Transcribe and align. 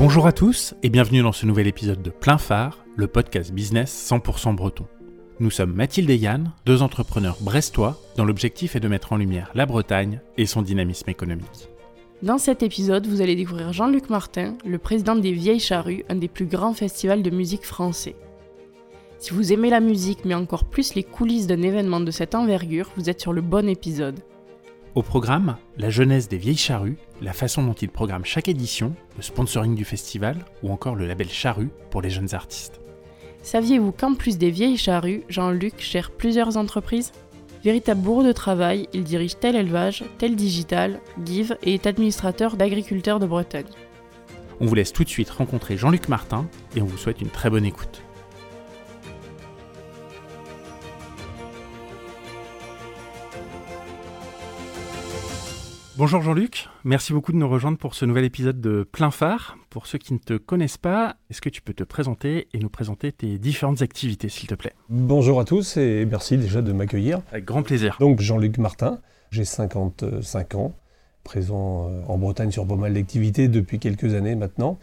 Bonjour 0.00 0.28
à 0.28 0.32
tous 0.32 0.74
et 0.84 0.90
bienvenue 0.90 1.22
dans 1.22 1.32
ce 1.32 1.44
nouvel 1.44 1.66
épisode 1.66 2.02
de 2.02 2.10
Plein 2.10 2.38
Phare, 2.38 2.84
le 2.94 3.08
podcast 3.08 3.50
business 3.50 4.08
100% 4.08 4.54
breton. 4.54 4.86
Nous 5.40 5.50
sommes 5.50 5.72
Mathilde 5.72 6.08
et 6.08 6.16
Yann, 6.16 6.52
deux 6.64 6.82
entrepreneurs 6.82 7.38
brestois 7.40 8.00
dont 8.16 8.24
l'objectif 8.24 8.76
est 8.76 8.80
de 8.80 8.86
mettre 8.86 9.12
en 9.12 9.16
lumière 9.16 9.50
la 9.56 9.66
Bretagne 9.66 10.20
et 10.36 10.46
son 10.46 10.62
dynamisme 10.62 11.10
économique. 11.10 11.68
Dans 12.22 12.38
cet 12.38 12.62
épisode, 12.62 13.08
vous 13.08 13.22
allez 13.22 13.34
découvrir 13.34 13.72
Jean-Luc 13.72 14.08
Martin, 14.08 14.56
le 14.64 14.78
président 14.78 15.16
des 15.16 15.32
Vieilles 15.32 15.58
Charrues, 15.58 16.04
un 16.08 16.14
des 16.14 16.28
plus 16.28 16.46
grands 16.46 16.74
festivals 16.74 17.24
de 17.24 17.30
musique 17.30 17.66
français. 17.66 18.14
Si 19.18 19.32
vous 19.32 19.52
aimez 19.52 19.68
la 19.68 19.80
musique, 19.80 20.24
mais 20.24 20.34
encore 20.34 20.66
plus 20.66 20.94
les 20.94 21.02
coulisses 21.02 21.48
d'un 21.48 21.62
événement 21.62 21.98
de 21.98 22.12
cette 22.12 22.36
envergure, 22.36 22.88
vous 22.96 23.10
êtes 23.10 23.20
sur 23.20 23.32
le 23.32 23.40
bon 23.40 23.68
épisode. 23.68 24.20
Au 24.94 25.02
programme, 25.02 25.56
la 25.76 25.90
jeunesse 25.90 26.28
des 26.28 26.38
Vieilles 26.38 26.56
Charrues, 26.56 26.96
la 27.20 27.32
façon 27.32 27.62
dont 27.62 27.74
ils 27.74 27.90
programment 27.90 28.24
chaque 28.24 28.48
édition, 28.48 28.94
le 29.16 29.22
sponsoring 29.22 29.74
du 29.74 29.84
festival 29.84 30.44
ou 30.62 30.72
encore 30.72 30.94
le 30.94 31.06
label 31.06 31.28
Charrue 31.28 31.70
pour 31.90 32.00
les 32.00 32.10
jeunes 32.10 32.34
artistes. 32.34 32.80
Saviez-vous 33.42 33.92
qu'en 33.92 34.14
plus 34.14 34.38
des 34.38 34.50
Vieilles 34.50 34.78
Charrues, 34.78 35.22
Jean-Luc 35.28 35.74
gère 35.78 36.10
plusieurs 36.10 36.56
entreprises? 36.56 37.12
Véritable 37.62 38.00
bourreau 38.00 38.22
de 38.22 38.32
travail, 38.32 38.88
il 38.92 39.04
dirige 39.04 39.38
tel 39.38 39.56
élevage, 39.56 40.04
tel 40.16 40.36
digital, 40.36 41.00
Give 41.24 41.56
et 41.62 41.74
est 41.74 41.86
administrateur 41.86 42.56
d'agriculteurs 42.56 43.20
de 43.20 43.26
Bretagne. 43.26 43.66
On 44.60 44.66
vous 44.66 44.74
laisse 44.74 44.92
tout 44.92 45.04
de 45.04 45.08
suite 45.08 45.30
rencontrer 45.30 45.76
Jean-Luc 45.76 46.08
Martin 46.08 46.48
et 46.74 46.82
on 46.82 46.86
vous 46.86 46.98
souhaite 46.98 47.20
une 47.20 47.30
très 47.30 47.50
bonne 47.50 47.66
écoute. 47.66 48.02
Bonjour 55.98 56.22
Jean-Luc, 56.22 56.68
merci 56.84 57.12
beaucoup 57.12 57.32
de 57.32 57.38
nous 57.38 57.48
rejoindre 57.48 57.76
pour 57.76 57.96
ce 57.96 58.04
nouvel 58.04 58.24
épisode 58.24 58.60
de 58.60 58.84
Plein 58.84 59.10
Phare. 59.10 59.58
Pour 59.68 59.88
ceux 59.88 59.98
qui 59.98 60.12
ne 60.12 60.18
te 60.20 60.34
connaissent 60.34 60.78
pas, 60.78 61.16
est-ce 61.28 61.40
que 61.40 61.48
tu 61.48 61.60
peux 61.60 61.74
te 61.74 61.82
présenter 61.82 62.46
et 62.54 62.60
nous 62.60 62.68
présenter 62.68 63.10
tes 63.10 63.36
différentes 63.36 63.82
activités 63.82 64.28
s'il 64.28 64.48
te 64.48 64.54
plaît? 64.54 64.74
Bonjour 64.88 65.40
à 65.40 65.44
tous 65.44 65.76
et 65.76 66.06
merci 66.08 66.38
déjà 66.38 66.62
de 66.62 66.70
m'accueillir. 66.70 67.20
Avec 67.32 67.46
grand 67.46 67.64
plaisir. 67.64 67.96
Donc 67.98 68.20
Jean-Luc 68.20 68.58
Martin, 68.58 69.00
j'ai 69.32 69.44
55 69.44 70.54
ans, 70.54 70.72
présent 71.24 71.88
euh, 71.88 72.02
en 72.06 72.16
Bretagne 72.16 72.52
sur 72.52 72.64
pas 72.64 72.76
mal 72.76 72.94
d'activités 72.94 73.48
depuis 73.48 73.80
quelques 73.80 74.14
années 74.14 74.36
maintenant. 74.36 74.78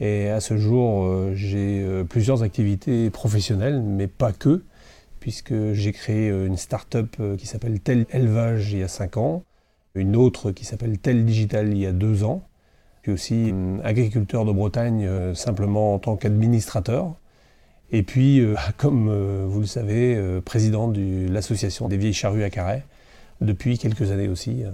Et 0.00 0.28
à 0.28 0.40
ce 0.40 0.58
jour, 0.58 1.06
euh, 1.06 1.32
j'ai 1.34 1.80
euh, 1.82 2.04
plusieurs 2.04 2.42
activités 2.42 3.08
professionnelles, 3.08 3.80
mais 3.80 4.06
pas 4.06 4.32
que, 4.34 4.64
puisque 5.18 5.72
j'ai 5.72 5.92
créé 5.92 6.28
une 6.28 6.58
start-up 6.58 7.16
qui 7.38 7.46
s'appelle 7.46 7.80
Tel 7.80 8.04
Élevage 8.10 8.70
il 8.70 8.80
y 8.80 8.82
a 8.82 8.88
5 8.88 9.16
ans 9.16 9.44
une 9.98 10.16
autre 10.16 10.50
qui 10.52 10.64
s'appelle 10.64 10.98
Tel 10.98 11.24
Digital 11.24 11.68
il 11.68 11.78
y 11.78 11.86
a 11.86 11.92
deux 11.92 12.24
ans. 12.24 12.42
Je 13.02 13.16
suis 13.16 13.50
aussi 13.50 13.54
agriculteur 13.84 14.44
de 14.44 14.52
Bretagne 14.52 15.06
euh, 15.06 15.34
simplement 15.34 15.94
en 15.94 15.98
tant 15.98 16.16
qu'administrateur. 16.16 17.14
Et 17.90 18.02
puis, 18.02 18.40
euh, 18.40 18.54
comme 18.76 19.08
euh, 19.08 19.46
vous 19.48 19.60
le 19.60 19.66
savez, 19.66 20.40
président 20.44 20.88
de 20.88 21.26
l'association 21.30 21.88
des 21.88 21.96
vieilles 21.96 22.12
charrues 22.12 22.44
à 22.44 22.50
Carhaix 22.50 22.84
depuis 23.40 23.78
quelques 23.78 24.10
années 24.10 24.28
aussi. 24.28 24.64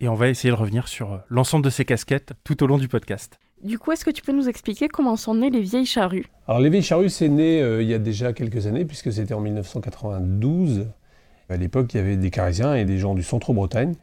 Et 0.00 0.08
on 0.08 0.14
va 0.14 0.28
essayer 0.28 0.50
de 0.50 0.58
revenir 0.58 0.88
sur 0.88 1.20
l'ensemble 1.30 1.64
de 1.64 1.70
ces 1.70 1.84
casquettes 1.84 2.32
tout 2.44 2.62
au 2.62 2.66
long 2.66 2.76
du 2.76 2.88
podcast. 2.88 3.38
Du 3.62 3.78
coup, 3.78 3.92
est-ce 3.92 4.04
que 4.04 4.10
tu 4.10 4.20
peux 4.20 4.32
nous 4.32 4.48
expliquer 4.48 4.88
comment 4.88 5.16
sont 5.16 5.34
nées 5.34 5.48
les 5.48 5.62
vieilles 5.62 5.86
charrues? 5.86 6.26
Alors, 6.46 6.60
les 6.60 6.68
vieilles 6.68 6.82
charrues, 6.82 7.08
c'est 7.08 7.30
né 7.30 7.60
il 7.80 7.88
y 7.88 7.94
a 7.94 7.98
déjà 7.98 8.34
quelques 8.34 8.66
années, 8.66 8.84
puisque 8.84 9.10
c'était 9.10 9.32
en 9.32 9.40
1992. 9.40 10.86
À 11.48 11.56
l'époque, 11.56 11.94
il 11.94 11.96
y 11.96 12.00
avait 12.00 12.16
des 12.16 12.30
Carisiens 12.30 12.74
et 12.74 12.84
des 12.84 12.98
gens 12.98 13.14
du 13.14 13.22
centre-Bretagne 13.22 13.94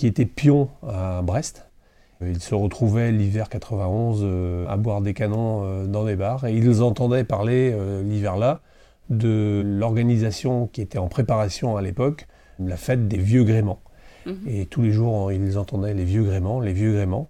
qui 0.00 0.06
était 0.06 0.24
pion 0.24 0.70
à 0.88 1.20
Brest. 1.20 1.68
Ils 2.22 2.40
se 2.40 2.54
retrouvaient 2.54 3.12
l'hiver 3.12 3.50
91 3.50 4.20
euh, 4.22 4.66
à 4.66 4.78
boire 4.78 5.02
des 5.02 5.12
canons 5.12 5.60
euh, 5.62 5.84
dans 5.84 6.06
des 6.06 6.16
bars 6.16 6.46
et 6.46 6.56
ils 6.56 6.82
entendaient 6.82 7.22
parler 7.22 7.70
euh, 7.74 8.02
l'hiver-là 8.02 8.62
de 9.10 9.62
l'organisation 9.62 10.68
qui 10.68 10.80
était 10.80 10.96
en 10.96 11.08
préparation 11.08 11.76
à 11.76 11.82
l'époque, 11.82 12.28
la 12.58 12.78
fête 12.78 13.08
des 13.08 13.18
vieux 13.18 13.44
gréments. 13.44 13.80
Mhm. 14.24 14.38
Et 14.46 14.64
tous 14.64 14.80
les 14.80 14.90
jours, 14.90 15.32
ils 15.32 15.58
entendaient 15.58 15.92
les 15.92 16.04
vieux 16.04 16.24
gréments, 16.24 16.60
les 16.60 16.72
vieux 16.72 16.94
gréments. 16.94 17.28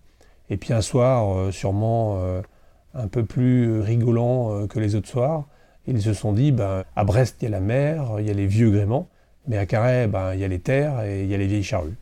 Et 0.48 0.56
puis 0.56 0.72
un 0.72 0.80
soir, 0.80 1.52
sûrement 1.52 2.22
un 2.94 3.08
peu 3.08 3.24
plus 3.24 3.80
rigolant 3.80 4.68
que 4.68 4.78
les 4.78 4.94
autres 4.94 5.08
soirs, 5.08 5.48
ils 5.88 6.02
se 6.02 6.12
sont 6.12 6.32
dit, 6.32 6.52
ben, 6.52 6.84
à 6.94 7.02
Brest, 7.02 7.38
il 7.40 7.46
y 7.46 7.48
a 7.48 7.50
la 7.50 7.60
mer, 7.60 8.16
il 8.20 8.26
y 8.28 8.30
a 8.30 8.34
les 8.34 8.46
vieux 8.46 8.70
gréments, 8.70 9.08
mais 9.48 9.58
à 9.58 9.66
Carhaix, 9.66 10.06
ben, 10.06 10.34
il 10.34 10.40
y 10.40 10.44
a 10.44 10.48
les 10.48 10.60
terres 10.60 11.02
et 11.02 11.24
il 11.24 11.28
y 11.28 11.34
a 11.34 11.38
les 11.38 11.48
vieilles 11.48 11.64
charrues 11.64 11.96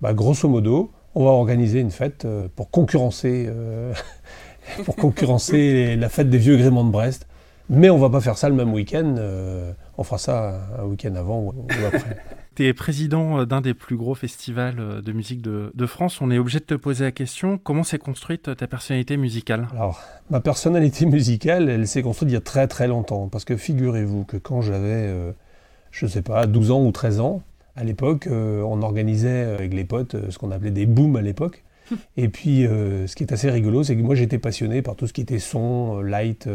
bah, 0.00 0.14
grosso 0.14 0.48
modo, 0.48 0.92
on 1.14 1.24
va 1.24 1.30
organiser 1.30 1.80
une 1.80 1.90
fête 1.90 2.24
euh, 2.24 2.48
pour 2.54 2.70
concurrencer, 2.70 3.46
euh, 3.48 3.92
pour 4.84 4.96
concurrencer 4.96 5.96
la 5.96 6.08
fête 6.08 6.30
des 6.30 6.38
vieux 6.38 6.56
gréments 6.56 6.84
de 6.84 6.90
Brest. 6.90 7.26
Mais 7.68 7.88
on 7.88 7.98
va 7.98 8.10
pas 8.10 8.20
faire 8.20 8.36
ça 8.36 8.48
le 8.48 8.54
même 8.54 8.72
week-end. 8.72 9.14
Euh, 9.18 9.72
on 9.96 10.02
fera 10.02 10.18
ça 10.18 10.60
un 10.80 10.84
week-end 10.84 11.14
avant 11.14 11.40
ou, 11.40 11.54
après. 11.86 12.16
Tu 12.56 12.66
es 12.66 12.74
président 12.74 13.44
d'un 13.46 13.60
des 13.60 13.74
plus 13.74 13.96
gros 13.96 14.16
festivals 14.16 15.02
de 15.02 15.12
musique 15.12 15.40
de, 15.40 15.70
de, 15.72 15.86
France. 15.86 16.20
On 16.20 16.32
est 16.32 16.36
obligé 16.36 16.58
de 16.58 16.64
te 16.64 16.74
poser 16.74 17.04
la 17.04 17.12
question 17.12 17.58
comment 17.58 17.84
s'est 17.84 18.00
construite 18.00 18.54
ta 18.56 18.66
personnalité 18.66 19.16
musicale? 19.16 19.68
Alors, 19.72 20.02
ma 20.30 20.40
personnalité 20.40 21.06
musicale, 21.06 21.70
elle 21.70 21.86
s'est 21.86 22.02
construite 22.02 22.28
il 22.30 22.34
y 22.34 22.36
a 22.36 22.40
très 22.40 22.66
très 22.66 22.88
longtemps. 22.88 23.28
Parce 23.28 23.44
que 23.44 23.56
figurez-vous 23.56 24.24
que 24.24 24.36
quand 24.36 24.62
j'avais, 24.62 25.14
je 25.92 26.06
ne 26.06 26.10
sais 26.10 26.22
pas, 26.22 26.48
12 26.48 26.72
ans 26.72 26.84
ou 26.84 26.90
13 26.90 27.20
ans, 27.20 27.40
à 27.80 27.84
l'époque, 27.84 28.26
euh, 28.26 28.62
on 28.62 28.82
organisait 28.82 29.44
avec 29.44 29.72
les 29.72 29.84
potes 29.84 30.14
euh, 30.14 30.30
ce 30.30 30.38
qu'on 30.38 30.50
appelait 30.50 30.70
des 30.70 30.84
booms 30.84 31.16
à 31.16 31.22
l'époque. 31.22 31.64
Et 32.16 32.28
puis, 32.28 32.66
euh, 32.66 33.06
ce 33.06 33.16
qui 33.16 33.24
est 33.24 33.32
assez 33.32 33.50
rigolo, 33.50 33.82
c'est 33.82 33.96
que 33.96 34.02
moi, 34.02 34.14
j'étais 34.14 34.38
passionné 34.38 34.82
par 34.82 34.96
tout 34.96 35.06
ce 35.06 35.14
qui 35.14 35.22
était 35.22 35.38
son, 35.38 36.00
light, 36.00 36.48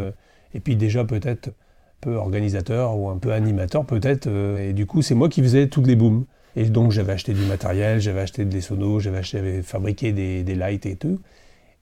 et 0.54 0.60
puis 0.62 0.76
déjà 0.78 1.04
peut-être 1.04 1.50
un 1.50 1.54
peu 2.00 2.16
organisateur 2.16 2.98
ou 2.98 3.10
un 3.10 3.18
peu 3.18 3.34
animateur 3.34 3.86
peut-être. 3.86 4.28
et 4.28 4.72
du 4.72 4.86
coup, 4.86 5.02
c'est 5.02 5.16
moi 5.16 5.28
qui 5.28 5.42
faisais 5.42 5.68
toutes 5.68 5.88
les 5.88 5.96
booms. 5.96 6.26
Et 6.56 6.64
donc, 6.66 6.92
j'avais 6.92 7.12
acheté 7.12 7.34
du 7.34 7.44
matériel, 7.44 8.00
j'avais 8.00 8.22
acheté 8.22 8.46
des 8.46 8.62
sonos, 8.62 9.02
j'avais 9.02 9.62
fabriqué 9.62 10.14
des, 10.14 10.44
des, 10.44 10.56
lights 10.56 10.86
et 10.86 10.96
tout. 10.96 11.20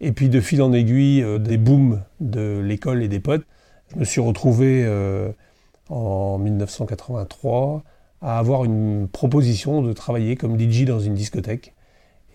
Et 0.02 0.14
puis, 0.14 0.30
de 0.30 0.40
fil 0.42 0.62
en 0.64 0.74
aiguille, 0.74 1.24
des 1.40 1.58
booms 1.58 2.02
de 2.20 2.60
l'école 2.60 3.04
et 3.04 3.08
des 3.08 3.20
potes, 3.20 3.46
je 3.94 4.00
me 4.00 4.06
suis 4.06 4.22
retrouvé 4.22 4.88
en 5.90 6.40
1983 6.40 7.84
à 8.24 8.40
avoir 8.40 8.64
une 8.64 9.08
proposition 9.10 9.82
de 9.82 9.92
travailler 9.92 10.38
comme 10.38 10.58
DJ 10.60 10.86
dans 10.86 11.00
une 11.00 11.14
discothèque. 11.14 11.74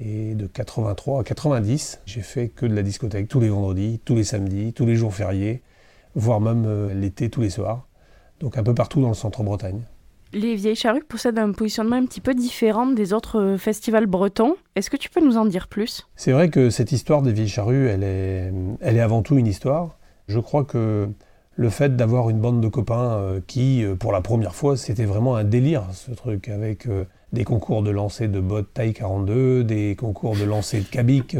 Et 0.00 0.34
de 0.34 0.46
83 0.46 1.20
à 1.20 1.24
90, 1.24 2.02
j'ai 2.06 2.20
fait 2.20 2.48
que 2.48 2.66
de 2.66 2.74
la 2.74 2.82
discothèque 2.82 3.26
tous 3.26 3.40
les 3.40 3.48
vendredis, 3.48 4.00
tous 4.04 4.14
les 4.14 4.22
samedis, 4.22 4.72
tous 4.72 4.86
les 4.86 4.94
jours 4.94 5.12
fériés, 5.12 5.62
voire 6.14 6.40
même 6.40 6.64
euh, 6.66 6.94
l'été 6.94 7.30
tous 7.30 7.40
les 7.40 7.50
soirs. 7.50 7.88
Donc 8.38 8.56
un 8.56 8.62
peu 8.62 8.74
partout 8.74 9.00
dans 9.00 9.08
le 9.08 9.14
centre-Bretagne. 9.14 9.80
Les 10.32 10.54
Vieilles 10.54 10.76
Charrues 10.76 11.02
possèdent 11.02 11.38
un 11.38 11.52
positionnement 11.52 11.96
un 11.96 12.04
petit 12.04 12.20
peu 12.20 12.34
différent 12.34 12.86
des 12.86 13.12
autres 13.12 13.40
euh, 13.40 13.58
festivals 13.58 14.06
bretons. 14.06 14.56
Est-ce 14.76 14.90
que 14.90 14.96
tu 14.96 15.08
peux 15.08 15.24
nous 15.24 15.38
en 15.38 15.46
dire 15.46 15.66
plus? 15.66 16.06
C'est 16.14 16.32
vrai 16.32 16.50
que 16.50 16.70
cette 16.70 16.92
histoire 16.92 17.22
des 17.22 17.32
Vieilles 17.32 17.48
Charrues, 17.48 17.88
elle 17.88 18.04
est, 18.04 18.52
elle 18.80 18.96
est 18.98 19.00
avant 19.00 19.22
tout 19.22 19.38
une 19.38 19.46
histoire. 19.46 19.98
Je 20.28 20.38
crois 20.38 20.64
que 20.64 21.08
le 21.58 21.70
fait 21.70 21.96
d'avoir 21.96 22.30
une 22.30 22.38
bande 22.38 22.60
de 22.60 22.68
copains 22.68 23.16
euh, 23.16 23.40
qui, 23.44 23.82
euh, 23.84 23.96
pour 23.96 24.12
la 24.12 24.20
première 24.20 24.54
fois, 24.54 24.76
c'était 24.76 25.04
vraiment 25.04 25.34
un 25.34 25.42
délire, 25.42 25.82
ce 25.92 26.12
truc, 26.12 26.48
avec 26.48 26.86
euh, 26.86 27.04
des 27.32 27.42
concours 27.42 27.82
de 27.82 27.90
lancer 27.90 28.28
de 28.28 28.38
bottes 28.38 28.72
taille 28.72 28.92
42, 28.92 29.64
des 29.64 29.96
concours 29.96 30.36
de 30.36 30.44
lancer 30.44 30.78
de 30.78 30.86
cabic, 30.86 31.36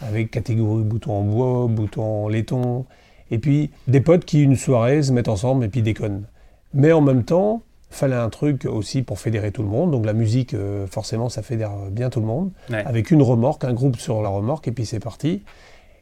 avec 0.00 0.30
catégorie 0.30 0.84
bouton 0.84 1.12
en 1.12 1.22
bois, 1.22 1.66
bouton 1.68 2.24
en 2.24 2.28
laiton, 2.28 2.86
et 3.32 3.38
puis 3.38 3.72
des 3.88 4.00
potes 4.00 4.24
qui, 4.24 4.44
une 4.44 4.56
soirée, 4.56 5.02
se 5.02 5.12
mettent 5.12 5.28
ensemble 5.28 5.64
et 5.64 5.68
puis 5.68 5.82
déconnent. 5.82 6.24
Mais 6.72 6.92
en 6.92 7.00
même 7.00 7.24
temps, 7.24 7.62
fallait 7.90 8.14
un 8.14 8.30
truc 8.30 8.64
aussi 8.64 9.02
pour 9.02 9.18
fédérer 9.18 9.50
tout 9.50 9.62
le 9.62 9.68
monde. 9.68 9.90
Donc 9.90 10.06
la 10.06 10.14
musique, 10.14 10.56
forcément, 10.88 11.28
ça 11.28 11.42
fédère 11.42 11.72
bien 11.90 12.08
tout 12.08 12.20
le 12.20 12.26
monde. 12.26 12.52
Avec 12.70 13.10
une 13.10 13.20
remorque, 13.20 13.64
un 13.64 13.74
groupe 13.74 13.96
sur 13.96 14.22
la 14.22 14.30
remorque, 14.30 14.68
et 14.68 14.72
puis 14.72 14.86
c'est 14.86 15.00
parti. 15.00 15.42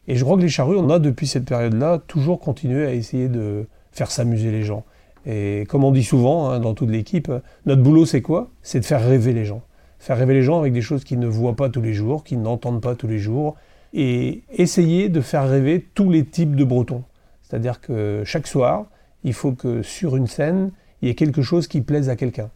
Et 0.07 0.15
je 0.15 0.23
crois 0.23 0.37
que 0.37 0.41
les 0.41 0.49
charrues, 0.49 0.77
on 0.77 0.89
a 0.89 0.99
depuis 0.99 1.27
cette 1.27 1.45
période-là 1.45 1.99
toujours 2.07 2.39
continué 2.39 2.85
à 2.85 2.93
essayer 2.93 3.27
de 3.29 3.67
faire 3.91 4.11
s'amuser 4.11 4.51
les 4.51 4.63
gens. 4.63 4.83
Et 5.25 5.65
comme 5.69 5.83
on 5.83 5.91
dit 5.91 6.03
souvent 6.03 6.49
hein, 6.49 6.59
dans 6.59 6.73
toute 6.73 6.89
l'équipe, 6.89 7.31
notre 7.65 7.83
boulot 7.83 8.05
c'est 8.05 8.21
quoi? 8.21 8.49
C'est 8.63 8.79
de 8.79 8.85
faire 8.85 9.05
rêver 9.05 9.33
les 9.33 9.45
gens. 9.45 9.61
Faire 9.99 10.17
rêver 10.17 10.33
les 10.33 10.41
gens 10.41 10.59
avec 10.59 10.73
des 10.73 10.81
choses 10.81 11.03
qu'ils 11.03 11.19
ne 11.19 11.27
voient 11.27 11.55
pas 11.55 11.69
tous 11.69 11.81
les 11.81 11.93
jours, 11.93 12.23
qu'ils 12.23 12.41
n'entendent 12.41 12.81
pas 12.81 12.95
tous 12.95 13.07
les 13.07 13.19
jours. 13.19 13.55
Et 13.93 14.43
essayer 14.49 15.09
de 15.09 15.21
faire 15.21 15.47
rêver 15.47 15.87
tous 15.93 16.09
les 16.09 16.25
types 16.25 16.55
de 16.55 16.63
Bretons. 16.63 17.03
C'est-à-dire 17.43 17.81
que 17.81 18.23
chaque 18.25 18.47
soir, 18.47 18.85
il 19.23 19.33
faut 19.33 19.51
que 19.51 19.83
sur 19.83 20.15
une 20.15 20.27
scène, 20.27 20.71
il 21.01 21.07
y 21.07 21.11
ait 21.11 21.15
quelque 21.15 21.41
chose 21.41 21.67
qui 21.67 21.81
plaise 21.81 22.09
à 22.09 22.15
quelqu'un. 22.15 22.49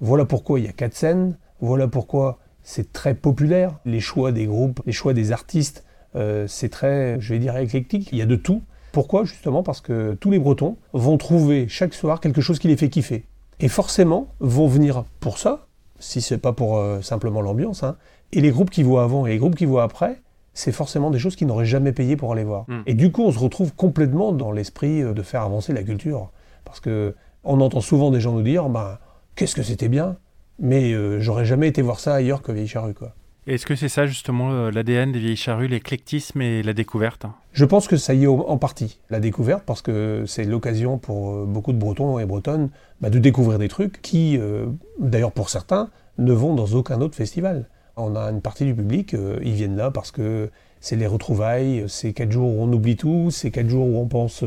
Voilà 0.00 0.24
pourquoi 0.24 0.58
il 0.58 0.66
y 0.66 0.68
a 0.68 0.72
quatre 0.72 0.94
scènes, 0.94 1.36
voilà 1.60 1.88
pourquoi 1.88 2.38
c'est 2.62 2.92
très 2.92 3.14
populaire, 3.14 3.78
les 3.84 4.00
choix 4.00 4.32
des 4.32 4.46
groupes, 4.46 4.80
les 4.84 4.92
choix 4.92 5.14
des 5.14 5.32
artistes, 5.32 5.84
euh, 6.16 6.46
c'est 6.46 6.68
très, 6.68 7.20
je 7.20 7.32
vais 7.32 7.38
dire, 7.38 7.56
éclectique. 7.56 8.08
Il 8.12 8.18
y 8.18 8.22
a 8.22 8.26
de 8.26 8.36
tout. 8.36 8.62
Pourquoi? 8.92 9.24
Justement 9.24 9.62
parce 9.62 9.80
que 9.80 10.16
tous 10.20 10.30
les 10.30 10.38
Bretons 10.38 10.76
vont 10.92 11.16
trouver 11.16 11.68
chaque 11.68 11.94
soir 11.94 12.20
quelque 12.20 12.40
chose 12.40 12.58
qui 12.58 12.68
les 12.68 12.76
fait 12.76 12.88
kiffer. 12.88 13.24
Et 13.60 13.68
forcément, 13.68 14.28
vont 14.40 14.66
venir 14.66 15.04
pour 15.20 15.38
ça, 15.38 15.66
si 15.98 16.20
c'est 16.20 16.38
pas 16.38 16.52
pour 16.52 16.78
euh, 16.78 17.00
simplement 17.02 17.40
l'ambiance. 17.40 17.82
Hein. 17.82 17.96
Et 18.32 18.40
les 18.40 18.50
groupes 18.50 18.70
qui 18.70 18.82
voient 18.82 19.04
avant 19.04 19.26
et 19.26 19.30
les 19.30 19.38
groupes 19.38 19.54
qui 19.54 19.66
voient 19.66 19.82
après, 19.82 20.20
c'est 20.54 20.72
forcément 20.72 21.10
des 21.10 21.18
choses 21.18 21.36
qu'ils 21.36 21.46
n'auraient 21.46 21.66
jamais 21.66 21.92
payé 21.92 22.16
pour 22.16 22.32
aller 22.32 22.44
voir. 22.44 22.64
Mm. 22.68 22.80
Et 22.86 22.94
du 22.94 23.12
coup, 23.12 23.22
on 23.22 23.32
se 23.32 23.38
retrouve 23.38 23.74
complètement 23.74 24.32
dans 24.32 24.50
l'esprit 24.50 25.02
euh, 25.02 25.12
de 25.12 25.22
faire 25.22 25.42
avancer 25.42 25.72
la 25.72 25.82
culture. 25.82 26.30
Parce 26.64 26.80
que 26.80 27.14
on 27.44 27.60
entend 27.60 27.80
souvent 27.80 28.10
des 28.10 28.20
gens 28.20 28.32
nous 28.32 28.42
dire, 28.42 28.68
bah, 28.68 29.00
qu'est-ce 29.34 29.54
que 29.54 29.62
c'était 29.62 29.88
bien, 29.88 30.16
mais 30.58 30.92
euh, 30.92 31.20
j'aurais 31.20 31.44
jamais 31.44 31.68
été 31.68 31.82
voir 31.82 32.00
ça 32.00 32.14
ailleurs 32.14 32.42
que 32.42 32.52
Vieille 32.52 32.68
Charrue, 32.68 32.94
quoi. 32.94 33.14
Est-ce 33.46 33.64
que 33.64 33.74
c'est 33.74 33.88
ça 33.88 34.06
justement 34.06 34.52
euh, 34.52 34.70
l'ADN 34.70 35.12
des 35.12 35.18
vieilles 35.18 35.34
charrues, 35.34 35.66
l'éclectisme 35.66 36.42
et 36.42 36.62
la 36.62 36.74
découverte 36.74 37.24
Je 37.52 37.64
pense 37.64 37.88
que 37.88 37.96
ça 37.96 38.12
y 38.12 38.24
est 38.24 38.26
en 38.26 38.58
partie, 38.58 39.00
la 39.08 39.18
découverte, 39.18 39.64
parce 39.64 39.80
que 39.80 40.24
c'est 40.26 40.44
l'occasion 40.44 40.98
pour 40.98 41.30
euh, 41.30 41.46
beaucoup 41.46 41.72
de 41.72 41.78
Bretons 41.78 42.18
et 42.18 42.26
Bretonnes 42.26 42.68
bah, 43.00 43.08
de 43.08 43.18
découvrir 43.18 43.58
des 43.58 43.68
trucs 43.68 44.02
qui, 44.02 44.36
euh, 44.36 44.66
d'ailleurs 44.98 45.32
pour 45.32 45.48
certains, 45.48 45.88
ne 46.18 46.34
vont 46.34 46.54
dans 46.54 46.66
aucun 46.66 47.00
autre 47.00 47.14
festival. 47.14 47.66
On 47.96 48.14
a 48.14 48.30
une 48.30 48.42
partie 48.42 48.66
du 48.66 48.74
public, 48.74 49.16
ils 49.42 49.52
viennent 49.52 49.76
là 49.76 49.90
parce 49.90 50.10
que 50.10 50.50
c'est 50.80 50.96
les 50.96 51.06
retrouvailles, 51.06 51.84
c'est 51.88 52.12
quatre 52.12 52.30
jours 52.30 52.54
où 52.54 52.62
on 52.62 52.72
oublie 52.72 52.96
tout, 52.96 53.30
c'est 53.30 53.50
quatre 53.50 53.68
jours 53.68 53.86
où 53.86 53.98
on 53.98 54.06
pense 54.06 54.44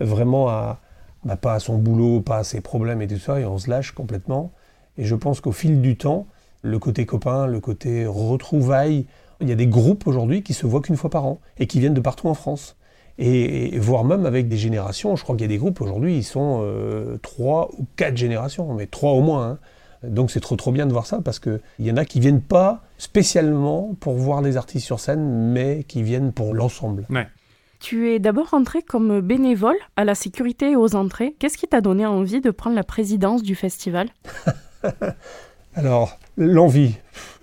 vraiment 0.00 0.48
à, 0.48 0.80
bah, 1.24 1.36
pas 1.36 1.54
à 1.54 1.60
son 1.60 1.78
boulot, 1.78 2.20
pas 2.20 2.38
à 2.38 2.44
ses 2.44 2.60
problèmes 2.60 3.00
et 3.00 3.06
tout 3.06 3.18
ça, 3.18 3.40
et 3.40 3.44
on 3.46 3.58
se 3.58 3.70
lâche 3.70 3.92
complètement. 3.92 4.52
Et 4.98 5.04
je 5.04 5.14
pense 5.14 5.40
qu'au 5.40 5.52
fil 5.52 5.80
du 5.80 5.96
temps, 5.96 6.26
le 6.62 6.78
côté 6.78 7.06
copain, 7.06 7.46
le 7.46 7.60
côté 7.60 8.06
retrouvailles, 8.06 9.06
il 9.40 9.48
y 9.48 9.52
a 9.52 9.56
des 9.56 9.66
groupes 9.66 10.06
aujourd'hui 10.06 10.42
qui 10.42 10.52
se 10.54 10.66
voient 10.66 10.80
qu'une 10.82 10.96
fois 10.96 11.10
par 11.10 11.24
an 11.24 11.40
et 11.58 11.66
qui 11.66 11.80
viennent 11.80 11.94
de 11.94 12.00
partout 12.00 12.28
en 12.28 12.34
France. 12.34 12.76
Et, 13.18 13.74
et 13.74 13.78
voire 13.78 14.04
même 14.04 14.24
avec 14.26 14.48
des 14.48 14.56
générations, 14.56 15.14
je 15.16 15.22
crois 15.22 15.34
qu'il 15.36 15.42
y 15.42 15.44
a 15.44 15.48
des 15.48 15.58
groupes 15.58 15.80
aujourd'hui, 15.80 16.16
ils 16.16 16.24
sont 16.24 16.60
euh, 16.62 17.18
trois 17.18 17.70
ou 17.78 17.84
quatre 17.96 18.16
générations, 18.16 18.72
mais 18.74 18.86
trois 18.86 19.12
au 19.12 19.20
moins. 19.20 19.46
hein. 19.46 19.58
Donc 20.02 20.30
c'est 20.30 20.40
trop 20.40 20.56
trop 20.56 20.72
bien 20.72 20.86
de 20.86 20.92
voir 20.92 21.04
ça 21.04 21.20
parce 21.22 21.38
qu'il 21.38 21.60
y 21.78 21.90
en 21.90 21.98
a 21.98 22.06
qui 22.06 22.20
viennent 22.20 22.40
pas 22.40 22.82
spécialement 22.96 23.94
pour 24.00 24.14
voir 24.14 24.40
les 24.40 24.56
artistes 24.56 24.86
sur 24.86 25.00
scène, 25.00 25.52
mais 25.52 25.84
qui 25.84 26.02
viennent 26.02 26.32
pour 26.32 26.54
l'ensemble. 26.54 27.06
Tu 27.80 28.10
es 28.10 28.18
d'abord 28.18 28.52
entré 28.52 28.82
comme 28.82 29.20
bénévole 29.20 29.76
à 29.96 30.04
la 30.04 30.14
sécurité 30.14 30.72
et 30.72 30.76
aux 30.76 30.96
entrées. 30.96 31.34
Qu'est-ce 31.38 31.56
qui 31.58 31.66
t'a 31.66 31.80
donné 31.80 32.04
envie 32.06 32.40
de 32.42 32.50
prendre 32.50 32.76
la 32.76 32.84
présidence 32.84 33.42
du 33.42 33.54
festival? 33.54 34.08
Alors, 35.74 36.18
l'envie. 36.44 36.96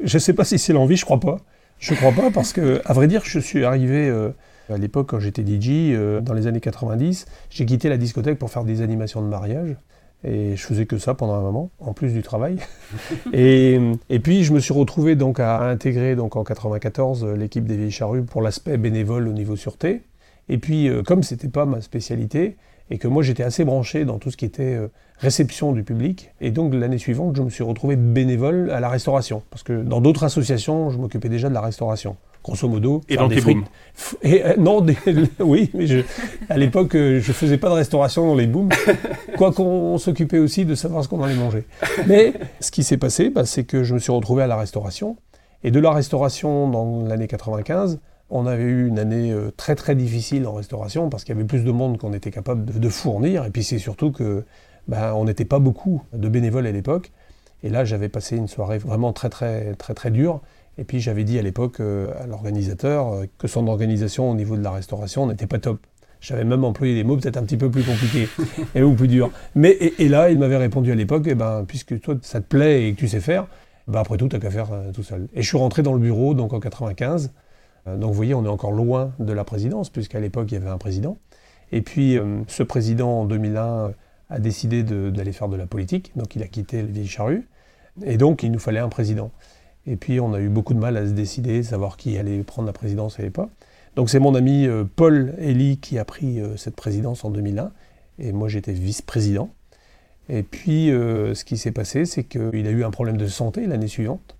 Je 0.03 0.17
ne 0.17 0.19
sais 0.19 0.33
pas 0.33 0.43
si 0.43 0.59
c'est 0.59 0.73
l'envie, 0.73 0.97
je 0.97 1.05
crois 1.05 1.19
pas. 1.19 1.37
Je 1.79 1.93
crois 1.93 2.11
pas 2.11 2.31
parce 2.31 2.53
que, 2.53 2.81
à 2.85 2.93
vrai 2.93 3.07
dire, 3.07 3.21
je 3.23 3.39
suis 3.39 3.63
arrivé 3.63 4.09
euh, 4.09 4.31
à 4.69 4.77
l'époque 4.77 5.09
quand 5.09 5.19
j'étais 5.19 5.43
DJ, 5.43 5.93
euh, 5.93 6.21
dans 6.21 6.33
les 6.33 6.47
années 6.47 6.59
90. 6.59 7.25
J'ai 7.49 7.65
quitté 7.65 7.89
la 7.89 7.97
discothèque 7.97 8.39
pour 8.39 8.49
faire 8.49 8.63
des 8.63 8.81
animations 8.81 9.21
de 9.21 9.27
mariage. 9.27 9.75
Et 10.23 10.55
je 10.55 10.65
faisais 10.65 10.87
que 10.87 10.97
ça 10.97 11.13
pendant 11.13 11.35
un 11.35 11.41
moment, 11.41 11.69
en 11.79 11.93
plus 11.93 12.11
du 12.11 12.23
travail. 12.23 12.57
et, 13.33 13.79
et 14.09 14.19
puis 14.19 14.43
je 14.43 14.51
me 14.51 14.59
suis 14.59 14.73
retrouvé 14.73 15.15
donc 15.15 15.39
à 15.39 15.61
intégrer 15.61 16.15
donc 16.15 16.35
en 16.35 16.43
94 16.43 17.23
euh, 17.23 17.35
l'équipe 17.35 17.65
des 17.65 17.77
Vieilles 17.77 17.91
Charrues 17.91 18.23
pour 18.23 18.41
l'aspect 18.41 18.77
bénévole 18.77 19.27
au 19.27 19.33
niveau 19.33 19.55
sûreté. 19.55 20.01
Et 20.49 20.57
puis 20.57 20.89
euh, 20.89 21.03
comme 21.03 21.21
c'était 21.21 21.49
pas 21.49 21.65
ma 21.65 21.81
spécialité 21.81 22.57
et 22.89 22.97
que 22.97 23.07
moi 23.07 23.23
j'étais 23.23 23.43
assez 23.43 23.65
branché 23.65 24.05
dans 24.05 24.17
tout 24.19 24.31
ce 24.31 24.37
qui 24.37 24.45
était 24.45 24.75
euh, 24.75 24.87
réception 25.19 25.71
du 25.73 25.83
public, 25.83 26.31
et 26.41 26.51
donc 26.51 26.73
l'année 26.73 26.97
suivante 26.99 27.35
je 27.35 27.41
me 27.41 27.49
suis 27.49 27.63
retrouvé 27.63 27.95
bénévole 27.95 28.69
à 28.71 28.79
la 28.79 28.89
restauration 28.89 29.41
parce 29.49 29.63
que 29.63 29.81
dans 29.83 29.99
d'autres 30.01 30.23
associations 30.23 30.89
je 30.89 30.97
m'occupais 30.97 31.29
déjà 31.29 31.49
de 31.49 31.53
la 31.53 31.61
restauration. 31.61 32.15
Grosso 32.43 32.69
modo, 32.69 33.01
Et 33.09 33.17
dans 33.17 33.27
des 33.27 33.35
tes 33.35 33.41
frites. 33.41 33.57
Et, 34.21 34.45
euh, 34.45 34.53
non, 34.57 34.79
des- 34.79 34.95
oui, 35.41 35.69
mais 35.73 35.85
je- 35.85 35.99
à 36.47 36.57
l'époque, 36.57 36.95
euh, 36.95 37.19
je 37.19 37.33
faisais 37.33 37.57
pas 37.57 37.67
de 37.67 37.73
restauration 37.73 38.25
dans 38.25 38.35
les 38.35 38.47
booms, 38.47 38.69
quoiqu'on 39.37 39.65
on 39.65 39.97
s'occupait 39.97 40.39
aussi 40.39 40.63
de 40.63 40.73
savoir 40.73 41.03
ce 41.03 41.09
qu'on 41.09 41.21
allait 41.23 41.33
manger. 41.35 41.65
Mais 42.07 42.33
ce 42.61 42.71
qui 42.71 42.83
s'est 42.85 42.95
passé, 42.97 43.29
bah, 43.29 43.43
c'est 43.45 43.65
que 43.65 43.83
je 43.83 43.93
me 43.93 43.99
suis 43.99 44.13
retrouvé 44.13 44.43
à 44.43 44.47
la 44.47 44.55
restauration. 44.55 45.17
Et 45.65 45.71
de 45.71 45.79
la 45.81 45.91
restauration, 45.91 46.69
dans 46.69 47.03
l'année 47.03 47.27
95, 47.27 47.99
on 48.29 48.45
avait 48.45 48.63
eu 48.63 48.87
une 48.87 48.99
année 48.99 49.31
euh, 49.31 49.51
très 49.55 49.75
très 49.75 49.95
difficile 49.95 50.45
en 50.47 50.53
restauration 50.53 51.09
parce 51.09 51.23
qu'il 51.23 51.35
y 51.35 51.37
avait 51.37 51.47
plus 51.47 51.63
de 51.63 51.71
monde 51.71 51.97
qu'on 51.97 52.13
était 52.13 52.31
capable 52.31 52.65
de, 52.65 52.77
de 52.77 52.89
fournir. 52.89 53.45
Et 53.45 53.49
puis 53.49 53.63
c'est 53.63 53.79
surtout 53.79 54.11
que 54.11 54.43
bah, 54.87 55.15
on 55.15 55.25
n'était 55.25 55.45
pas 55.45 55.59
beaucoup 55.59 56.03
de 56.13 56.29
bénévoles 56.29 56.67
à 56.67 56.71
l'époque. 56.71 57.11
Et 57.63 57.69
là, 57.69 57.85
j'avais 57.85 58.09
passé 58.09 58.37
une 58.37 58.47
soirée 58.47 58.77
vraiment 58.77 59.13
très 59.13 59.29
très 59.29 59.73
très 59.75 59.93
très 59.93 60.11
dure. 60.11 60.41
Et 60.77 60.83
puis 60.83 60.99
j'avais 60.99 61.23
dit 61.23 61.39
à 61.39 61.41
l'époque 61.41 61.79
euh, 61.79 62.11
à 62.21 62.27
l'organisateur 62.27 63.13
euh, 63.13 63.25
que 63.37 63.47
son 63.47 63.67
organisation 63.67 64.29
au 64.29 64.35
niveau 64.35 64.55
de 64.55 64.63
la 64.63 64.71
restauration 64.71 65.25
n'était 65.27 65.47
pas 65.47 65.59
top. 65.59 65.79
J'avais 66.19 66.43
même 66.43 66.63
employé 66.63 66.95
des 66.95 67.03
mots 67.03 67.17
peut-être 67.17 67.37
un 67.37 67.43
petit 67.43 67.57
peu 67.57 67.69
plus 67.69 67.83
compliqués 67.83 68.27
et 68.75 68.83
ou 68.83 68.93
plus 68.93 69.07
durs. 69.07 69.31
Mais 69.55 69.71
et, 69.71 70.03
et 70.03 70.09
là, 70.09 70.29
il 70.29 70.37
m'avait 70.37 70.57
répondu 70.57 70.91
à 70.91 70.95
l'époque, 70.95 71.23
eh 71.27 71.35
ben, 71.35 71.63
puisque 71.67 71.99
toi 72.01 72.15
ça 72.21 72.41
te 72.41 72.47
plaît 72.47 72.87
et 72.87 72.93
que 72.93 72.99
tu 72.99 73.07
sais 73.07 73.19
faire, 73.19 73.47
bah 73.87 73.99
après 74.01 74.17
tout, 74.17 74.27
t'as 74.27 74.39
qu'à 74.39 74.51
faire 74.51 74.69
tout 74.93 75.03
seul. 75.03 75.27
Et 75.33 75.41
je 75.41 75.47
suis 75.47 75.57
rentré 75.57 75.81
dans 75.83 75.93
le 75.93 75.99
bureau 75.99 76.33
donc 76.33 76.53
en 76.53 76.59
95. 76.59 77.31
Euh, 77.87 77.97
donc 77.97 78.09
vous 78.09 78.15
voyez, 78.15 78.33
on 78.33 78.45
est 78.45 78.49
encore 78.49 78.71
loin 78.71 79.13
de 79.19 79.33
la 79.33 79.43
présidence, 79.43 79.89
puisqu'à 79.89 80.19
l'époque 80.19 80.51
il 80.51 80.55
y 80.55 80.57
avait 80.57 80.69
un 80.69 80.77
président. 80.77 81.17
Et 81.71 81.81
puis 81.81 82.17
euh, 82.17 82.41
ce 82.47 82.63
président 82.63 83.21
en 83.21 83.25
2001 83.25 83.91
a 84.29 84.39
décidé 84.39 84.83
d'aller 84.83 85.31
faire 85.31 85.47
de 85.47 85.55
la 85.55 85.67
politique, 85.67 86.11
donc 86.15 86.35
il 86.35 86.43
a 86.43 86.47
quitté 86.47 86.81
le 86.81 86.87
vieille 86.87 87.07
charrue. 87.07 87.47
Et 88.05 88.17
donc 88.17 88.43
il 88.43 88.51
nous 88.51 88.59
fallait 88.59 88.79
un 88.79 88.89
président. 88.89 89.31
Et 89.85 89.95
puis 89.95 90.19
on 90.19 90.33
a 90.33 90.39
eu 90.39 90.49
beaucoup 90.49 90.73
de 90.73 90.79
mal 90.79 90.97
à 90.97 91.07
se 91.07 91.11
décider, 91.11 91.63
savoir 91.63 91.97
qui 91.97 92.17
allait 92.17 92.43
prendre 92.43 92.67
la 92.67 92.73
présidence 92.73 93.19
à 93.19 93.23
l'époque. 93.23 93.49
Donc 93.95 94.09
c'est 94.09 94.19
mon 94.19 94.35
ami 94.35 94.67
euh, 94.67 94.83
Paul 94.83 95.33
Elie 95.39 95.77
qui 95.79 95.97
a 95.97 96.05
pris 96.05 96.39
euh, 96.39 96.57
cette 96.57 96.75
présidence 96.75 97.23
en 97.25 97.31
2001, 97.31 97.71
et 98.19 98.31
moi 98.31 98.49
j'étais 98.49 98.73
vice-président. 98.73 99.49
Et 100.29 100.43
puis 100.43 100.91
euh, 100.91 101.33
ce 101.33 101.45
qui 101.45 101.57
s'est 101.57 101.71
passé, 101.71 102.05
c'est 102.05 102.25
qu'il 102.25 102.67
a 102.67 102.69
eu 102.69 102.83
un 102.83 102.91
problème 102.91 103.17
de 103.17 103.27
santé 103.27 103.65
l'année 103.65 103.87
suivante, 103.87 104.35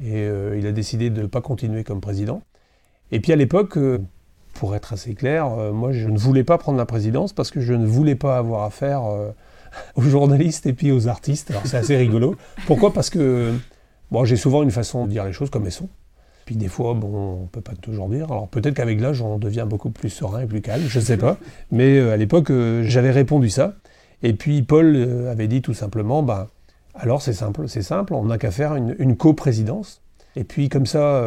et 0.00 0.24
euh, 0.24 0.56
il 0.58 0.66
a 0.66 0.72
décidé 0.72 1.10
de 1.10 1.22
ne 1.22 1.26
pas 1.26 1.40
continuer 1.40 1.84
comme 1.84 2.00
président. 2.00 2.42
Et 3.12 3.20
puis 3.20 3.32
à 3.32 3.36
l'époque, 3.36 3.76
euh, 3.76 3.98
pour 4.54 4.74
être 4.74 4.92
assez 4.92 5.14
clair, 5.14 5.46
euh, 5.46 5.72
moi 5.72 5.92
je 5.92 6.08
ne 6.08 6.18
voulais 6.18 6.44
pas 6.44 6.58
prendre 6.58 6.78
la 6.78 6.86
présidence 6.86 7.32
parce 7.32 7.50
que 7.50 7.60
je 7.60 7.72
ne 7.72 7.86
voulais 7.86 8.14
pas 8.14 8.38
avoir 8.38 8.64
affaire 8.64 9.04
euh, 9.04 9.30
aux 9.96 10.02
journalistes 10.02 10.66
et 10.66 10.72
puis 10.72 10.92
aux 10.92 11.08
artistes. 11.08 11.50
Alors 11.50 11.66
c'est 11.66 11.76
assez 11.76 11.96
rigolo. 11.96 12.34
Pourquoi? 12.66 12.92
Parce 12.92 13.10
que 13.10 13.52
bon, 14.10 14.24
j'ai 14.24 14.36
souvent 14.36 14.62
une 14.62 14.70
façon 14.70 15.06
de 15.06 15.10
dire 15.10 15.24
les 15.24 15.32
choses 15.32 15.50
comme 15.50 15.66
elles 15.66 15.72
sont. 15.72 15.88
Puis 16.44 16.56
des 16.56 16.68
fois, 16.68 16.94
bon, 16.94 17.42
on 17.42 17.46
peut 17.46 17.60
pas 17.60 17.74
toujours 17.74 18.08
dire. 18.08 18.30
Alors 18.30 18.48
peut-être 18.48 18.74
qu'avec 18.74 19.00
l'âge, 19.00 19.20
on 19.20 19.38
devient 19.38 19.66
beaucoup 19.68 19.90
plus 19.90 20.10
serein 20.10 20.42
et 20.42 20.46
plus 20.46 20.60
calme, 20.60 20.84
je 20.86 21.00
ne 21.00 21.04
sais 21.04 21.16
pas. 21.16 21.38
Mais 21.72 21.98
à 21.98 22.16
l'époque, 22.16 22.52
j'avais 22.82 23.10
répondu 23.10 23.50
ça. 23.50 23.74
Et 24.22 24.32
puis 24.32 24.62
Paul 24.62 25.26
avait 25.28 25.48
dit 25.48 25.60
tout 25.60 25.74
simplement, 25.74 26.22
bah, 26.22 26.46
alors 26.94 27.20
c'est 27.20 27.32
simple, 27.32 27.68
c'est 27.68 27.82
simple, 27.82 28.14
on 28.14 28.26
n'a 28.26 28.38
qu'à 28.38 28.52
faire 28.52 28.76
une, 28.76 28.94
une 29.00 29.16
coprésidence. 29.16 30.02
Et 30.36 30.44
puis 30.44 30.68
comme 30.68 30.86
ça, 30.86 31.20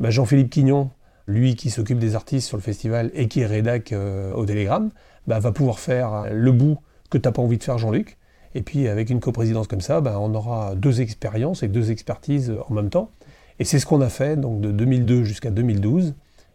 bah, 0.00 0.08
Jean-Philippe 0.08 0.48
Quignon, 0.48 0.90
lui 1.26 1.56
qui 1.56 1.70
s'occupe 1.70 1.98
des 1.98 2.14
artistes 2.14 2.48
sur 2.48 2.56
le 2.56 2.62
festival 2.62 3.10
et 3.14 3.28
qui 3.28 3.40
est 3.40 3.46
rédac 3.46 3.92
euh, 3.92 4.32
au 4.32 4.44
Télégramme, 4.44 4.90
bah, 5.26 5.38
va 5.38 5.52
pouvoir 5.52 5.78
faire 5.78 6.26
le 6.32 6.52
bout 6.52 6.78
que 7.10 7.18
t'as 7.18 7.32
pas 7.32 7.42
envie 7.42 7.58
de 7.58 7.64
faire 7.64 7.78
Jean-Luc. 7.78 8.18
Et 8.54 8.62
puis 8.62 8.88
avec 8.88 9.10
une 9.10 9.20
coprésidence 9.20 9.66
comme 9.66 9.80
ça, 9.80 10.00
bah, 10.00 10.18
on 10.20 10.34
aura 10.34 10.74
deux 10.74 11.00
expériences 11.00 11.62
et 11.62 11.68
deux 11.68 11.90
expertises 11.90 12.52
en 12.68 12.74
même 12.74 12.90
temps. 12.90 13.10
Et 13.58 13.64
c'est 13.64 13.78
ce 13.78 13.86
qu'on 13.86 14.00
a 14.00 14.08
fait 14.08 14.36
donc 14.36 14.60
de 14.60 14.70
2002 14.70 15.24
jusqu'à 15.24 15.50
2012. 15.50 16.14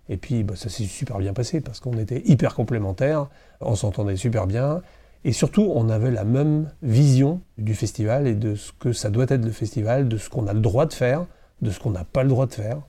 Et 0.09 0.17
puis 0.17 0.43
bah, 0.43 0.55
ça 0.55 0.69
s'est 0.69 0.83
super 0.83 1.17
bien 1.19 1.33
passé 1.33 1.61
parce 1.61 1.79
qu'on 1.79 1.97
était 1.97 2.21
hyper 2.25 2.55
complémentaires, 2.55 3.27
on 3.61 3.75
s'entendait 3.75 4.15
super 4.15 4.47
bien. 4.47 4.81
Et 5.25 5.33
surtout, 5.33 5.69
on 5.75 5.89
avait 5.89 6.11
la 6.11 6.23
même 6.23 6.71
vision 6.81 7.41
du 7.57 7.75
festival 7.75 8.25
et 8.25 8.35
de 8.35 8.55
ce 8.55 8.71
que 8.79 8.93
ça 8.93 9.09
doit 9.09 9.25
être 9.27 9.43
le 9.43 9.51
festival, 9.51 10.07
de 10.07 10.17
ce 10.17 10.29
qu'on 10.29 10.47
a 10.47 10.53
le 10.53 10.61
droit 10.61 10.85
de 10.85 10.93
faire, 10.93 11.25
de 11.61 11.71
ce 11.71 11.79
qu'on 11.79 11.91
n'a 11.91 12.05
pas 12.05 12.23
le 12.23 12.29
droit 12.29 12.45
de 12.45 12.53
faire. 12.53 12.79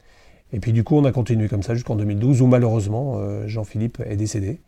Et 0.52 0.60
puis 0.60 0.72
du 0.72 0.84
coup, 0.84 0.96
on 0.96 1.04
a 1.04 1.12
continué 1.12 1.48
comme 1.48 1.62
ça 1.62 1.74
jusqu'en 1.74 1.96
2012, 1.96 2.42
où 2.42 2.46
malheureusement, 2.46 3.14
euh, 3.16 3.46
Jean-Philippe 3.46 4.02
est 4.04 4.16
décédé. 4.16 4.60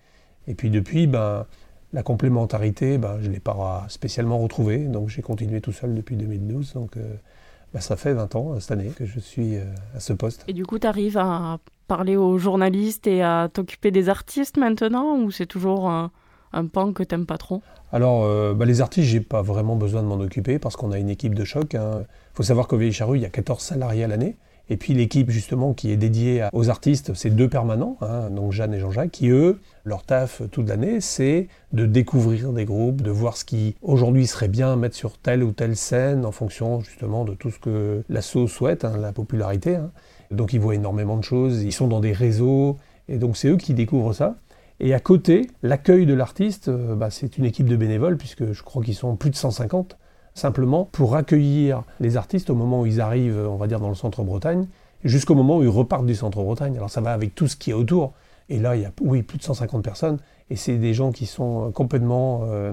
Et 0.47 0.55
puis 0.55 0.71
depuis, 0.71 1.07
ben, 1.07 1.47
la 1.93 2.03
complémentarité, 2.03 2.99
ben, 2.99 3.19
je 3.21 3.29
ne 3.29 3.33
l'ai 3.33 3.41
pas 3.41 3.85
spécialement 3.89 4.39
retrouvée, 4.39 4.87
donc 4.87 5.09
j'ai 5.09 5.23
continué 5.23 5.61
tout 5.61 5.73
seul 5.73 5.95
depuis 5.95 6.17
2012. 6.17 6.75
Donc 6.75 6.97
euh, 6.97 7.15
ben, 7.73 7.81
ça 7.81 7.97
fait 7.97 8.13
20 8.13 8.35
ans, 8.37 8.53
euh, 8.53 8.61
cette 8.61 8.73
année, 8.73 8.91
que 8.97 9.07
je 9.07 9.19
suis 9.19 9.57
euh, 9.57 9.65
à 9.97 10.01
ce 10.01 10.13
poste. 10.13 10.45
Et 10.47 10.53
du 10.53 10.67
coup, 10.67 10.79
tu 10.79 10.87
arrives 10.87 11.17
à 11.17 11.59
parler 11.89 12.17
aux 12.17 12.39
journalistes 12.39 13.07
et 13.07 13.23
à 13.23 13.49
t'occuper 13.53 13.91
des 13.91 14.09
artistes 14.09 14.59
maintenant 14.59 15.17
ou 15.17 15.31
c'est 15.31 15.47
toujours 15.47 15.89
un, 15.89 16.11
un 16.53 16.67
pan 16.67 16.93
que 16.93 17.03
t'aimes 17.03 17.27
pas 17.27 17.39
trop? 17.39 17.63
Alors, 17.91 18.25
euh, 18.25 18.53
bah, 18.55 18.67
les 18.67 18.83
artistes, 18.83 19.09
j'ai 19.09 19.21
pas 19.21 19.43
vraiment 19.43 19.77
besoin 19.77 20.03
de 20.03 20.07
m'en 20.07 20.21
occuper 20.21 20.59
parce 20.59 20.77
qu'on 20.77 20.93
a 20.93 20.99
une 20.99 21.09
équipe 21.09 21.35
de 21.35 21.45
choc. 21.45 21.75
Il 21.75 22.07
faut 22.35 22.43
savoir 22.43 22.69
qu'au 22.69 22.77
Vieille 22.77 22.93
Charrue, 22.93 23.19
il 23.19 23.23
y 23.23 23.27
a 23.27 23.31
14 23.31 23.63
salariés 23.63 24.05
à 24.05 24.09
l'année. 24.09 24.37
Et 24.71 24.77
puis 24.77 24.95
l'équipe 24.95 25.31
justement 25.31 25.75
qui 25.75 25.91
est 25.91 25.97
dédiée 25.97 26.47
aux 26.53 26.71
artistes, 26.71 27.13
c'est 27.15 27.31
deux 27.31 27.49
permanents, 27.49 27.97
hein, 28.01 28.31
donc 28.31 28.53
Jeanne 28.53 28.73
et 28.73 28.79
Jean-Jacques, 28.79 29.11
qui 29.11 29.29
eux, 29.29 29.61
leur 29.85 30.05
taf 30.05 30.43
toute 30.51 30.69
l'année, 30.69 31.01
c'est 31.01 31.49
de 31.73 31.85
découvrir 31.85 32.53
des 32.53 32.65
groupes, 32.65 33.03
de 33.03 33.11
voir 33.11 33.37
ce 33.37 33.45
qui 33.45 33.75
aujourd'hui 33.83 34.27
serait 34.27 34.49
bien 34.49 34.73
à 34.73 34.77
mettre 34.77 34.95
sur 34.95 35.19
telle 35.19 35.43
ou 35.43 35.53
telle 35.53 35.77
scène 35.77 36.25
en 36.25 36.33
fonction 36.33 36.81
justement 36.81 37.25
de 37.25 37.35
tout 37.35 37.51
ce 37.51 37.59
que 37.59 38.03
l'asso 38.09 38.47
souhaite, 38.47 38.85
hein, 38.85 38.97
la 38.99 39.13
popularité. 39.13 39.77
hein. 39.77 39.91
Donc 40.31 40.53
ils 40.53 40.61
voient 40.61 40.75
énormément 40.75 41.17
de 41.17 41.25
choses, 41.25 41.63
ils 41.63 41.73
sont 41.73 41.89
dans 41.89 42.01
des 42.01 42.13
réseaux, 42.13 42.79
et 43.09 43.19
donc 43.19 43.37
c'est 43.37 43.49
eux 43.49 43.57
qui 43.57 43.75
découvrent 43.75 44.15
ça. 44.15 44.37
Et 44.81 44.95
à 44.95 45.01
côté, 45.01 45.49
l'accueil 45.63 46.07
de 46.07 46.15
l'artiste, 46.15 46.69
euh, 46.69 46.97
bah, 46.97 47.11
c'est 47.11 47.39
une 47.39 47.45
équipe 47.45 47.69
de 47.69 47.77
bénévoles, 47.77 48.17
puisque 48.17 48.53
je 48.53 48.63
crois 48.63 48.83
qu'ils 48.83 48.95
sont 48.95 49.17
plus 49.17 49.31
de 49.31 49.37
150 49.37 49.97
simplement 50.35 50.89
pour 50.93 51.17
accueillir 51.17 51.83
les 52.01 52.17
artistes 52.17 52.51
au 52.51 52.55
moment 52.55 52.83
où 52.83 52.87
ils 52.87 53.01
arrivent, 53.01 53.47
on 53.49 53.57
va 53.57 53.67
dire, 53.67 53.81
dans 53.81 53.89
le 53.89 53.95
centre-Bretagne, 53.95 54.67
jusqu'au 55.05 55.35
moment 55.35 55.59
où 55.59 55.63
ils 55.63 55.69
repartent 55.69 56.07
du 56.07 56.15
centre-Bretagne. 56.15 56.77
Alors 56.77 56.91
ça 56.91 57.01
va 57.01 57.13
avec 57.13 57.35
tout 57.35 57.49
ce 57.49 57.57
qui 57.57 57.71
est 57.71 57.75
autour. 57.75 58.13
Et 58.49 58.59
là, 58.59 58.77
il 58.77 58.83
y 58.83 58.85
a, 58.85 58.93
oui, 59.01 59.23
plus 59.23 59.39
de 59.39 59.43
150 59.43 59.83
personnes. 59.83 60.19
Et 60.51 60.57
c'est 60.57 60.77
des 60.77 60.95
gens 60.95 61.13
qui 61.13 61.27
sont 61.27 61.71
complètement... 61.73 62.43
Euh, 62.45 62.73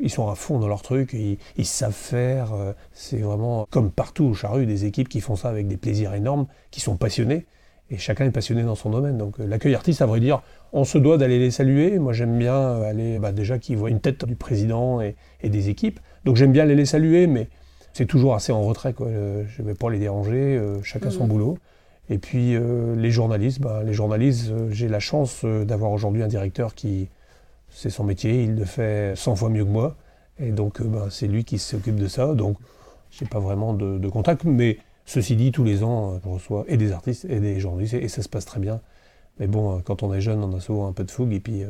ils 0.00 0.10
sont 0.10 0.28
à 0.28 0.34
fond 0.34 0.58
dans 0.58 0.66
leur 0.66 0.82
truc, 0.82 1.14
ils, 1.14 1.66
savent 1.66 1.92
faire. 1.92 2.52
Euh, 2.52 2.72
c'est 2.92 3.18
vraiment 3.18 3.66
comme 3.70 3.92
partout 3.92 4.24
au 4.24 4.34
Charru, 4.34 4.66
des 4.66 4.86
équipes 4.86 5.08
qui 5.08 5.20
font 5.20 5.36
ça 5.36 5.48
avec 5.48 5.68
des 5.68 5.76
plaisirs 5.76 6.14
énormes, 6.14 6.46
qui 6.72 6.80
sont 6.80 6.96
passionnés. 6.96 7.46
Et 7.90 7.98
chacun 7.98 8.24
est 8.24 8.30
passionné 8.30 8.62
dans 8.62 8.74
son 8.74 8.90
domaine. 8.90 9.18
Donc 9.18 9.38
euh, 9.38 9.46
l'accueil 9.46 9.74
artiste, 9.74 10.02
à 10.02 10.06
vrai 10.06 10.18
dire, 10.18 10.42
on 10.72 10.84
se 10.84 10.98
doit 10.98 11.16
d'aller 11.16 11.38
les 11.38 11.50
saluer. 11.50 11.98
Moi, 11.98 12.12
j'aime 12.12 12.36
bien 12.36 12.82
aller, 12.82 13.18
bah, 13.18 13.30
déjà 13.30 13.58
qu'ils 13.58 13.76
voient 13.76 13.90
une 13.90 14.00
tête 14.00 14.24
du 14.24 14.34
président 14.34 15.00
et, 15.00 15.14
des 15.44 15.68
équipes. 15.68 16.00
Donc 16.24 16.36
j'aime 16.36 16.52
bien 16.52 16.62
aller 16.62 16.74
les 16.74 16.86
saluer, 16.86 17.26
mais 17.26 17.48
c'est 17.92 18.06
toujours 18.06 18.34
assez 18.34 18.52
en 18.52 18.62
retrait. 18.62 18.92
Quoi. 18.92 19.08
Je 19.08 19.62
ne 19.62 19.66
vais 19.66 19.74
pas 19.74 19.90
les 19.90 19.98
déranger, 19.98 20.60
chacun 20.82 21.10
son 21.10 21.26
mmh. 21.26 21.28
boulot. 21.28 21.58
Et 22.10 22.18
puis 22.18 22.54
euh, 22.54 22.94
les 22.96 23.10
journalistes, 23.10 23.60
bah, 23.60 23.82
les 23.82 23.94
journalistes, 23.94 24.50
euh, 24.50 24.68
j'ai 24.70 24.88
la 24.88 25.00
chance 25.00 25.40
euh, 25.44 25.64
d'avoir 25.64 25.90
aujourd'hui 25.90 26.22
un 26.22 26.28
directeur 26.28 26.74
qui, 26.74 27.08
c'est 27.70 27.90
son 27.90 28.04
métier, 28.04 28.44
il 28.44 28.56
le 28.56 28.64
fait 28.64 29.16
100 29.16 29.36
fois 29.36 29.48
mieux 29.48 29.64
que 29.64 29.70
moi. 29.70 29.96
Et 30.38 30.50
donc 30.50 30.82
bah, 30.82 31.06
c'est 31.10 31.26
lui 31.26 31.44
qui 31.44 31.58
s'occupe 31.58 31.96
de 31.96 32.08
ça. 32.08 32.34
Donc 32.34 32.58
j'ai 33.10 33.26
pas 33.26 33.40
vraiment 33.40 33.72
de, 33.72 34.08
contact. 34.08 34.44
Mais 34.44 34.78
ceci 35.06 35.36
dit, 35.36 35.50
tous 35.50 35.64
les 35.64 35.82
ans, 35.82 36.20
je 36.22 36.28
reçois 36.28 36.64
et 36.68 36.76
des 36.76 36.92
artistes 36.92 37.24
et 37.26 37.40
des 37.40 37.58
journalistes 37.60 37.94
et, 37.94 38.08
ça 38.08 38.22
se 38.22 38.28
passe 38.28 38.44
très 38.44 38.60
bien. 38.60 38.80
Mais 39.40 39.46
bon, 39.46 39.80
quand 39.80 40.02
on 40.02 40.12
est 40.14 40.20
jeune, 40.20 40.44
on 40.44 40.54
a 40.54 40.60
souvent 40.60 40.86
un 40.86 40.92
peu 40.92 41.04
de 41.04 41.10
fougue 41.10 41.32
et 41.32 41.40
puis. 41.40 41.64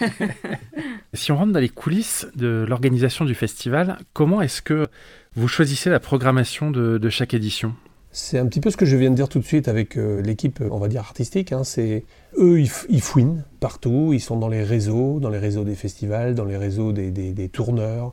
si 1.14 1.32
on 1.32 1.36
rentre 1.36 1.52
dans 1.52 1.60
les 1.60 1.68
coulisses 1.68 2.26
de 2.36 2.64
l'organisation 2.68 3.24
du 3.24 3.34
festival, 3.34 3.98
comment 4.12 4.42
est-ce 4.42 4.62
que 4.62 4.86
vous 5.34 5.48
choisissez 5.48 5.90
la 5.90 6.00
programmation 6.00 6.70
de 6.70 7.08
chaque 7.08 7.34
édition? 7.34 7.74
C'est 8.12 8.38
un 8.38 8.46
petit 8.46 8.60
peu 8.60 8.70
ce 8.70 8.76
que 8.76 8.86
je 8.86 8.96
viens 8.96 9.10
de 9.10 9.14
dire 9.14 9.28
tout 9.28 9.38
de 9.38 9.44
suite 9.44 9.68
avec 9.68 9.96
euh, 9.96 10.20
l'équipe, 10.20 10.60
on 10.68 10.78
va 10.78 10.88
dire, 10.88 11.00
artistique. 11.00 11.52
Hein. 11.52 11.62
c'est 11.62 12.04
Eux, 12.36 12.60
ils, 12.60 13.00
fouinent 13.00 13.44
partout, 13.60 14.10
ils 14.12 14.20
sont 14.20 14.36
dans 14.36 14.48
les 14.48 14.64
réseaux, 14.64 15.20
dans 15.20 15.30
les 15.30 15.38
réseaux 15.38 15.62
des 15.62 15.76
festivals, 15.76 16.34
dans 16.34 16.44
les 16.44 16.56
réseaux 16.56 16.92
des, 16.92 17.48
tourneurs. 17.52 18.12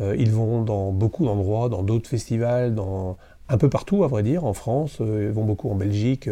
Euh, 0.00 0.14
ils 0.18 0.30
vont 0.30 0.62
dans 0.62 0.92
beaucoup 0.92 1.24
d'endroits, 1.24 1.70
dans 1.70 1.82
d'autres 1.82 2.10
festivals, 2.10 2.74
dans 2.74 3.16
un 3.48 3.56
peu 3.56 3.70
partout, 3.70 4.04
à 4.04 4.08
vrai 4.08 4.22
dire, 4.22 4.44
en 4.44 4.52
France. 4.52 4.98
Euh, 5.00 5.28
ils 5.28 5.34
vont 5.34 5.44
beaucoup 5.44 5.70
en 5.70 5.76
Belgique. 5.76 6.28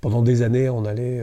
pendant 0.00 0.22
des 0.22 0.42
années, 0.42 0.68
on 0.68 0.84
allait 0.84 1.20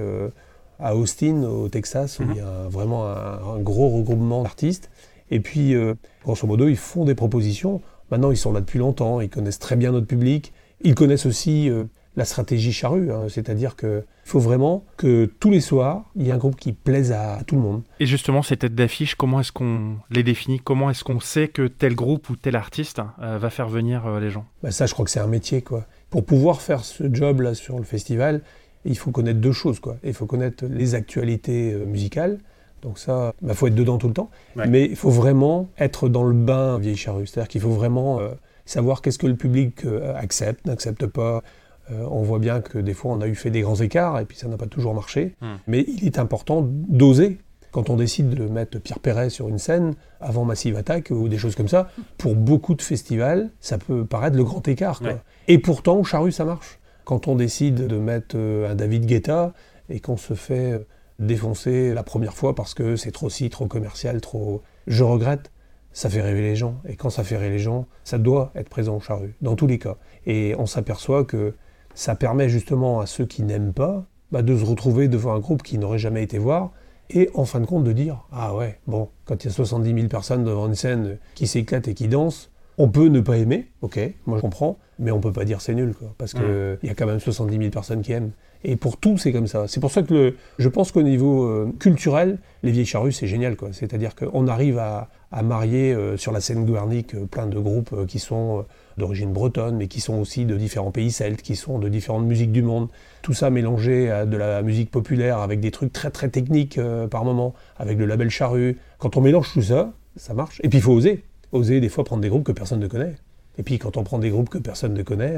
à 0.80 0.96
Austin, 0.96 1.44
au 1.44 1.70
Texas, 1.70 2.20
où 2.20 2.24
il 2.30 2.38
y 2.38 2.40
a 2.40 2.68
vraiment 2.70 3.08
un, 3.08 3.56
un 3.56 3.60
gros 3.60 3.90
regroupement 3.90 4.44
d'artistes. 4.44 4.90
Et 5.30 5.40
puis, 5.40 5.76
grosso 6.24 6.48
modo, 6.48 6.68
ils 6.68 6.78
font 6.78 7.04
des 7.04 7.16
propositions. 7.16 7.82
Maintenant, 8.12 8.32
ils 8.32 8.38
sont 8.38 8.54
là 8.54 8.62
depuis 8.62 8.80
longtemps, 8.80 9.20
ils 9.22 9.30
connaissent 9.30 9.60
très 9.60 9.76
bien 9.76 9.92
notre 9.92 10.08
public. 10.08 10.54
Ils 10.82 10.96
connaissent 10.96 11.26
aussi 11.26 11.70
euh, 11.70 11.86
la 12.16 12.24
stratégie 12.24 12.72
charrue, 12.72 13.12
hein. 13.12 13.26
c'est-à-dire 13.30 13.76
qu'il 13.76 14.04
faut 14.24 14.40
vraiment 14.40 14.86
que 14.96 15.26
tous 15.40 15.50
les 15.50 15.60
soirs, 15.60 16.06
il 16.16 16.26
y 16.26 16.30
ait 16.30 16.32
un 16.32 16.38
groupe 16.38 16.56
qui 16.56 16.72
plaise 16.72 17.12
à, 17.12 17.40
tout 17.46 17.56
le 17.56 17.62
monde. 17.62 17.84
Et 18.00 18.06
justement, 18.06 18.44
ces 18.44 18.58
têtes 18.58 18.76
d'affiche, 18.76 19.16
comment 19.16 19.40
est-ce 19.40 19.52
qu'on 19.52 19.98
les 20.10 20.24
définit? 20.24 20.60
Comment 20.60 20.90
est-ce 20.90 21.04
qu'on 21.04 21.20
sait 21.20 21.48
que 21.48 21.68
tel 21.68 21.96
groupe 21.96 22.30
ou 22.30 22.36
tel 22.36 22.56
artiste 22.56 23.02
euh, 23.22 23.38
va 23.38 23.50
faire 23.50 23.68
venir 23.68 24.06
euh, 24.06 24.20
les 24.20 24.30
gens? 24.30 24.46
Bah 24.64 24.72
Ça, 24.72 24.86
je 24.86 24.94
crois 24.94 25.04
que 25.04 25.12
c'est 25.12 25.20
un 25.20 25.28
métier. 25.28 25.62
quoi. 25.62 25.86
Pour 26.10 26.24
pouvoir 26.24 26.62
faire 26.62 26.86
ce 26.86 27.04
job-là 27.12 27.54
sur 27.56 27.78
le 27.78 27.84
festival, 27.84 28.42
il 28.88 28.98
faut 28.98 29.12
connaître 29.12 29.40
deux 29.40 29.52
choses. 29.52 29.80
Quoi. 29.80 29.98
Il 30.04 30.14
faut 30.14 30.26
connaître 30.26 30.66
les 30.66 30.96
actualités 30.96 31.76
musicales, 31.86 32.40
donc 32.82 33.00
ça, 33.00 33.34
il 33.42 33.48
bah, 33.48 33.54
faut 33.54 33.68
être 33.68 33.76
dedans 33.76 33.98
tout 33.98 34.08
le 34.08 34.14
temps. 34.14 34.30
Mais 34.56 34.86
il 34.86 34.96
faut 34.96 35.10
vraiment 35.10 35.68
être 35.78 36.10
dans 36.10 36.24
le 36.24 36.34
bain 36.34 36.78
vieille 36.78 36.98
charrue. 36.98 37.28
C'est-à-dire 37.28 37.48
qu'il 37.48 37.62
faut 37.62 37.72
vraiment 37.72 38.20
savoir 38.68 39.02
qu'est-ce 39.02 39.18
que 39.18 39.28
le 39.28 39.36
public 39.36 39.86
euh, 39.86 40.14
accepte, 40.16 40.66
n'accepte 40.66 41.08
pas. 41.08 41.42
Euh, 41.90 42.06
on 42.12 42.22
voit 42.22 42.40
bien 42.40 42.60
que 42.60 42.78
des 42.78 42.94
fois 42.94 43.14
on 43.14 43.22
a 43.22 43.28
eu 43.28 43.36
fait 43.36 43.50
des 43.50 43.62
grands 43.62 43.76
écarts 43.76 44.20
et 44.20 44.26
puis 44.26 44.38
ça 44.38 44.48
n'a 44.48 44.58
pas 44.58 44.68
toujours 44.68 44.94
marché. 44.94 45.36
Hmm. 45.42 45.56
Mais 45.66 45.86
il 45.88 46.06
est 46.06 46.20
important 46.20 46.62
d'oser. 46.70 47.40
Quand 47.72 47.90
on 47.90 47.96
décide 47.96 48.30
de 48.30 48.48
mettre 48.48 48.80
Pierre 48.80 49.00
Perret 49.00 49.30
sur 49.30 49.50
une 49.50 49.60
scène 49.60 49.94
avant 50.20 50.46
Massive 50.46 50.76
Attack 50.78 51.12
ou 51.12 51.28
des 51.28 51.38
choses 51.38 51.56
comme 51.56 51.68
ça, 51.68 51.90
pour 52.18 52.36
beaucoup 52.36 52.74
de 52.76 52.82
festivals, 52.82 53.52
ça 53.60 53.78
peut 53.78 54.06
paraître 54.06 54.36
le 54.36 54.44
grand 54.44 54.68
écart. 54.68 55.02
Et 55.48 55.60
pourtant, 55.60 55.98
au 55.98 56.04
Charru, 56.04 56.32
ça 56.32 56.46
marche. 56.46 56.80
Quand 57.08 57.30
on 57.30 57.36
décide 57.36 57.88
de 57.88 57.98
mettre 57.98 58.36
euh, 58.38 58.70
un 58.70 58.76
David 58.76 59.06
Guetta 59.06 59.54
et 59.88 60.02
qu'on 60.02 60.18
se 60.18 60.34
fait 60.34 60.86
défoncer 61.20 61.94
la 61.94 62.04
première 62.04 62.34
fois 62.34 62.54
parce 62.54 62.74
que 62.74 62.98
c'est 62.98 63.12
trop 63.12 63.30
si, 63.30 63.50
trop 63.50 63.66
commercial, 63.66 64.20
trop. 64.20 64.62
Je 64.88 65.06
regrette 65.06 65.52
ça 65.94 66.10
fait 66.10 66.22
rêver 66.22 66.42
les 66.42 66.58
gens. 66.58 66.76
Et 66.88 66.98
quand 66.98 67.10
ça 67.10 67.24
fait 67.24 67.38
rêver 67.38 67.56
les 67.56 67.60
gens, 67.60 67.88
ça 68.04 68.18
doit 68.18 68.52
être 68.56 68.70
présent 68.70 68.98
au 68.98 69.00
charru, 69.00 69.36
dans 69.42 69.56
tous 69.56 69.66
les 69.68 69.80
cas. 69.80 69.96
Et 70.26 70.54
on 70.60 70.66
s'aperçoit 70.66 71.24
que 71.24 71.56
ça 71.96 72.14
permet 72.14 72.50
justement 72.50 73.00
à 73.00 73.08
ceux 73.08 73.26
qui 73.26 73.42
n'aiment 73.42 73.74
pas 73.74 74.06
bah, 74.32 74.44
de 74.44 74.56
se 74.56 74.66
retrouver 74.66 75.08
devant 75.08 75.34
un 75.34 75.40
groupe 75.40 75.64
qui 75.64 75.78
n'aurait 75.78 75.98
jamais 75.98 76.22
été 76.22 76.38
voir, 76.38 76.72
et 77.10 77.30
en 77.34 77.46
fin 77.46 77.62
de 77.62 77.66
compte 77.66 77.86
de 77.86 77.94
dire 77.94 78.28
Ah 78.32 78.54
ouais, 78.54 78.80
bon, 78.86 79.10
quand 79.26 79.44
il 79.44 79.48
y 79.48 79.50
a 79.50 79.54
70 79.54 79.92
000 79.92 80.08
personnes 80.08 80.44
devant 80.44 80.68
une 80.68 80.76
scène 80.76 81.18
qui 81.34 81.48
s'éclatent 81.48 81.88
et 81.88 81.94
qui 81.94 82.08
dansent, 82.10 82.52
on 82.78 82.90
peut 82.90 83.08
ne 83.08 83.22
pas 83.22 83.38
aimer, 83.38 83.68
ok, 83.82 84.00
moi 84.26 84.38
je 84.38 84.42
comprends, 84.42 84.78
mais 85.00 85.12
on 85.12 85.20
peut 85.20 85.32
pas 85.32 85.46
dire 85.46 85.62
c'est 85.62 85.74
nul, 85.74 85.94
quoi, 85.94 86.14
parce 86.18 86.34
qu'il 86.34 86.44
mmh. 86.44 86.86
y 86.86 86.90
a 86.90 86.94
quand 86.94 87.08
même 87.08 87.20
70 87.20 87.58
000 87.58 87.70
personnes 87.70 88.02
qui 88.02 88.12
aiment. 88.12 88.32
Et 88.64 88.76
pour 88.76 88.98
tout, 88.98 89.18
c'est 89.18 89.32
comme 89.32 89.48
ça. 89.48 89.68
C'est 89.68 89.80
pour 89.80 89.92
ça 89.92 90.04
que 90.04 90.36
je 90.58 90.70
pense 90.70 90.92
qu'au 90.92 91.04
niveau 91.04 91.46
euh, 91.46 91.72
culturel, 91.80 92.40
les 92.64 92.72
vieilles 92.72 92.86
charrues, 92.86 93.12
c'est 93.12 93.28
génial. 93.28 93.56
Quoi. 93.56 93.70
C'est-à-dire 93.72 94.16
qu'on 94.16 94.48
arrive 94.48 94.80
à, 94.80 95.10
marier 95.44 95.94
euh, 95.94 96.18
sur 96.18 96.32
la 96.32 96.40
scène 96.42 96.66
guernique 96.66 97.14
euh, 97.14 97.26
plein 97.26 97.48
de 97.48 97.60
groupes 97.60 98.06
qui 98.08 98.20
sont 98.20 98.66
d'origine 98.98 99.32
bretonne, 99.32 99.78
mais 99.78 99.88
qui 99.88 100.00
sont 100.00 100.16
aussi 100.16 100.46
de 100.46 100.56
différents 100.58 100.92
pays 100.92 101.12
celtes, 101.12 101.42
qui 101.42 101.56
sont 101.56 101.78
de 101.80 101.88
différentes 101.88 102.26
musiques 102.26 102.52
du 102.52 102.64
monde. 102.64 102.90
Tout 103.22 103.34
ça 103.34 103.50
mélangé 103.50 104.10
à 104.10 104.26
de 104.26 104.38
la 104.38 104.62
musique 104.64 104.90
populaire 104.90 105.40
avec 105.40 105.60
des 105.60 105.72
trucs 105.72 105.94
très 105.94 106.10
très 106.10 106.30
techniques 106.30 106.80
par 107.12 107.24
moment, 107.24 107.54
avec 107.78 108.00
le 108.00 108.06
label 108.06 108.30
charrue. 108.30 108.78
Quand 108.98 109.16
on 109.16 109.22
mélange 109.22 109.52
tout 109.54 109.62
ça, 109.62 109.94
ça 110.16 110.34
marche. 110.34 110.60
Et 110.64 110.70
puis 110.70 110.80
il 110.80 110.82
faut 110.82 110.94
oser. 110.94 111.24
Oser 111.52 111.80
des 111.80 111.90
fois 111.90 112.04
prendre 112.04 112.22
des 112.22 112.30
groupes 112.30 112.44
que 112.44 112.52
personne 112.52 112.80
ne 112.80 112.88
connaît. 112.88 113.16
Et 113.58 113.64
puis 113.64 113.80
quand 113.80 113.98
on 113.98 114.04
prend 114.04 114.20
des 114.20 114.30
groupes 114.30 114.50
que 114.50 114.58
personne 114.58 114.94
ne 114.94 115.04
connaît, 115.04 115.36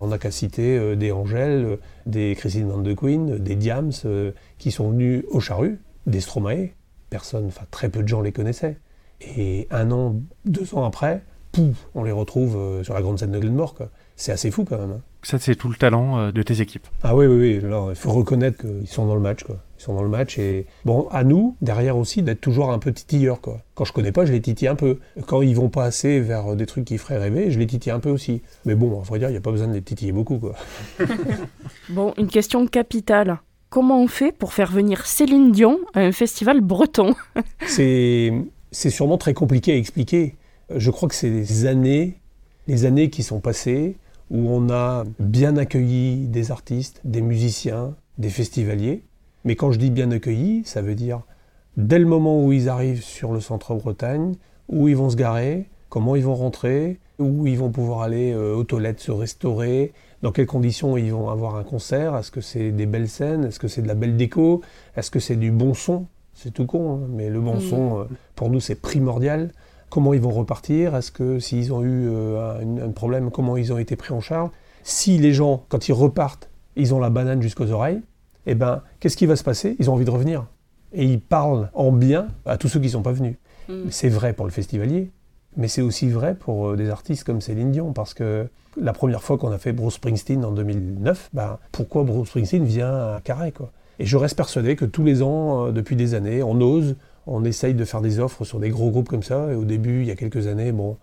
on 0.00 0.08
n'a 0.08 0.18
qu'à 0.18 0.30
citer 0.30 0.76
euh, 0.78 0.96
des 0.96 1.12
Angèle, 1.12 1.64
euh, 1.64 1.76
des 2.06 2.34
Christine 2.36 2.68
Van 2.68 2.78
de 2.78 2.92
Queen, 2.92 3.38
des 3.38 3.56
Diams, 3.56 3.92
euh, 4.04 4.32
qui 4.58 4.70
sont 4.70 4.90
venus 4.90 5.24
au 5.30 5.40
Charru, 5.40 5.78
des 6.06 6.20
Stromae. 6.20 6.70
Personne, 7.10 7.46
enfin 7.46 7.64
très 7.70 7.88
peu 7.88 8.02
de 8.02 8.08
gens 8.08 8.20
les 8.20 8.32
connaissaient. 8.32 8.78
Et 9.36 9.68
un 9.70 9.90
an, 9.92 10.16
deux 10.44 10.74
ans 10.74 10.84
après, 10.84 11.22
pouf, 11.52 11.88
on 11.94 12.02
les 12.02 12.12
retrouve 12.12 12.82
sur 12.82 12.94
la 12.94 13.02
grande 13.02 13.18
scène 13.18 13.30
de 13.30 13.38
Glenmore. 13.38 13.74
C'est 14.16 14.32
assez 14.32 14.50
fou 14.50 14.64
quand 14.64 14.78
même. 14.78 14.90
Hein. 14.90 15.00
Ça, 15.22 15.38
c'est 15.38 15.54
tout 15.54 15.68
le 15.68 15.76
talent 15.76 16.32
de 16.32 16.42
tes 16.42 16.60
équipes. 16.60 16.86
Ah 17.02 17.14
oui, 17.14 17.26
oui, 17.26 17.60
oui. 17.62 17.70
il 17.90 17.94
faut 17.94 18.12
reconnaître 18.12 18.58
qu'ils 18.58 18.88
sont 18.88 19.06
dans 19.06 19.14
le 19.14 19.20
match. 19.20 19.44
Quoi 19.44 19.58
sont 19.84 19.94
dans 19.94 20.02
le 20.02 20.08
match. 20.08 20.38
Et 20.38 20.66
bon, 20.84 21.08
à 21.10 21.24
nous, 21.24 21.56
derrière 21.60 21.96
aussi, 21.96 22.22
d'être 22.22 22.40
toujours 22.40 22.70
un 22.70 22.78
peu 22.78 22.92
titilleur. 22.92 23.40
Quoi. 23.40 23.60
Quand 23.74 23.84
je 23.84 23.92
connais 23.92 24.12
pas, 24.12 24.24
je 24.24 24.32
les 24.32 24.40
titille 24.40 24.68
un 24.68 24.74
peu. 24.74 24.98
Quand 25.26 25.42
ils 25.42 25.54
vont 25.54 25.68
pas 25.68 25.84
assez 25.84 26.20
vers 26.20 26.56
des 26.56 26.66
trucs 26.66 26.84
qui 26.84 26.98
feraient 26.98 27.18
rêver, 27.18 27.50
je 27.50 27.58
les 27.58 27.66
titille 27.66 27.92
un 27.92 28.00
peu 28.00 28.10
aussi. 28.10 28.42
Mais 28.64 28.74
bon, 28.74 29.00
à 29.00 29.02
vrai 29.02 29.18
dire, 29.18 29.28
il 29.28 29.32
n'y 29.32 29.38
a 29.38 29.42
pas 29.42 29.50
besoin 29.50 29.68
de 29.68 29.74
les 29.74 29.82
titiller 29.82 30.12
beaucoup. 30.12 30.38
Quoi. 30.38 30.54
bon, 31.88 32.14
une 32.18 32.28
question 32.28 32.66
capitale. 32.66 33.38
Comment 33.68 34.02
on 34.02 34.08
fait 34.08 34.32
pour 34.32 34.52
faire 34.52 34.70
venir 34.70 35.04
Céline 35.06 35.50
Dion 35.50 35.80
à 35.94 36.00
un 36.00 36.12
festival 36.12 36.60
breton 36.60 37.14
C'est 37.66 38.32
sûrement 38.72 39.18
très 39.18 39.34
compliqué 39.34 39.72
à 39.72 39.76
expliquer. 39.76 40.36
Je 40.74 40.90
crois 40.90 41.08
que 41.08 41.14
c'est 41.14 41.30
les 41.30 41.66
années, 41.66 42.20
les 42.66 42.84
années 42.84 43.10
qui 43.10 43.22
sont 43.22 43.40
passées 43.40 43.96
où 44.30 44.48
on 44.48 44.70
a 44.70 45.04
bien 45.18 45.56
accueilli 45.56 46.26
des 46.28 46.50
artistes, 46.50 47.00
des 47.04 47.20
musiciens, 47.20 47.94
des 48.18 48.30
festivaliers. 48.30 49.02
Mais 49.44 49.56
quand 49.56 49.72
je 49.72 49.78
dis 49.78 49.90
bien 49.90 50.10
accueillis, 50.10 50.62
ça 50.64 50.82
veut 50.82 50.94
dire 50.94 51.22
dès 51.76 51.98
le 51.98 52.06
moment 52.06 52.44
où 52.44 52.52
ils 52.52 52.68
arrivent 52.68 53.02
sur 53.02 53.32
le 53.32 53.40
centre-Bretagne, 53.40 54.34
où 54.68 54.88
ils 54.88 54.96
vont 54.96 55.10
se 55.10 55.16
garer, 55.16 55.68
comment 55.88 56.16
ils 56.16 56.24
vont 56.24 56.34
rentrer, 56.34 56.98
où 57.18 57.46
ils 57.46 57.58
vont 57.58 57.70
pouvoir 57.70 58.02
aller 58.02 58.32
euh, 58.32 58.54
aux 58.54 58.64
toilettes 58.64 59.00
se 59.00 59.12
restaurer, 59.12 59.92
dans 60.22 60.32
quelles 60.32 60.46
conditions 60.46 60.96
ils 60.96 61.12
vont 61.12 61.28
avoir 61.28 61.56
un 61.56 61.64
concert, 61.64 62.16
est-ce 62.16 62.30
que 62.30 62.40
c'est 62.40 62.70
des 62.70 62.86
belles 62.86 63.08
scènes, 63.08 63.44
est-ce 63.44 63.58
que 63.58 63.68
c'est 63.68 63.82
de 63.82 63.88
la 63.88 63.94
belle 63.94 64.16
déco, 64.16 64.62
est-ce 64.96 65.10
que 65.10 65.20
c'est 65.20 65.36
du 65.36 65.50
bon 65.50 65.74
son, 65.74 66.06
c'est 66.32 66.52
tout 66.52 66.66
con, 66.66 66.94
hein, 66.96 67.06
mais 67.10 67.28
le 67.28 67.40
bon 67.40 67.60
son, 67.60 68.00
euh, 68.00 68.04
pour 68.34 68.50
nous, 68.50 68.60
c'est 68.60 68.74
primordial. 68.74 69.52
Comment 69.90 70.14
ils 70.14 70.20
vont 70.20 70.30
repartir, 70.30 70.96
est-ce 70.96 71.12
que 71.12 71.38
s'ils 71.38 71.72
ont 71.72 71.82
eu 71.82 72.08
euh, 72.08 72.60
un, 72.60 72.88
un, 72.88 72.90
problème, 72.90 73.30
comment 73.30 73.56
ils 73.56 73.72
ont 73.72 73.78
été 73.78 73.94
pris 73.94 74.12
en 74.12 74.20
charge. 74.20 74.50
Si 74.82 75.18
les 75.18 75.32
gens, 75.32 75.64
quand 75.68 75.88
ils 75.88 75.92
repartent, 75.92 76.50
ils 76.74 76.94
ont 76.94 76.98
la 76.98 77.10
banane 77.10 77.40
jusqu'aux 77.40 77.70
oreilles, 77.70 78.00
eh 78.46 78.54
ben, 78.54 78.82
qu'est-ce 79.00 79.16
qui 79.16 79.26
va 79.26 79.36
se 79.36 79.44
passer? 79.44 79.76
Ils 79.78 79.90
ont 79.90 79.94
envie 79.94 80.04
de 80.04 80.10
revenir. 80.10 80.46
Et 80.92 81.04
ils 81.04 81.20
parlent 81.20 81.70
en 81.74 81.92
bien 81.92 82.28
à 82.46 82.56
tous 82.56 82.68
ceux 82.68 82.80
qui 82.80 82.86
ne 82.86 82.92
sont 82.92 83.02
pas 83.02 83.12
venus. 83.12 83.36
Mm. 83.68 83.90
C'est 83.90 84.08
vrai 84.08 84.32
pour 84.32 84.46
le 84.46 84.52
festivalier, 84.52 85.10
mais 85.56 85.68
c'est 85.68 85.82
aussi 85.82 86.08
vrai 86.08 86.34
pour 86.34 86.68
euh, 86.68 86.76
des 86.76 86.90
artistes 86.90 87.24
comme 87.24 87.40
Céline 87.40 87.72
Dion, 87.72 87.92
parce 87.92 88.14
que 88.14 88.48
la 88.80 88.92
première 88.92 89.22
fois 89.22 89.38
qu'on 89.38 89.50
a 89.50 89.58
fait 89.58 89.72
Bruce 89.72 89.94
Springsteen 89.94 90.44
en 90.44 90.52
2009, 90.52 91.30
ben, 91.32 91.58
pourquoi 91.72 92.04
Bruce 92.04 92.28
Springsteen 92.28 92.64
vient 92.64 92.92
à 92.92 93.20
Carré 93.22 93.52
quoi? 93.52 93.72
Et 94.00 94.06
je 94.06 94.16
reste 94.16 94.36
persuadé 94.36 94.74
que 94.74 94.84
tous 94.84 95.04
les 95.04 95.22
ans, 95.22 95.66
euh, 95.66 95.72
depuis 95.72 95.96
des 95.96 96.14
années, 96.14 96.42
on 96.42 96.60
ose, 96.60 96.96
on 97.26 97.44
essaye 97.44 97.74
de 97.74 97.84
faire 97.84 98.00
des 98.00 98.18
offres 98.18 98.44
sur 98.44 98.58
des 98.58 98.70
gros 98.70 98.90
groupes 98.90 99.08
comme 99.08 99.22
ça, 99.22 99.52
et 99.52 99.54
au 99.54 99.64
début, 99.64 100.00
il 100.00 100.06
y 100.06 100.10
a 100.10 100.16
quelques 100.16 100.46
années, 100.46 100.72
bon, 100.72 100.96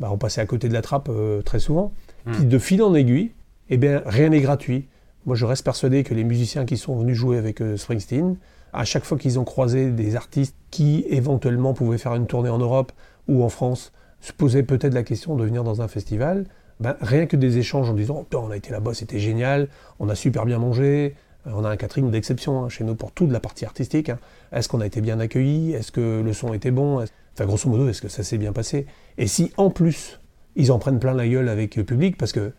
bah, 0.00 0.08
on 0.10 0.18
passait 0.18 0.40
à 0.40 0.46
côté 0.46 0.68
de 0.68 0.74
la 0.74 0.82
trappe 0.82 1.10
très 1.44 1.58
souvent. 1.58 1.92
Puis 2.32 2.44
de 2.44 2.58
fil 2.58 2.82
en 2.82 2.94
aiguille, 2.94 3.32
eh 3.70 3.76
bien, 3.78 4.02
rien 4.04 4.28
n'est 4.28 4.40
gratuit. 4.40 4.86
Moi, 5.26 5.36
je 5.36 5.44
reste 5.44 5.64
persuadé 5.64 6.04
que 6.04 6.14
les 6.14 6.24
musiciens 6.24 6.64
qui 6.64 6.76
sont 6.76 6.96
venus 6.96 7.16
jouer 7.16 7.38
avec 7.38 7.62
Springsteen, 7.76 8.36
à 8.72 8.84
chaque 8.84 9.04
fois 9.04 9.18
qu'ils 9.18 9.38
ont 9.38 9.44
croisé 9.44 9.90
des 9.90 10.16
artistes 10.16 10.56
qui 10.70 11.04
éventuellement 11.08 11.74
pouvaient 11.74 11.98
faire 11.98 12.14
une 12.14 12.26
tournée 12.26 12.50
en 12.50 12.58
Europe 12.58 12.92
ou 13.26 13.42
en 13.42 13.48
France, 13.48 13.92
se 14.20 14.32
posaient 14.32 14.62
peut-être 14.62 14.94
la 14.94 15.02
question 15.02 15.36
de 15.36 15.44
venir 15.44 15.64
dans 15.64 15.82
un 15.82 15.88
festival. 15.88 16.44
Ben, 16.80 16.96
rien 17.00 17.26
que 17.26 17.36
des 17.36 17.58
échanges 17.58 17.90
en 17.90 17.94
disant 17.94 18.24
on 18.32 18.50
a 18.50 18.56
été 18.56 18.70
là-bas, 18.70 18.94
c'était 18.94 19.18
génial, 19.18 19.68
on 19.98 20.08
a 20.08 20.14
super 20.14 20.46
bien 20.46 20.58
mangé, 20.58 21.16
euh, 21.46 21.50
on 21.54 21.64
a 21.64 21.70
un 21.70 21.76
catering 21.76 22.10
d'exception 22.10 22.64
hein, 22.64 22.68
chez 22.68 22.84
nous 22.84 22.94
pour 22.94 23.12
toute 23.12 23.32
la 23.32 23.40
partie 23.40 23.64
artistique. 23.64 24.10
Hein. 24.10 24.18
Est-ce 24.52 24.68
qu'on 24.68 24.80
a 24.80 24.86
été 24.86 25.00
bien 25.00 25.18
accueilli 25.18 25.72
Est-ce 25.72 25.90
que 25.90 26.22
le 26.24 26.32
son 26.32 26.54
était 26.54 26.70
bon? 26.70 26.98
Enfin, 26.98 27.46
grosso 27.46 27.68
modo, 27.68 27.88
est-ce 27.88 28.02
que 28.02 28.08
ça 28.08 28.22
s'est 28.22 28.38
bien 28.38 28.52
passé? 28.52 28.86
Et 29.16 29.26
si 29.26 29.52
en 29.56 29.70
plus, 29.70 30.20
ils 30.54 30.70
en 30.70 30.78
prennent 30.78 31.00
plein 31.00 31.14
la 31.14 31.26
gueule 31.26 31.48
avec 31.48 31.74
le 31.76 31.84
public, 31.84 32.16
parce 32.16 32.32
que 32.32 32.52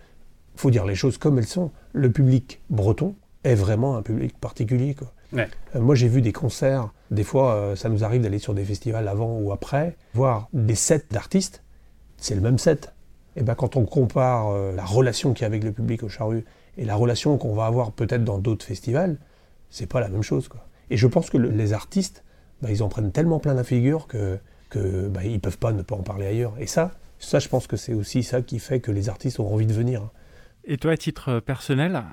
faut 0.59 0.71
dire 0.71 0.85
les 0.85 0.95
choses 0.95 1.17
comme 1.17 1.37
elles 1.37 1.47
sont, 1.47 1.71
le 1.93 2.11
public 2.11 2.61
breton 2.69 3.15
est 3.43 3.55
vraiment 3.55 3.95
un 3.95 4.01
public 4.01 4.37
particulier. 4.37 4.93
Quoi. 4.93 5.13
Euh, 5.33 5.45
moi, 5.75 5.95
j'ai 5.95 6.07
vu 6.07 6.21
des 6.21 6.33
concerts, 6.33 6.89
des 7.11 7.23
fois, 7.23 7.53
euh, 7.53 7.75
ça 7.75 7.87
nous 7.87 8.03
arrive 8.03 8.21
d'aller 8.21 8.39
sur 8.39 8.53
des 8.53 8.65
festivals 8.65 9.07
avant 9.07 9.37
ou 9.39 9.51
après, 9.51 9.95
voir 10.13 10.49
des 10.53 10.75
sets 10.75 11.05
d'artistes, 11.11 11.63
c'est 12.17 12.35
le 12.35 12.41
même 12.41 12.57
set. 12.57 12.93
Et 13.35 13.43
ben, 13.43 13.55
quand 13.55 13.77
on 13.77 13.85
compare 13.85 14.49
euh, 14.49 14.75
la 14.75 14.83
relation 14.83 15.33
qu'il 15.33 15.43
y 15.43 15.45
a 15.45 15.47
avec 15.47 15.63
le 15.63 15.71
public 15.71 16.03
au 16.03 16.09
Charru 16.09 16.43
et 16.77 16.83
la 16.83 16.95
relation 16.95 17.37
qu'on 17.37 17.53
va 17.53 17.65
avoir 17.65 17.91
peut-être 17.93 18.25
dans 18.25 18.37
d'autres 18.37 18.65
festivals, 18.65 19.17
c'est 19.69 19.85
pas 19.85 20.01
la 20.01 20.09
même 20.09 20.23
chose. 20.23 20.47
Quoi. 20.49 20.65
Et 20.89 20.97
je 20.97 21.07
pense 21.07 21.29
que 21.29 21.37
les 21.37 21.73
artistes, 21.73 22.23
ben, 22.61 22.69
ils 22.69 22.83
en 22.83 22.89
prennent 22.89 23.11
tellement 23.11 23.39
plein 23.39 23.53
la 23.53 23.63
figure 23.63 24.07
que, 24.07 24.37
que 24.69 25.07
ben, 25.07 25.21
ils 25.21 25.39
peuvent 25.39 25.59
pas 25.59 25.71
ne 25.71 25.83
pas 25.83 25.95
en 25.95 26.03
parler 26.03 26.25
ailleurs. 26.25 26.55
Et 26.59 26.67
ça, 26.67 26.91
ça, 27.19 27.39
je 27.39 27.47
pense 27.47 27.67
que 27.67 27.77
c'est 27.77 27.93
aussi 27.93 28.23
ça 28.23 28.41
qui 28.41 28.59
fait 28.59 28.81
que 28.81 28.91
les 28.91 29.07
artistes 29.07 29.39
ont 29.39 29.53
envie 29.53 29.67
de 29.67 29.73
venir. 29.73 30.09
Et 30.71 30.77
toi, 30.77 30.91
à 30.91 30.97
titre 30.97 31.39
personnel, 31.39 32.03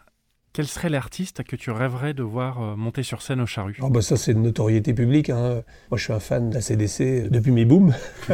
quel 0.55 0.67
serait 0.67 0.89
l'artiste 0.89 1.43
que 1.45 1.57
tu 1.57 1.71
rêverais 1.71 2.15
de 2.15 2.23
voir 2.23 2.63
euh, 2.63 2.75
monter 2.75 3.03
sur 3.03 3.21
scène 3.21 3.43
au 3.43 3.47
Charru 3.47 3.77
oh 3.83 3.91
bah 3.91 4.01
Ça, 4.01 4.17
c'est 4.17 4.33
une 4.33 4.41
notoriété 4.41 4.95
publique. 4.95 5.29
Hein. 5.29 5.63
Moi, 5.91 5.99
je 5.99 6.05
suis 6.05 6.15
un 6.15 6.21
fan 6.21 6.49
de 6.49 6.55
la 6.55 6.63
CDC 6.63 7.29
depuis 7.29 7.53
mes 7.53 7.67
booms. 7.67 7.95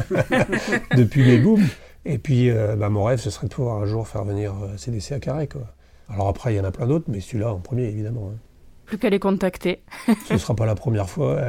depuis 0.97 1.25
mes 1.25 1.39
booms. 1.39 1.67
Et 2.05 2.19
puis, 2.19 2.51
euh, 2.51 2.77
bah, 2.77 2.89
mon 2.89 3.03
rêve, 3.03 3.19
ce 3.19 3.31
serait 3.31 3.49
de 3.49 3.53
pouvoir 3.53 3.83
un 3.83 3.87
jour 3.87 4.07
faire 4.07 4.23
venir 4.23 4.55
CDC 4.77 5.11
euh, 5.11 5.17
à 5.17 5.19
Carré. 5.19 5.49
Quoi. 5.49 5.63
Alors 6.09 6.29
après, 6.29 6.55
il 6.55 6.57
y 6.57 6.61
en 6.61 6.65
a 6.65 6.71
plein 6.71 6.87
d'autres, 6.87 7.07
mais 7.09 7.19
celui-là 7.19 7.53
en 7.53 7.59
premier, 7.59 7.89
évidemment. 7.89 8.31
Hein. 8.33 8.39
Plus 8.87 8.99
qu'à 8.99 9.11
les 9.11 9.19
contacter. 9.19 9.83
Ce 10.29 10.35
ne 10.35 10.39
sera 10.39 10.55
pas 10.55 10.67
la 10.67 10.77
première 10.77 11.11
fois. 11.11 11.41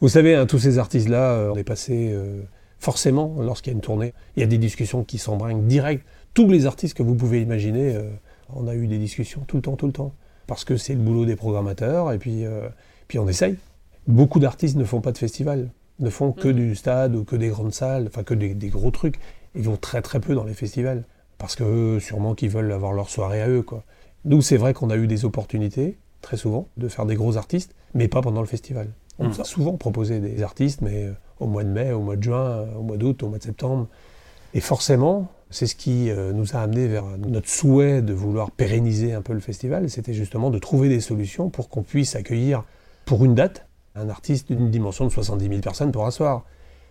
Vous 0.00 0.08
savez, 0.08 0.36
hein, 0.36 0.46
tous 0.46 0.60
ces 0.60 0.78
artistes-là, 0.78 1.50
on 1.52 1.56
est 1.56 1.64
passé 1.64 2.16
forcément 2.78 3.36
lorsqu'il 3.40 3.72
y 3.72 3.74
a 3.74 3.76
une 3.76 3.82
tournée. 3.82 4.14
Il 4.36 4.40
y 4.40 4.44
a 4.44 4.46
des 4.46 4.58
discussions 4.58 5.02
qui 5.02 5.18
s'embrinquent 5.18 5.66
direct. 5.66 6.04
Tous 6.34 6.48
les 6.48 6.66
artistes 6.66 6.96
que 6.96 7.02
vous 7.02 7.14
pouvez 7.14 7.42
imaginer 7.42 7.98
on 8.54 8.66
a 8.68 8.74
eu 8.74 8.86
des 8.86 8.98
discussions 8.98 9.42
tout 9.46 9.56
le 9.56 9.62
temps, 9.62 9.76
tout 9.76 9.86
le 9.86 9.92
temps. 9.92 10.12
Parce 10.46 10.64
que 10.64 10.76
c'est 10.76 10.94
le 10.94 11.00
boulot 11.00 11.26
des 11.26 11.36
programmateurs, 11.36 12.12
et 12.12 12.18
puis, 12.18 12.44
euh, 12.44 12.68
puis 13.08 13.18
on 13.18 13.28
essaye. 13.28 13.56
Beaucoup 14.06 14.40
d'artistes 14.40 14.76
ne 14.76 14.84
font 14.84 15.00
pas 15.00 15.12
de 15.12 15.18
festival, 15.18 15.70
ne 16.00 16.10
font 16.10 16.32
que 16.32 16.48
mm. 16.48 16.52
du 16.52 16.74
stade 16.74 17.14
ou 17.14 17.24
que 17.24 17.36
des 17.36 17.48
grandes 17.48 17.72
salles, 17.72 18.06
enfin 18.08 18.24
que 18.24 18.34
des, 18.34 18.68
gros 18.68 18.90
trucs. 18.90 19.18
Ils 19.54 19.62
vont 19.62 19.76
très 19.76 20.02
très 20.02 20.20
peu 20.20 20.34
dans 20.34 20.44
les 20.44 20.54
festivals. 20.54 21.04
Parce 21.38 21.56
que 21.56 21.98
sûrement 22.00 22.34
qu'ils 22.34 22.50
veulent 22.50 22.70
avoir 22.72 22.92
leur 22.92 23.08
soirée 23.08 23.40
à 23.40 23.48
eux. 23.48 23.62
Quoi. 23.62 23.84
Nous, 24.24 24.42
c'est 24.42 24.56
vrai 24.56 24.74
qu'on 24.74 24.90
a 24.90 24.96
eu 24.96 25.06
des 25.06 25.24
opportunités, 25.24 25.96
très 26.20 26.36
souvent, 26.36 26.68
de 26.76 26.88
faire 26.88 27.06
des 27.06 27.14
gros 27.14 27.36
artistes, 27.36 27.74
mais 27.94 28.08
pas 28.08 28.20
pendant 28.20 28.40
le 28.40 28.46
festival. 28.46 28.88
On 29.18 29.28
nous 29.28 29.36
mm. 29.36 29.40
a 29.40 29.44
souvent 29.44 29.76
proposé 29.76 30.18
des 30.18 30.42
artistes, 30.42 30.80
mais 30.82 31.04
euh, 31.04 31.12
au 31.38 31.46
mois 31.46 31.64
de 31.64 31.68
mai, 31.68 31.92
au 31.92 32.00
mois 32.00 32.16
de 32.16 32.22
juin, 32.22 32.46
euh, 32.46 32.74
au 32.74 32.82
mois 32.82 32.96
d'août, 32.96 33.22
au 33.22 33.28
mois 33.28 33.38
de 33.38 33.44
septembre. 33.44 33.86
Et 34.52 34.60
forcément, 34.60 35.28
c'est 35.50 35.66
ce 35.66 35.74
qui 35.74 36.10
euh, 36.10 36.32
nous 36.32 36.56
a 36.56 36.60
amené 36.60 36.86
vers 36.86 37.04
notre 37.18 37.48
souhait 37.48 38.02
de 38.02 38.12
vouloir 38.12 38.50
pérenniser 38.50 39.12
un 39.12 39.22
peu 39.22 39.32
le 39.32 39.40
festival. 39.40 39.90
C'était 39.90 40.14
justement 40.14 40.50
de 40.50 40.58
trouver 40.58 40.88
des 40.88 41.00
solutions 41.00 41.50
pour 41.50 41.68
qu'on 41.68 41.82
puisse 41.82 42.16
accueillir 42.16 42.64
pour 43.04 43.24
une 43.24 43.34
date 43.34 43.66
un 43.96 44.08
artiste 44.08 44.52
d'une 44.52 44.70
dimension 44.70 45.04
de 45.04 45.10
70 45.10 45.48
000 45.48 45.60
personnes 45.60 45.92
pour 45.92 46.06
un 46.06 46.10
soir. 46.10 46.44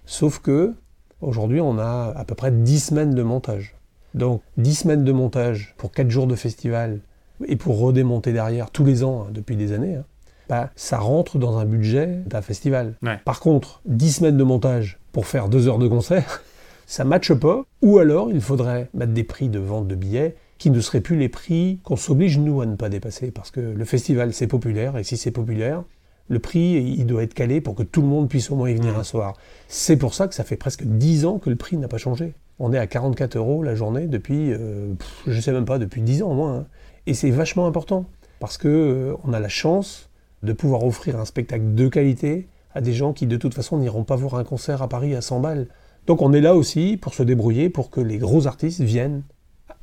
Sauf 0.05 0.39
que 0.39 0.73
aujourd'hui, 1.21 1.61
on 1.61 1.77
a 1.79 2.13
à 2.15 2.25
peu 2.25 2.35
près 2.35 2.51
10 2.51 2.79
semaines 2.79 3.15
de 3.15 3.23
montage. 3.23 3.75
Donc 4.13 4.41
10 4.57 4.75
semaines 4.75 5.03
de 5.03 5.11
montage 5.11 5.75
pour 5.77 5.91
4 5.91 6.09
jours 6.09 6.27
de 6.27 6.35
festival 6.35 6.99
et 7.45 7.55
pour 7.55 7.79
redémonter 7.79 8.33
derrière 8.33 8.69
tous 8.71 8.83
les 8.83 9.03
ans 9.03 9.25
hein, 9.27 9.31
depuis 9.31 9.55
des 9.55 9.71
années, 9.71 9.95
hein, 9.95 10.03
bah, 10.49 10.71
ça 10.75 10.97
rentre 10.97 11.37
dans 11.37 11.57
un 11.57 11.65
budget 11.65 12.07
d'un 12.25 12.41
festival. 12.41 12.95
Par 13.23 13.39
contre, 13.39 13.81
10 13.85 14.11
semaines 14.11 14.37
de 14.37 14.43
montage 14.43 14.99
pour 15.11 15.27
faire 15.27 15.47
2 15.47 15.67
heures 15.67 15.77
de 15.77 15.87
concert, 15.87 16.43
ça 16.89 17.03
ne 17.03 17.09
matche 17.09 17.35
pas, 17.35 17.65
ou 17.83 17.99
alors 17.99 18.31
il 18.31 18.41
faudrait 18.41 18.89
mettre 18.95 19.13
des 19.13 19.23
prix 19.23 19.47
de 19.47 19.59
vente 19.59 19.87
de 19.87 19.93
billets 19.93 20.35
qui 20.57 20.71
ne 20.71 20.81
seraient 20.81 21.01
plus 21.01 21.17
les 21.17 21.29
prix 21.29 21.79
qu'on 21.83 21.95
s'oblige 21.95 22.39
nous 22.39 22.61
à 22.61 22.65
ne 22.65 22.75
pas 22.75 22.89
dépasser, 22.89 23.29
parce 23.29 23.51
que 23.51 23.59
le 23.59 23.85
festival 23.85 24.33
c'est 24.33 24.47
populaire, 24.47 24.97
et 24.97 25.03
si 25.03 25.15
c'est 25.15 25.29
populaire, 25.29 25.83
le 26.29 26.39
prix 26.39 26.95
il 26.97 27.05
doit 27.05 27.21
être 27.21 27.35
calé 27.35 27.61
pour 27.61 27.75
que 27.75 27.83
tout 27.83 28.01
le 28.01 28.07
monde 28.07 28.27
puisse 28.27 28.49
au 28.49 28.55
moins 28.55 28.71
y 28.71 28.73
venir 28.73 28.95
mmh. 28.95 28.99
un 29.01 29.03
soir. 29.03 29.35
C'est 29.67 29.97
pour 29.97 30.15
ça 30.15 30.27
que 30.27 30.33
ça 30.33 30.43
fait 30.43 30.55
presque 30.55 30.83
10 30.83 31.25
ans 31.25 31.37
que 31.37 31.51
le 31.51 31.55
prix 31.55 31.77
n'a 31.77 31.87
pas 31.87 31.99
changé. 31.99 32.33
On 32.57 32.73
est 32.73 32.79
à 32.79 32.87
44 32.87 33.35
euros 33.35 33.61
la 33.61 33.75
journée 33.75 34.07
depuis, 34.07 34.51
euh, 34.51 34.87
je 35.27 35.35
ne 35.35 35.41
sais 35.41 35.51
même 35.51 35.65
pas, 35.65 35.77
depuis 35.77 36.01
10 36.01 36.23
ans 36.23 36.31
au 36.31 36.35
moins. 36.35 36.55
Hein. 36.55 36.65
Et 37.05 37.13
c'est 37.13 37.29
vachement 37.29 37.67
important, 37.67 38.05
parce 38.39 38.57
qu'on 38.57 38.67
euh, 38.67 39.15
on 39.23 39.31
a 39.33 39.39
la 39.39 39.47
chance 39.47 40.09
de 40.41 40.53
pouvoir 40.53 40.83
offrir 40.83 41.19
un 41.19 41.25
spectacle 41.25 41.75
de 41.75 41.87
qualité 41.87 42.47
à 42.73 42.81
des 42.81 42.93
gens 42.93 43.13
qui 43.13 43.27
de 43.27 43.37
toute 43.37 43.53
façon 43.53 43.77
n'iront 43.77 44.03
pas 44.03 44.15
voir 44.15 44.35
un 44.35 44.43
concert 44.43 44.81
à 44.81 44.89
Paris 44.89 45.13
à 45.13 45.21
100 45.21 45.39
balles. 45.39 45.67
Donc 46.07 46.21
on 46.21 46.33
est 46.33 46.41
là 46.41 46.55
aussi 46.55 46.97
pour 46.97 47.13
se 47.13 47.23
débrouiller 47.23 47.69
pour 47.69 47.89
que 47.89 48.01
les 48.01 48.17
gros 48.17 48.47
artistes 48.47 48.81
viennent 48.81 49.23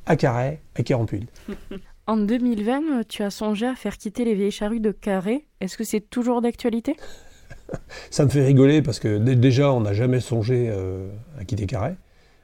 à 0.05 0.15
Carré, 0.15 0.61
à 0.75 0.83
Quirampuil. 0.83 1.27
En 2.09 2.15
2020, 2.15 3.05
tu 3.09 3.21
as 3.21 3.29
songé 3.29 3.65
à 3.65 3.75
faire 3.75 3.97
quitter 3.97 4.23
les 4.23 4.33
vieilles 4.33 4.49
charrues 4.49 4.79
de 4.79 4.91
Carré. 4.91 5.45
Est-ce 5.59 5.75
que 5.75 5.83
c'est 5.83 5.99
toujours 5.99 6.41
d'actualité? 6.41 6.95
Ça 8.11 8.23
me 8.23 8.29
fait 8.29 8.45
rigoler 8.45 8.81
parce 8.81 8.99
que 8.99 9.17
déjà, 9.17 9.73
on 9.73 9.81
n'a 9.81 9.91
jamais 9.91 10.21
songé 10.21 10.69
euh, 10.69 11.09
à 11.37 11.43
quitter 11.43 11.65
Carré. 11.65 11.95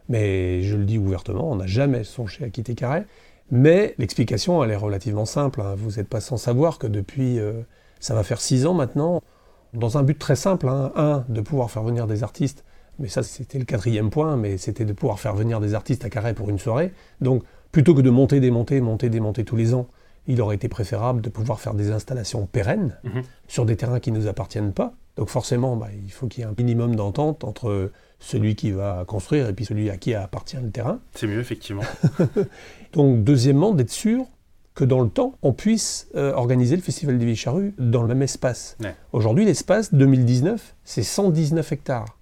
Mais 0.10 0.64
je 0.64 0.76
le 0.76 0.84
dis 0.84 0.98
ouvertement, 0.98 1.50
on 1.50 1.56
n'a 1.56 1.66
jamais 1.66 2.04
songé 2.04 2.44
à 2.44 2.50
quitter 2.50 2.76
Carré. 2.76 3.04
Mais 3.52 3.96
l'explication, 4.00 4.62
elle 4.66 4.72
est 4.72 4.76
relativement 4.76 5.24
simple. 5.24 5.62
Hein. 5.62 5.76
Vous 5.78 5.92
n'êtes 5.92 6.10
pas 6.10 6.20
sans 6.20 6.36
savoir 6.36 6.78
que 6.78 6.88
depuis, 6.88 7.40
euh, 7.40 7.62
ça 8.02 8.14
va 8.14 8.24
faire 8.24 8.42
six 8.42 8.66
ans 8.66 8.74
maintenant, 8.74 9.24
dans 9.74 9.98
un 9.98 10.04
but 10.04 10.20
très 10.20 10.36
simple. 10.36 10.68
Hein. 10.68 10.92
Un, 10.98 11.24
de 11.30 11.40
pouvoir 11.40 11.72
faire 11.72 11.84
venir 11.84 12.06
des 12.06 12.24
artistes 12.24 12.66
mais 13.00 13.08
ça, 13.08 13.24
c'était 13.24 13.60
le 13.60 13.66
quatrième 13.66 14.10
point, 14.10 14.38
mais 14.38 14.58
c'était 14.58 14.86
de 14.86 14.94
pouvoir 14.94 15.20
faire 15.20 15.36
venir 15.36 15.60
des 15.60 15.74
artistes 15.74 16.06
à 16.06 16.10
Carré 16.10 16.34
pour 16.34 16.50
une 16.50 16.60
soirée. 16.60 16.94
Donc, 17.22 17.44
plutôt 17.72 17.96
que 17.96 18.02
de 18.02 18.10
monter, 18.10 18.40
démonter, 18.40 18.82
monter, 18.82 19.10
démonter 19.10 19.44
tous 19.44 19.56
les 19.56 19.74
ans, 19.74 19.88
il 20.28 20.42
aurait 20.42 20.56
été 20.56 20.70
préférable 20.70 21.22
de 21.22 21.30
pouvoir 21.30 21.60
faire 21.60 21.74
des 21.74 21.92
installations 21.92 22.46
pérennes 22.46 22.98
mhm. 23.04 23.24
sur 23.48 23.66
des 23.66 23.76
terrains 23.76 24.00
qui 24.00 24.12
ne 24.12 24.20
nous 24.20 24.28
appartiennent 24.28 24.74
pas. 24.74 24.94
Donc 25.18 25.30
forcément, 25.30 25.76
bah, 25.76 25.90
il 25.94 26.12
faut 26.12 26.28
qu'il 26.28 26.44
y 26.44 26.48
ait 26.48 26.50
un 26.50 26.56
minimum 26.58 26.96
d'entente 26.96 27.44
entre 27.44 27.92
celui 28.20 28.56
qui 28.56 28.72
va 28.72 29.04
construire 29.06 29.50
et 29.50 29.54
puis 29.54 29.66
celui 29.66 29.90
à 29.90 29.98
qui 29.98 30.14
appartient 30.14 30.58
le 30.58 30.72
terrain. 30.72 31.00
C'est 31.14 31.28
mieux, 31.28 31.40
effectivement. 31.40 31.84
Donc 32.94 33.24
deuxièmement, 33.24 33.74
d'être 33.74 33.92
sûr 33.92 34.26
que 34.74 34.84
dans 34.84 35.02
le 35.02 35.10
temps, 35.10 35.38
on 35.44 35.54
puisse 35.54 36.08
euh, 36.16 36.34
organiser 36.34 36.76
le 36.76 36.82
Festival 36.82 37.20
des 37.20 37.26
Vieilles 37.26 37.74
dans 37.78 38.02
le 38.02 38.08
même 38.08 38.24
espace. 38.24 38.76
Aujourd'hui, 39.12 39.46
l'espace 39.46 39.94
2019, 39.94 40.76
c'est 40.84 41.04
119 41.04 41.72
hectares. 41.72 42.18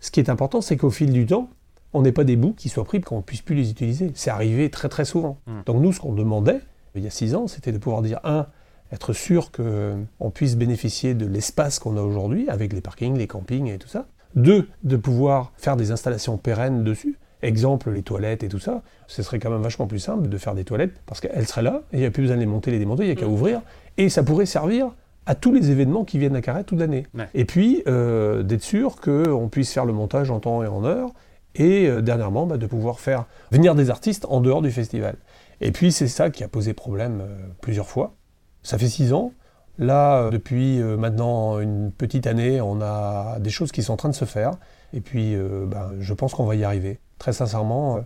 Ce 0.00 0.10
qui 0.10 0.20
est 0.20 0.30
important, 0.30 0.60
c'est 0.60 0.76
qu'au 0.76 0.90
fil 0.90 1.12
du 1.12 1.26
temps, 1.26 1.48
on 1.92 2.02
n'ait 2.02 2.12
pas 2.12 2.24
des 2.24 2.36
bouts 2.36 2.52
qui 2.52 2.68
soient 2.68 2.84
pris 2.84 3.00
qu'on 3.00 3.18
ne 3.18 3.22
puisse 3.22 3.42
plus 3.42 3.54
les 3.54 3.70
utiliser. 3.70 4.10
C'est 4.14 4.30
arrivé 4.30 4.70
très 4.70 4.88
très 4.88 5.04
souvent. 5.04 5.38
Hmm. 5.46 5.60
Donc 5.66 5.82
nous, 5.82 5.92
ce 5.92 6.00
qu'on 6.00 6.12
demandait, 6.12 6.60
il 6.94 7.02
y 7.02 7.06
a 7.06 7.10
six 7.10 7.34
ans, 7.34 7.46
c'était 7.46 7.72
de 7.72 7.78
pouvoir 7.78 8.02
dire, 8.02 8.20
un, 8.24 8.46
être 8.92 9.12
sûr 9.12 9.50
qu'on 9.52 10.30
puisse 10.30 10.56
bénéficier 10.56 11.14
de 11.14 11.26
l'espace 11.26 11.78
qu'on 11.78 11.96
a 11.96 12.02
aujourd'hui, 12.02 12.48
avec 12.48 12.72
les 12.72 12.80
parkings, 12.80 13.16
les 13.16 13.26
campings 13.26 13.68
et 13.68 13.78
tout 13.78 13.88
ça. 13.88 14.06
Deux, 14.34 14.68
de 14.84 14.96
pouvoir 14.96 15.52
faire 15.56 15.76
des 15.76 15.90
installations 15.90 16.36
pérennes 16.36 16.84
dessus. 16.84 17.18
Exemple, 17.42 17.90
les 17.92 18.02
toilettes 18.02 18.42
et 18.42 18.48
tout 18.48 18.58
ça. 18.58 18.82
Ce 19.06 19.22
serait 19.22 19.38
quand 19.38 19.50
même 19.50 19.62
vachement 19.62 19.86
plus 19.86 20.00
simple 20.00 20.28
de 20.28 20.38
faire 20.38 20.54
des 20.54 20.64
toilettes, 20.64 21.00
parce 21.06 21.20
qu'elles 21.20 21.46
seraient 21.46 21.62
là, 21.62 21.82
et 21.92 21.96
il 21.96 22.00
n'y 22.00 22.06
a 22.06 22.10
plus 22.10 22.22
besoin 22.22 22.36
de 22.36 22.40
les 22.40 22.46
monter, 22.46 22.70
les 22.70 22.78
démonter, 22.78 23.04
il 23.04 23.06
n'y 23.06 23.12
a 23.12 23.16
qu'à 23.16 23.26
hmm. 23.26 23.32
ouvrir. 23.32 23.62
Et 23.96 24.08
ça 24.08 24.22
pourrait 24.22 24.46
servir 24.46 24.90
à 25.28 25.34
tous 25.34 25.52
les 25.52 25.70
événements 25.70 26.04
qui 26.04 26.18
viennent 26.18 26.34
à 26.36 26.40
Carré 26.40 26.64
toute 26.64 26.78
l'année. 26.80 27.06
Et 27.34 27.44
puis, 27.44 27.82
euh, 27.86 28.42
d'être 28.42 28.62
sûr 28.62 28.96
qu'on 28.96 29.48
puisse 29.50 29.70
faire 29.70 29.84
le 29.84 29.92
montage 29.92 30.30
en 30.30 30.40
temps 30.40 30.62
et 30.62 30.66
en 30.66 30.84
heure, 30.86 31.10
et 31.54 31.86
euh, 31.86 32.00
dernièrement, 32.00 32.46
bah, 32.46 32.56
de 32.56 32.66
pouvoir 32.66 32.98
faire 32.98 33.26
venir 33.52 33.74
des 33.74 33.90
artistes 33.90 34.24
en 34.30 34.40
dehors 34.40 34.62
du 34.62 34.70
festival. 34.70 35.16
Et 35.60 35.70
puis, 35.70 35.92
c'est 35.92 36.08
ça 36.08 36.30
qui 36.30 36.44
a 36.44 36.48
posé 36.48 36.72
problème 36.72 37.20
euh, 37.20 37.36
plusieurs 37.60 37.88
fois. 37.88 38.14
Ça 38.62 38.78
fait 38.78 38.88
six 38.88 39.12
ans. 39.12 39.32
Là, 39.78 40.30
depuis 40.30 40.80
maintenant 40.80 41.60
une 41.60 41.92
petite 41.92 42.26
année, 42.26 42.60
on 42.60 42.80
a 42.80 43.38
des 43.38 43.50
choses 43.50 43.70
qui 43.70 43.84
sont 43.84 43.92
en 43.92 43.96
train 43.96 44.08
de 44.08 44.14
se 44.14 44.24
faire. 44.24 44.50
Et 44.92 45.00
puis, 45.00 45.36
bah, 45.68 45.92
je 46.00 46.14
pense 46.14 46.34
qu'on 46.34 46.46
va 46.46 46.56
y 46.56 46.64
arriver, 46.64 46.98
très 47.20 47.32
sincèrement. 47.32 48.00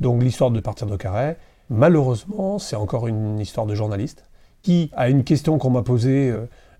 Donc, 0.00 0.22
l'histoire 0.22 0.50
de 0.50 0.60
partir 0.60 0.86
de 0.86 0.94
Carré, 0.96 1.36
malheureusement, 1.70 2.58
c'est 2.58 2.76
encore 2.76 3.08
une 3.08 3.40
histoire 3.40 3.64
de 3.64 3.74
journaliste 3.74 4.26
qui, 4.60 4.90
à 4.94 5.08
une 5.08 5.24
question 5.24 5.56
qu'on 5.56 5.70
m'a 5.70 5.82
posée, 5.82 6.30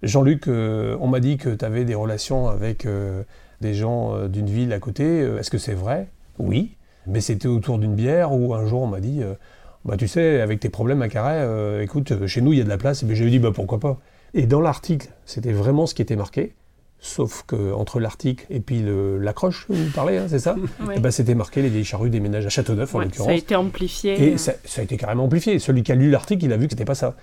Jean-Luc, 0.05 0.49
euh, 0.49 0.97
on 1.01 1.09
m'a 1.09 1.21
dit 1.21 1.37
que 1.37 1.49
tu 1.49 1.65
avais 1.65 1.85
des 1.85 1.95
relations 1.95 2.49
avec 2.49 2.87
euh, 2.87 3.23
des 3.61 3.75
gens 3.75 4.15
euh, 4.15 4.29
d'une 4.29 4.47
ville 4.47 4.73
à 4.73 4.79
côté. 4.79 5.21
Est-ce 5.39 5.51
que 5.51 5.59
c'est 5.59 5.75
vrai? 5.75 6.09
Oui. 6.39 6.77
Mais 7.07 7.21
c'était 7.21 7.49
autour 7.49 7.79
d'une 7.79 7.95
bière 7.95 8.33
où 8.33 8.55
un 8.55 8.67
jour 8.67 8.83
on 8.83 8.87
m'a 8.87 9.01
dit 9.01 9.21
bah, 9.85 9.97
Tu 9.97 10.09
sais, 10.09 10.41
avec 10.41 10.61
tes 10.61 10.71
problèmes 10.71 11.03
à 11.03 11.09
Carré, 11.09 11.83
écoute, 11.83 12.27
chez 12.27 12.41
nous 12.41 12.53
il 12.53 12.59
y 12.59 12.63
a 12.63 12.65
de 12.65 12.69
la 12.69 12.79
place. 12.79 13.03
Et 13.03 13.15
j'ai 13.15 13.29
dit 13.29 13.39
bah, 13.39 13.51
Pourquoi 13.55 13.79
pas? 13.79 13.99
Et 14.33 14.47
dans 14.47 14.61
l'article, 14.61 15.09
c'était 15.27 15.53
vraiment 15.53 15.87
ce 15.87 15.95
qui 15.95 16.01
était 16.03 16.17
marqué. 16.17 16.55
Sauf 16.99 17.45
que 17.47 17.75
entre 17.75 18.01
l'article 18.01 18.47
et 18.49 18.61
puis 18.61 18.83
l'accroche, 19.21 19.67
vous 19.69 19.91
parlez, 19.95 20.17
hein, 20.17 20.27
c'est 20.29 20.39
ça? 20.39 20.57
Ouais. 20.87 20.95
Eh 20.97 21.01
ben, 21.01 21.11
C'était 21.11 21.35
marqué 21.35 21.61
les 21.61 21.69
vieilles 21.69 21.85
charrues 21.85 22.09
déménagent 22.09 22.47
à 22.47 22.49
Châteauneuf 22.49 22.95
en 22.95 22.99
Ouais, 22.99 23.05
l'occurrence. 23.05 23.27
ça 23.27 23.33
a 23.33 23.37
été 23.37 23.55
amplifié. 23.55 24.33
Et 24.33 24.39
ça, 24.39 24.55
ça 24.65 24.81
a 24.81 24.85
été 24.85 24.97
carrément 24.97 25.25
amplifié. 25.25 25.59
Celui 25.59 25.83
qui 25.83 25.93
a 25.93 25.95
lu 25.95 26.11
l'article, 26.11 26.47
il 26.47 26.53
a 26.55 26.57
vu 26.57 26.67
que 26.67 26.73
c'était 26.73 26.87
pas 26.87 26.95
ça. 26.95 27.15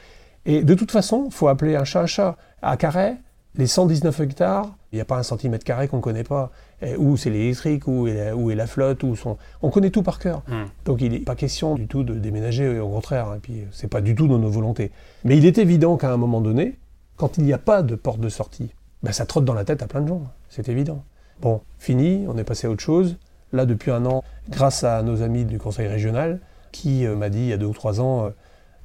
Et 0.46 0.64
de 0.64 0.74
toute 0.74 0.92
façon, 0.92 1.26
il 1.28 1.34
faut 1.34 1.48
appeler 1.48 1.76
un 1.76 1.84
chat 1.84 2.02
un 2.02 2.08
chat. 2.08 2.38
À 2.62 2.78
Carhaix, 2.78 3.18
les 3.56 3.68
119 3.68 4.20
hectares, 4.22 4.70
il 4.92 4.96
n'y 4.96 5.02
a 5.02 5.06
pas 5.06 5.18
un 5.18 5.24
centimètre 5.24 5.64
carré 5.64 5.88
qu'on 5.88 5.98
ne 5.98 6.02
connaît 6.02 6.24
pas. 6.24 6.52
Et 6.82 6.96
où 6.96 7.18
c'est 7.18 7.30
l'électrique, 7.30 7.88
où 7.88 8.08
est, 8.08 8.14
la, 8.14 8.36
où 8.36 8.52
est 8.52 8.56
la 8.56 8.68
flotte, 8.68 9.04
où 9.04 9.16
sont... 9.16 9.38
On 9.62 9.70
connaît 9.70 9.90
tout 9.90 10.04
par 10.04 10.20
cœur. 10.20 10.42
Hmm. 10.48 10.66
Donc 10.86 11.02
il 11.02 11.12
n'est 11.12 11.20
pas 11.20 11.36
question 11.36 11.76
du 11.76 11.88
tout 11.88 12.04
de 12.04 12.16
déménager, 12.16 12.80
au 12.80 12.90
contraire. 12.90 13.34
Et 13.36 13.40
puis 13.40 13.66
c'est 13.72 13.88
pas 13.88 14.02
du 14.02 14.16
tout 14.16 14.28
dans 14.28 14.40
nos 14.40 14.50
volontés. 14.50 14.92
Mais 15.24 15.38
il 15.38 15.46
est 15.46 15.58
évident 15.58 15.98
qu'à 15.98 16.12
un 16.12 16.18
moment 16.18 16.42
donné, 16.42 16.78
quand 17.18 17.38
il 17.38 17.44
n'y 17.44 17.54
a 17.54 17.58
pas 17.58 17.84
de 17.84 17.96
porte 17.96 18.20
de 18.20 18.30
sortie, 18.30 18.74
ben, 19.04 19.12
ça 19.12 19.26
trotte 19.26 19.46
dans 19.46 19.54
la 19.54 19.66
tête 19.66 19.82
à 19.82 19.88
plein 19.88 20.02
de 20.02 20.08
gens. 20.08 20.24
C'est 20.50 20.70
évident. 20.70 21.04
Bon, 21.42 21.62
fini, 21.80 22.26
on 22.28 22.38
est 22.38 22.44
passé 22.44 22.68
à 22.68 22.70
autre 22.70 22.84
chose. 22.84 23.18
Là, 23.54 23.66
depuis 23.66 23.92
un 23.92 24.06
an, 24.06 24.24
grâce 24.50 24.84
à 24.84 25.02
nos 25.02 25.22
amis 25.22 25.46
du 25.46 25.58
conseil 25.58 25.88
régional, 25.88 26.40
qui 26.72 27.06
euh, 27.06 27.16
m'a 27.16 27.30
dit 27.30 27.40
il 27.40 27.48
y 27.48 27.54
a 27.54 27.58
deux 27.58 27.66
ou 27.66 27.74
trois 27.74 28.00
ans, 28.00 28.26
euh, 28.26 28.30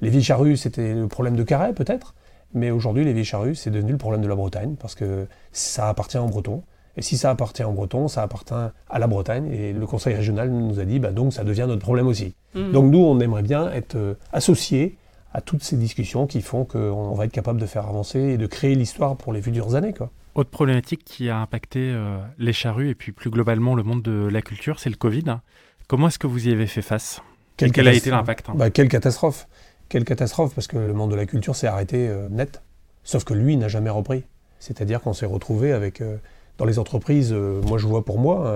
les 0.01 0.11
vieilles 0.11 0.23
charrues, 0.23 0.57
c'était 0.57 0.95
le 0.95 1.09
problème 1.09 1.37
de 1.37 1.43
Carhaix 1.43 1.73
peut-être, 1.73 2.15
mais 2.55 2.71
aujourd'hui, 2.71 3.05
les 3.05 3.13
vieilles 3.13 3.25
charrues, 3.25 3.55
c'est 3.55 3.71
devenu 3.71 3.93
le 3.93 3.99
problème 3.99 4.23
de 4.23 4.29
la 4.29 4.35
Bretagne, 4.35 4.77
parce 4.79 4.95
que 4.95 5.27
ça 5.53 5.89
appartient 5.89 6.19
aux 6.19 6.27
Bretons. 6.27 6.63
Et 6.97 7.03
si 7.03 7.19
ça 7.19 7.31
appartient 7.31 7.63
aux 7.63 7.73
Bretons, 7.73 8.09
ça 8.09 8.23
appartient 8.23 8.55
à 8.55 8.99
la 8.99 9.07
Bretagne. 9.07 9.53
Et 9.53 9.73
le 9.73 9.87
conseil 9.87 10.15
régional 10.15 10.51
nous 10.51 10.81
a 10.81 10.85
dit, 10.85 10.99
bah, 10.99 11.13
donc 11.13 11.35
ça 11.35 11.45
devient 11.45 11.67
notre 11.69 11.83
problème 11.83 12.07
aussi. 12.07 12.35
Mhm. 12.55 12.73
Donc 12.73 12.91
nous, 12.91 12.99
on 12.99 13.21
aimerait 13.21 13.43
bien 13.43 13.71
être 13.73 13.97
euh, 13.97 14.15
associés 14.33 14.97
à 15.35 15.43
toutes 15.43 15.63
ces 15.63 15.77
discussions 15.77 16.27
qui 16.27 16.41
font 16.41 16.65
qu'on 16.65 17.13
va 17.15 17.27
être 17.27 17.33
capable 17.33 17.61
de 17.61 17.67
faire 17.67 17.87
avancer 17.87 18.19
et 18.19 18.39
de 18.39 18.47
créer 18.47 18.75
l'histoire 18.75 19.17
pour 19.17 19.35
les 19.35 19.43
futures 19.43 19.75
années. 19.75 19.93
Quoi. 19.93 20.11
Autre 20.35 20.49
problématique 20.49 21.05
qui 21.05 21.29
a 21.29 21.39
impacté 21.39 21.81
euh, 21.81 22.17
les 22.39 22.55
charrues 22.55 22.89
et 22.89 22.95
puis 22.95 23.13
plus 23.13 23.29
globalement 23.29 23.75
le 23.75 23.83
monde 23.83 24.03
de 24.03 24.29
la 24.33 24.41
culture, 24.41 24.81
c'est 24.81 24.89
le 24.89 24.97
Covid. 24.97 25.25
Comment 25.89 26.09
est-ce 26.09 26.19
que 26.19 26.27
vous 26.27 26.49
y 26.49 26.53
avez 26.53 26.67
fait 26.67 26.81
face? 26.81 27.21
Quelle 27.59 27.73
Quel 27.73 27.89
a 27.89 27.93
été 27.93 28.11
l'impact? 28.11 28.49
Hein 28.49 28.55
Bah, 28.57 28.71
quelle 28.71 28.89
catastrophe 28.89 29.47
Quelle 29.89 30.05
catastrophe, 30.05 30.55
parce 30.55 30.67
que 30.67 30.77
le 30.77 30.93
monde 30.93 31.11
de 31.11 31.17
la 31.17 31.27
culture 31.27 31.55
s'est 31.55 31.67
arrêté 31.67 32.09
euh, 32.09 32.29
net. 32.29 32.61
Sauf 33.05 33.25
que 33.25 33.35
lui 33.35 33.57
n'a 33.57 33.69
jamais 33.69 33.91
repris. 33.91 34.25
C'est-à-dire 34.59 35.01
qu'on 35.01 35.13
s'est 35.13 35.27
retrouvé 35.27 35.73
avec, 35.73 36.01
euh, 36.01 36.17
dans 36.59 36.65
les 36.65 36.79
entreprises, 36.79 37.33
euh, 37.33 37.61
moi 37.63 37.79
je 37.79 37.87
vois 37.87 38.05
pour 38.05 38.19
moi, 38.19 38.53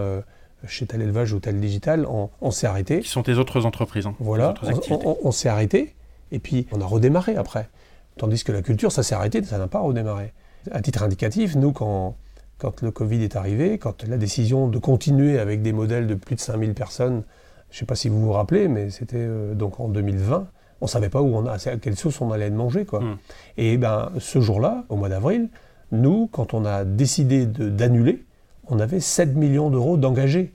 chez 0.67 0.87
tel 0.87 1.01
élevage 1.03 1.33
ou 1.33 1.41
tel 1.41 1.61
digital, 1.61 2.05
on, 2.07 2.31
on 2.41 2.51
s'est 2.51 2.67
arrêté. 2.67 3.01
Qui 3.01 3.09
sont 3.09 3.23
tes 3.23 3.35
autres 3.35 3.65
entreprises 3.65 4.07
hein, 4.07 4.15
Voilà, 4.19 4.51
autres 4.51 4.65
on, 4.67 4.69
activités. 4.71 5.07
on- 5.07 5.19
on 5.23 5.31
s'est 5.31 5.49
arrêté, 5.49 5.95
et 6.33 6.39
puis 6.39 6.67
on 6.73 6.81
a 6.81 6.85
redémarré 6.87 7.37
après. 7.37 7.69
Tandis 8.19 8.43
que 8.45 8.53
la 8.53 8.61
culture, 8.63 8.91
ça 8.93 9.03
s'est 9.03 9.15
arrêté, 9.15 9.43
ça 9.45 9.57
n'a 9.59 9.69
pas 9.69 9.79
redémarré. 9.81 10.33
À 10.73 10.83
titre 10.83 11.03
indicatif, 11.03 11.55
nous, 11.57 11.73
quand, 11.73 12.17
quand 12.59 12.83
le 12.83 12.91
Covid 12.91 13.23
est 13.23 13.37
arrivé, 13.37 13.79
quand 13.79 14.03
la 14.07 14.19
décision 14.19 14.69
de 14.69 14.79
continuer 14.79 15.39
avec 15.39 15.63
des 15.63 15.73
modèles 15.73 16.07
de 16.07 16.15
plus 16.15 16.35
de 16.35 16.41
5000 16.41 16.75
personnes, 16.75 17.23
je 17.71 17.77
ne 17.77 17.79
sais 17.79 17.87
pas 17.87 17.95
si 17.95 18.09
vous 18.11 18.21
vous 18.21 18.33
rappelez, 18.33 18.69
mais 18.69 18.91
c'était 18.91 19.27
donc 19.55 19.81
en 19.81 19.89
2020, 19.89 20.47
on 20.81 20.87
ne 20.87 20.91
savait 20.91 21.09
pas 21.09 21.21
où 21.23 21.35
on 21.35 21.47
a, 21.47 21.53
à 21.53 21.77
quelle 21.77 21.97
sauce 21.97 22.21
on 22.21 22.31
allait 22.31 22.51
mangé. 22.51 22.85
Quoi. 22.85 23.01
Mm. 23.01 23.19
Et 23.59 23.77
ben, 23.77 24.13
ce 24.19 24.41
jour-là, 24.41 24.85
au 24.89 24.97
mois 24.97 25.09
d'avril, 25.09 25.49
nous, 25.93 26.29
quand 26.33 26.55
on 26.55 26.65
a 26.65 26.85
décidé 26.85 27.47
de- 27.47 27.69
d'annuler, 27.69 28.25
on 28.69 28.79
avait 28.79 29.01
7 29.01 29.35
millions 29.35 29.71
d'euros 29.71 29.97
d'engagés, 29.97 30.55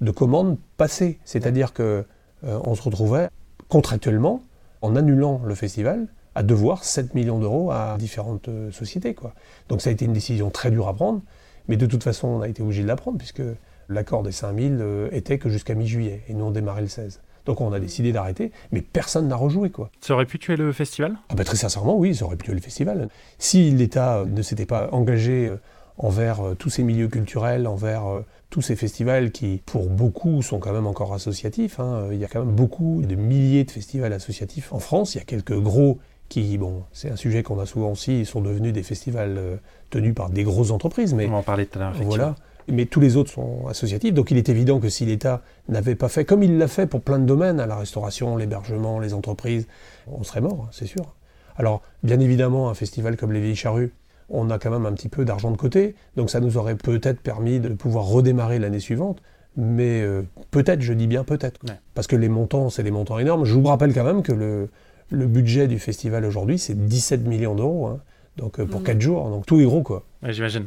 de 0.00 0.10
commandes 0.10 0.58
passées. 0.76 1.18
C'est-à-dire 1.24 1.72
que 1.72 2.04
euh, 2.44 2.60
on 2.64 2.74
se 2.74 2.82
retrouvait 2.82 3.28
contractuellement, 3.68 4.42
en 4.82 4.94
annulant 4.94 5.40
le 5.44 5.54
festival, 5.54 6.06
à 6.34 6.42
devoir 6.42 6.84
7 6.84 7.14
millions 7.14 7.38
d'euros 7.38 7.70
à 7.70 7.96
différentes 7.98 8.48
euh, 8.48 8.70
sociétés. 8.70 9.14
Quoi. 9.14 9.32
Donc 9.68 9.80
ça 9.80 9.88
a 9.90 9.92
été 9.92 10.04
une 10.04 10.12
décision 10.12 10.50
très 10.50 10.70
dure 10.70 10.86
à 10.86 10.94
prendre, 10.94 11.22
mais 11.68 11.76
de 11.76 11.86
toute 11.86 12.02
façon, 12.04 12.28
on 12.28 12.40
a 12.42 12.48
été 12.48 12.62
obligé 12.62 12.82
de 12.82 12.88
la 12.88 12.96
prendre, 12.96 13.16
puisque 13.16 13.42
l'accord 13.88 14.22
des 14.22 14.32
5000 14.32 14.78
euh, 14.80 15.08
était 15.12 15.38
que 15.38 15.48
jusqu'à 15.48 15.74
mi-juillet, 15.74 16.22
et 16.28 16.34
nous 16.34 16.44
on 16.44 16.50
démarrait 16.50 16.82
le 16.82 16.88
16. 16.88 17.20
Donc 17.46 17.60
on 17.60 17.72
a 17.72 17.80
décidé 17.80 18.12
d'arrêter, 18.12 18.52
mais 18.72 18.82
personne 18.82 19.28
n'a 19.28 19.36
rejoué. 19.36 19.70
quoi. 19.70 19.90
Ça 20.00 20.14
aurait 20.14 20.26
pu 20.26 20.38
tuer 20.38 20.56
le 20.56 20.72
festival? 20.72 21.16
Ah 21.28 21.34
bah, 21.34 21.44
très 21.44 21.56
sincèrement, 21.56 21.96
oui, 21.96 22.14
ça 22.14 22.24
aurait 22.26 22.36
pu 22.36 22.46
tuer 22.46 22.54
le 22.54 22.60
festival. 22.60 23.08
Si 23.38 23.70
l'État 23.70 24.24
ne 24.26 24.42
s'était 24.42 24.66
pas 24.66 24.88
engagé 24.92 25.46
euh, 25.48 25.56
envers 25.98 26.40
euh, 26.44 26.54
tous 26.54 26.68
ces 26.70 26.82
milieux 26.82 27.08
culturels, 27.08 27.66
envers 27.66 28.06
euh, 28.06 28.24
tous 28.50 28.62
ces 28.62 28.76
festivals 28.76 29.30
qui, 29.30 29.62
pour 29.66 29.88
beaucoup, 29.88 30.42
sont 30.42 30.58
quand 30.58 30.72
même 30.72 30.86
encore 30.86 31.14
associatifs. 31.14 31.80
hein. 31.80 32.08
Il 32.12 32.18
y 32.18 32.24
a 32.24 32.28
quand 32.28 32.44
même 32.44 32.54
beaucoup 32.54 33.02
de 33.02 33.14
milliers 33.14 33.64
de 33.64 33.70
festivals 33.70 34.12
associatifs 34.12 34.72
en 34.72 34.78
France. 34.78 35.14
Il 35.14 35.18
y 35.18 35.20
a 35.20 35.24
quelques 35.24 35.58
gros 35.58 35.98
qui, 36.28 36.58
bon, 36.58 36.82
c'est 36.92 37.10
un 37.10 37.16
sujet 37.16 37.42
qu'on 37.44 37.58
a 37.60 37.66
souvent 37.66 37.92
aussi, 37.92 38.24
sont 38.26 38.40
devenus 38.40 38.72
des 38.72 38.82
festivals 38.82 39.36
euh, 39.38 39.56
tenus 39.90 40.14
par 40.14 40.28
des 40.30 40.42
grosses 40.44 40.70
entreprises. 40.72 41.14
Mais 41.14 41.26
On 41.28 41.34
en 41.34 41.42
parler 41.42 41.66
tout 41.66 41.78
à 41.78 41.82
l'heure. 41.82 41.94
voilà. 42.02 42.34
Mais 42.68 42.86
tous 42.86 42.98
les 43.00 43.16
autres 43.16 43.30
sont 43.30 43.66
associatifs, 43.68 44.12
donc 44.12 44.30
il 44.32 44.36
est 44.38 44.48
évident 44.48 44.80
que 44.80 44.88
si 44.88 45.04
l'État 45.06 45.42
n'avait 45.68 45.94
pas 45.94 46.08
fait, 46.08 46.24
comme 46.24 46.42
il 46.42 46.58
l'a 46.58 46.66
fait 46.68 46.86
pour 46.86 47.00
plein 47.00 47.18
de 47.20 47.24
domaines, 47.24 47.60
à 47.60 47.66
la 47.66 47.76
restauration, 47.76 48.36
l'hébergement, 48.36 48.98
les 48.98 49.14
entreprises, 49.14 49.68
on 50.08 50.24
serait 50.24 50.40
mort, 50.40 50.64
hein, 50.66 50.68
c'est 50.72 50.86
sûr. 50.86 51.14
Alors, 51.56 51.82
bien 52.02 52.18
évidemment, 52.18 52.68
un 52.68 52.74
festival 52.74 53.16
comme 53.16 53.32
les 53.32 53.40
Vieilles 53.40 53.54
Charrues, 53.56 53.92
on 54.30 54.50
a 54.50 54.58
quand 54.58 54.70
même 54.70 54.84
un 54.84 54.92
petit 54.92 55.08
peu 55.08 55.24
d'argent 55.24 55.52
de 55.52 55.56
côté, 55.56 55.94
donc 56.16 56.28
ça 56.30 56.40
nous 56.40 56.56
aurait 56.56 56.74
peut-être 56.74 57.20
permis 57.20 57.60
de 57.60 57.68
pouvoir 57.68 58.04
redémarrer 58.06 58.58
l'année 58.58 58.80
suivante, 58.80 59.22
mais 59.56 60.02
euh, 60.02 60.22
peut-être, 60.50 60.80
je 60.82 60.92
dis 60.92 61.06
bien 61.06 61.22
peut-être, 61.22 61.60
Ouais. 61.68 61.76
parce 61.94 62.08
que 62.08 62.16
les 62.16 62.28
montants, 62.28 62.68
c'est 62.68 62.82
des 62.82 62.90
montants 62.90 63.18
énormes. 63.20 63.44
Je 63.44 63.54
vous 63.54 63.62
rappelle 63.64 63.94
quand 63.94 64.04
même 64.04 64.22
que 64.22 64.32
le, 64.32 64.68
le 65.10 65.26
budget 65.28 65.68
du 65.68 65.78
festival 65.78 66.24
aujourd'hui, 66.24 66.58
c'est 66.58 66.74
17 66.74 67.24
millions 67.26 67.54
d'euros, 67.54 67.86
hein, 67.86 68.00
donc 68.36 68.58
euh, 68.58 68.66
pour 68.66 68.80
Mhm. 68.80 68.86
4 68.86 69.00
jours, 69.00 69.30
donc 69.30 69.46
tout 69.46 69.60
est 69.60 69.64
gros, 69.64 69.82
quoi. 69.82 70.04
Ouais, 70.24 70.32
J'imagine. 70.32 70.66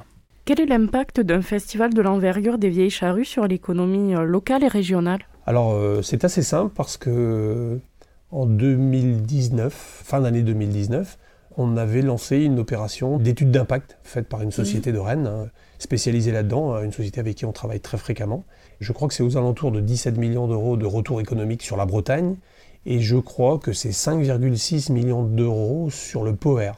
Quel 0.49 0.61
est 0.61 0.65
l'impact 0.65 1.21
d'un 1.21 1.43
festival 1.43 1.93
de 1.93 2.01
l'envergure 2.01 2.57
des 2.57 2.69
Vieilles 2.69 2.89
Charrues 2.89 3.23
sur 3.23 3.45
l'économie 3.45 4.15
euh, 4.15 4.23
locale 4.23 4.63
et 4.63 4.67
régionale? 4.67 5.19
Alors, 5.45 5.73
euh, 5.73 6.01
c'est 6.01 6.23
assez 6.23 6.41
simple 6.41 6.73
parce 6.75 6.97
que 6.97 7.11
euh, 7.11 7.77
en 8.31 8.47
2019, 8.47 9.71
fin 9.71 10.21
d'année 10.21 10.41
2019, 10.41 11.19
on 11.57 11.77
avait 11.77 12.01
lancé 12.01 12.37
une 12.37 12.57
opération 12.57 13.19
d'étude 13.19 13.51
d'impact 13.51 13.99
faite 14.01 14.27
par 14.27 14.41
une 14.41 14.51
société 14.51 14.91
de 14.91 14.97
Rennes, 14.97 15.27
hein, 15.27 15.49
spécialisée 15.77 16.31
là-dedans, 16.31 16.73
hein, 16.73 16.83
une 16.83 16.93
société 16.93 17.19
avec 17.19 17.35
qui 17.35 17.45
on 17.45 17.51
travaille 17.51 17.79
très 17.79 17.99
fréquemment. 17.99 18.43
Je 18.79 18.91
crois 18.91 19.07
que 19.07 19.13
c'est 19.13 19.21
aux 19.21 19.37
alentours 19.37 19.71
de 19.71 19.81
17 19.81 20.17
millions 20.17 20.47
d'euros 20.47 20.77
de 20.77 20.85
retour 20.87 21.21
économique 21.21 21.61
sur 21.61 21.77
la 21.77 21.85
Bretagne, 21.85 22.37
et 22.87 23.01
je 23.01 23.17
crois 23.17 23.59
que 23.59 23.71
c'est 23.71 23.91
5,6 23.91 24.91
millions 24.93 25.21
d'euros 25.21 25.91
sur 25.91 26.23
le 26.23 26.35
POER. 26.35 26.71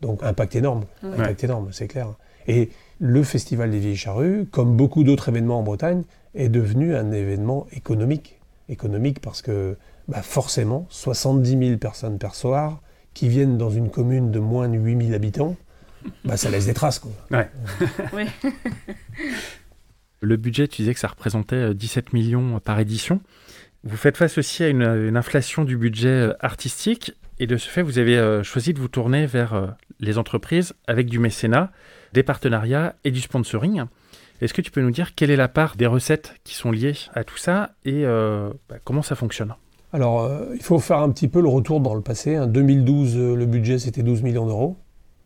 Donc, 0.00 0.22
impact 0.22 0.54
énorme, 0.54 0.84
Ouais. 1.02 1.14
impact 1.14 1.42
énorme, 1.42 1.70
c'est 1.72 1.88
clair. 1.88 2.14
Et 2.46 2.70
le 2.98 3.22
Festival 3.22 3.70
des 3.70 3.78
Vieilles 3.78 3.96
Charrues, 3.96 4.46
comme 4.50 4.76
beaucoup 4.76 5.04
d'autres 5.04 5.28
événements 5.28 5.58
en 5.58 5.62
Bretagne, 5.62 6.02
est 6.34 6.48
devenu 6.48 6.94
un 6.94 7.12
événement 7.12 7.66
économique. 7.72 8.40
Économique 8.68 9.20
parce 9.20 9.42
que 9.42 9.76
bah, 10.08 10.22
forcément, 10.22 10.86
70 10.90 11.68
000 11.68 11.78
personnes 11.78 12.18
par 12.18 12.34
soir 12.34 12.80
qui 13.14 13.28
viennent 13.28 13.58
dans 13.58 13.70
une 13.70 13.90
commune 13.90 14.30
de 14.30 14.38
moins 14.38 14.68
de 14.68 14.76
8 14.76 15.06
000 15.06 15.14
habitants, 15.14 15.56
bah, 16.24 16.36
ça 16.36 16.50
laisse 16.50 16.66
des 16.66 16.74
traces. 16.74 16.98
Quoi. 16.98 17.12
Le 20.20 20.36
budget, 20.36 20.66
tu 20.66 20.82
disais 20.82 20.94
que 20.94 21.00
ça 21.00 21.08
représentait 21.08 21.56
euh, 21.56 21.74
17 21.74 22.12
millions 22.12 22.58
par 22.60 22.80
édition. 22.80 23.20
Vous 23.84 23.96
faites 23.96 24.16
face 24.16 24.38
aussi 24.38 24.64
à 24.64 24.68
une, 24.68 24.82
une 24.82 25.16
inflation 25.16 25.64
du 25.64 25.76
budget 25.76 26.08
euh, 26.08 26.32
artistique 26.40 27.12
et 27.38 27.46
de 27.46 27.56
ce 27.56 27.68
fait, 27.68 27.82
vous 27.82 27.98
avez 27.98 28.16
euh, 28.16 28.42
choisi 28.42 28.72
de 28.72 28.80
vous 28.80 28.88
tourner 28.88 29.26
vers 29.26 29.54
euh, 29.54 29.66
les 30.00 30.18
entreprises 30.18 30.74
avec 30.86 31.06
du 31.06 31.18
mécénat, 31.18 31.70
des 32.16 32.22
partenariats 32.22 32.94
et 33.04 33.10
du 33.10 33.20
sponsoring. 33.20 33.84
Est-ce 34.40 34.54
que 34.54 34.62
tu 34.62 34.70
peux 34.70 34.80
nous 34.80 34.90
dire 34.90 35.14
quelle 35.14 35.30
est 35.30 35.36
la 35.36 35.48
part 35.48 35.76
des 35.76 35.86
recettes 35.86 36.34
qui 36.44 36.54
sont 36.54 36.70
liées 36.70 36.94
à 37.14 37.24
tout 37.24 37.36
ça 37.36 37.72
et 37.84 38.06
euh, 38.06 38.50
bah, 38.70 38.76
comment 38.82 39.02
ça 39.02 39.14
fonctionne? 39.14 39.54
Alors, 39.92 40.22
euh, 40.22 40.46
il 40.54 40.62
faut 40.62 40.78
faire 40.78 40.98
un 40.98 41.10
petit 41.10 41.28
peu 41.28 41.42
le 41.42 41.48
retour 41.48 41.80
dans 41.80 41.94
le 41.94 42.00
passé. 42.00 42.38
En 42.38 42.46
2012, 42.46 43.16
euh, 43.18 43.34
le 43.36 43.44
budget, 43.44 43.78
c'était 43.78 44.02
12 44.02 44.22
millions 44.22 44.46
d'euros. 44.46 44.78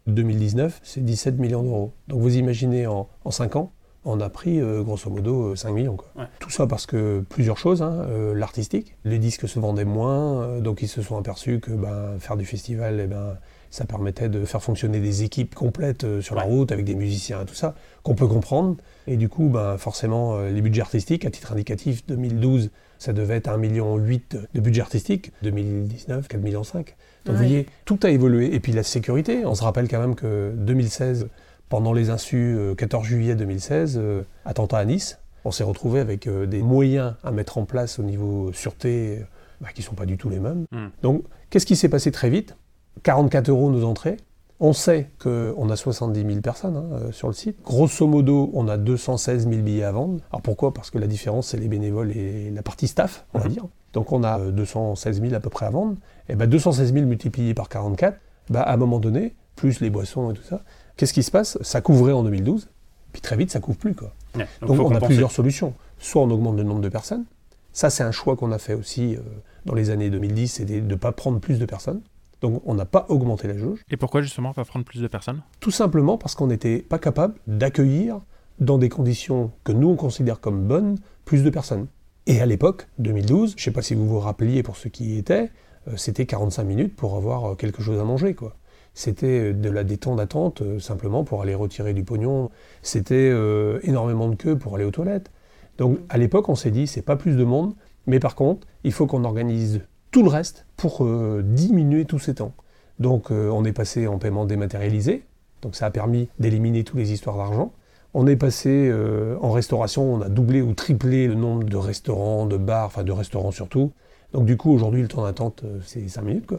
2019, 0.09 0.81
c'est 0.83 1.05
17 1.05 1.39
millions 1.39 1.63
d'euros. 1.63 1.93
Donc, 2.09 2.21
vous 2.21 2.37
imaginez, 2.37 2.89
en, 2.89 3.09
en 3.25 3.31
5 3.31 3.55
ans, 3.55 3.73
on 4.05 4.21
a 4.21 4.29
pris 4.31 4.59
grosso 4.83 5.09
modo 5.11 5.53
euh, 5.53 5.57
5 5.57 5.71
millions. 5.73 5.97
Quoi. 5.97 6.09
Ouais. 6.17 6.29
Tout 6.41 6.51
ça 6.51 6.67
parce 6.67 6.87
que 6.87 7.25
plusieurs 7.29 7.57
choses. 7.59 7.83
hein, 7.83 8.05
L'artistique, 8.35 8.97
les 9.05 9.19
disques 9.21 9.49
se 9.49 9.61
vendaient 9.61 9.85
moins, 9.85 10.59
donc 10.59 10.83
ils 10.83 10.89
se 10.89 11.03
sont 11.03 11.17
aperçus 11.17 11.61
que 11.61 11.71
ben, 11.71 12.19
faire 12.19 12.37
du 12.37 12.45
festival, 12.45 12.99
eh 13.01 13.07
ben, 13.07 13.37
ça 13.71 13.85
permettait 13.85 14.29
de 14.29 14.45
faire 14.45 14.63
fonctionner 14.63 15.01
des 15.01 15.23
équipes 15.23 15.55
complètes 15.55 16.05
euh, 16.05 16.21
sur 16.21 16.35
la 16.35 16.43
route 16.43 16.73
avec 16.73 16.85
des 16.85 16.95
musiciens 16.95 17.43
et 17.43 17.47
tout 17.47 17.55
ça, 17.55 17.75
qu'on 18.03 18.15
peut 18.15 18.27
comprendre. 18.27 18.77
Et 19.07 19.17
du 19.17 19.29
coup, 19.29 19.49
ben, 19.49 19.79
forcément, 19.79 20.37
euh, 20.37 20.51
les 20.51 20.61
budgets 20.61 20.83
artistiques, 20.83 21.25
à 21.25 21.31
titre 21.31 21.53
indicatif, 21.53 22.07
2012, 22.07 22.71
ça 22.99 23.13
devait 23.13 23.37
être 23.37 23.49
1,8 23.49 23.59
million 23.59 23.97
de 23.97 24.61
budget 24.61 24.83
artistique. 24.83 25.33
2019, 25.43 26.29
4,5 26.29 26.39
millions. 26.39 26.63
Donc 26.63 26.85
vous 27.27 27.37
voyez, 27.37 27.67
tout 27.85 27.99
a 28.03 28.11
évolué. 28.11 28.55
Et 28.55 28.61
puis 28.61 28.73
la 28.73 28.83
sécurité, 28.83 29.45
on 29.47 29.55
se 29.55 29.63
rappelle 29.63 29.89
quand 29.89 30.01
même 30.01 30.15
que 30.15 30.53
2016, 30.57 31.29
pendant 31.71 31.93
les 31.93 32.11
insus, 32.11 32.57
euh, 32.59 32.75
14 32.75 33.07
juillet 33.07 33.35
2016, 33.35 33.97
euh, 33.97 34.23
attentat 34.45 34.79
à 34.79 34.85
Nice, 34.85 35.19
On 35.45 35.51
s'est 35.51 35.65
retrouvé 35.65 36.01
avec 36.01 36.27
euh, 36.27 36.45
des 36.45 36.61
moyens 36.61 37.15
à 37.23 37.31
mettre 37.31 37.57
en 37.57 37.65
place 37.65 37.99
au 37.99 38.03
niveau 38.03 38.53
sûreté 38.53 39.25
bah, 39.63 39.69
qui 39.75 39.81
ne 39.81 39.87
sont 39.87 39.95
pas 39.95 40.05
du 40.05 40.19
tout 40.19 40.29
les 40.29 40.41
mêmes. 40.41 40.67
Hmm. 40.71 40.89
Donc, 41.03 41.25
qu'est-ce 41.49 41.65
qui 41.65 41.77
s'est 41.77 41.89
passé 41.89 42.13
très 42.13 42.29
vite? 42.29 42.57
44 43.03 43.49
euros 43.49 43.71
nos 43.71 43.85
entrées. 43.85 44.17
On 44.63 44.75
sait 44.75 45.09
qu'on 45.19 45.71
a 45.71 45.77
70 45.77 46.21
000 46.27 46.41
personnes 46.43 46.77
hein, 46.77 46.85
euh, 46.93 47.13
sur 47.13 47.29
le 47.29 47.33
site. 47.35 47.57
Grosso 47.65 48.07
modo, 48.07 48.51
on 48.53 48.69
a 48.69 48.77
216 48.77 49.49
000 49.49 49.63
billets 49.63 49.85
à 49.85 49.93
vendre. 49.93 50.21
Alors 50.31 50.43
pourquoi? 50.43 50.75
Parce 50.75 50.91
que 50.91 50.99
la 50.99 51.07
différence, 51.07 51.49
c'est 51.49 51.57
les 51.57 51.69
bénévoles 51.69 52.15
et 52.15 52.51
la 52.51 52.63
partie 52.63 52.87
staff, 52.87 53.25
on 53.33 53.39
va 53.39 53.47
Mhm. 53.47 53.53
dire. 53.53 53.65
Donc 53.95 54.13
on 54.13 54.23
a 54.23 54.39
euh, 54.39 54.51
216 54.51 55.21
000 55.23 55.33
à 55.35 55.41
peu 55.41 55.49
près 55.49 55.65
à 55.67 55.71
vendre. 55.71 55.97
Et 56.29 56.35
ben 56.35 56.47
216 56.47 56.93
000 56.93 57.07
multiplié 57.07 57.55
par 57.55 57.71
44, 57.71 58.19
bah, 58.51 58.61
à 58.61 58.75
un 58.75 58.77
moment 58.77 58.99
donné, 58.99 59.35
plus 59.57 59.81
les 59.81 59.89
boissons 59.89 60.31
et 60.31 60.35
tout 60.35 60.43
ça, 60.43 60.63
qu'est-ce 60.97 61.15
qui 61.15 61.23
se 61.23 61.31
passe? 61.31 61.57
Ça 61.63 61.81
couvrait 61.81 62.13
en 62.13 62.23
2012, 62.23 62.69
puis 63.13 63.23
très 63.23 63.37
vite, 63.37 63.51
ça 63.51 63.61
couvre 63.61 63.79
plus. 63.79 63.95
Quoi. 63.95 64.13
Ouais, 64.37 64.47
Donc, 64.61 64.79
on 64.79 64.95
a 64.95 65.01
plusieurs 65.01 65.33
solutions. 65.33 65.73
Soit 65.99 66.21
on 66.23 66.31
augmente 66.31 66.57
le 66.59 66.63
nombre 66.65 66.81
de 66.83 66.89
personnes. 66.91 67.25
Ça, 67.73 67.89
c'est 67.89 68.03
un 68.03 68.11
choix 68.13 68.37
qu'on 68.37 68.53
a 68.53 68.59
fait 68.59 68.75
aussi 68.75 69.15
euh, 69.17 69.21
dans 69.65 69.75
les 69.75 69.89
années 69.91 70.11
2010, 70.11 70.49
c'est 70.49 70.65
de 70.67 70.81
ne 70.81 70.95
pas 70.97 71.13
prendre 71.13 71.39
plus 71.41 71.59
de 71.59 71.65
personnes. 71.67 72.01
Donc 72.41 72.63
on 72.65 72.75
n'a 72.75 72.87
pas 72.87 73.07
augmenté 73.09 73.49
la 73.49 73.57
jauge. 73.57 73.81
Et 73.91 73.97
pourquoi 73.97 74.23
justement 74.23 74.53
pas 74.53 74.65
prendre 74.65 74.85
plus 74.85 75.01
de 75.01 75.09
personnes? 75.09 75.43
Tout 75.61 75.71
simplement 75.71 76.19
parce 76.19 76.35
qu'on 76.35 76.47
n'était 76.47 76.79
pas 76.79 76.99
capable 76.99 77.35
d'accueillir, 77.47 78.21
dans 78.59 78.79
des 78.79 78.89
conditions 78.89 79.53
que 79.65 79.73
nous 79.73 79.89
on 79.89 79.97
considère 79.97 80.41
comme 80.41 80.67
bonnes, 80.67 80.99
plus 81.25 81.43
de 81.45 81.51
personnes. 81.51 81.87
Et 82.27 82.41
à 82.41 82.47
l'époque, 82.47 82.89
2012, 82.99 83.51
je 83.51 83.55
ne 83.55 83.61
sais 83.61 83.71
pas 83.71 83.83
si 83.83 83.95
vous 83.95 84.07
vous 84.07 84.21
rappeliez 84.21 84.63
pour 84.63 84.77
ceux 84.77 84.91
qui 84.91 85.15
y 85.15 85.19
étaient, 85.19 85.51
euh, 85.89 85.97
c'était 85.97 86.27
45 86.27 86.65
minutes 86.65 86.97
pour 86.97 87.17
avoir 87.17 87.53
euh, 87.53 87.55
quelque 87.55 87.83
chose 87.83 87.99
à 87.99 88.05
manger. 88.05 88.35
quoi. 88.35 88.55
C'était 88.95 89.51
euh, 89.51 89.53
de 89.53 89.71
la 89.71 89.85
détente 89.85 90.17
d'attente 90.17 90.63
euh, 90.63 90.79
simplement 90.79 91.25
pour 91.25 91.43
aller 91.43 91.55
retirer 91.55 91.95
du 91.95 92.05
pognon. 92.05 92.51
C'était 92.83 93.15
euh, 93.33 93.81
énormément 93.83 94.29
de 94.29 94.35
queues 94.35 94.59
pour 94.59 94.75
aller 94.75 94.85
aux 94.85 94.91
toilettes. 94.91 95.31
Donc 95.79 95.99
à 96.09 96.19
l'époque, 96.19 96.49
on 96.49 96.55
s'est 96.55 96.71
dit, 96.71 96.87
c'est 96.87 97.03
pas 97.03 97.17
plus 97.17 97.37
de 97.37 97.45
monde, 97.45 97.75
mais 98.07 98.21
par 98.21 98.35
contre, 98.35 98.67
il 98.85 98.93
faut 98.93 99.07
qu'on 99.07 99.25
organise 99.25 99.81
tout 100.11 100.23
le 100.23 100.29
reste 100.29 100.67
pour 100.77 101.05
euh, 101.05 101.43
diminuer 101.45 102.05
tous 102.05 102.19
ces 102.19 102.35
temps. 102.35 102.53
Donc 102.99 103.31
euh, 103.31 103.49
on 103.51 103.65
est 103.65 103.73
passé 103.73 104.07
en 104.07 104.19
paiement 104.19 104.45
dématérialisé, 104.45 105.25
donc 105.63 105.75
ça 105.75 105.87
a 105.87 105.91
permis 105.91 106.29
d'éliminer 106.39 106.85
toutes 106.85 106.99
les 106.99 107.13
histoires 107.13 107.37
d'argent. 107.37 107.73
On 108.13 108.27
est 108.27 108.37
passé 108.37 108.89
euh, 108.91 109.37
en 109.41 109.53
restauration, 109.53 110.15
on 110.15 110.21
a 110.21 110.29
doublé 110.29 110.63
ou 110.63 110.75
triplé 110.75 111.29
le 111.29 111.35
nombre 111.35 111.65
de 111.65 111.77
restaurants, 111.77 112.47
de 112.47 112.57
bars, 112.57 112.87
enfin 112.87 113.05
de 113.05 113.13
restaurants 113.13 113.53
surtout. 113.53 113.93
Donc 114.33 114.47
du 114.47 114.57
coup 114.57 114.73
aujourd'hui 114.73 115.03
le 115.03 115.09
temps 115.09 115.25
d'attente 115.25 115.65
c'est 115.85 116.07
5 116.07 116.23
minutes 116.23 116.47
quoi. 116.47 116.59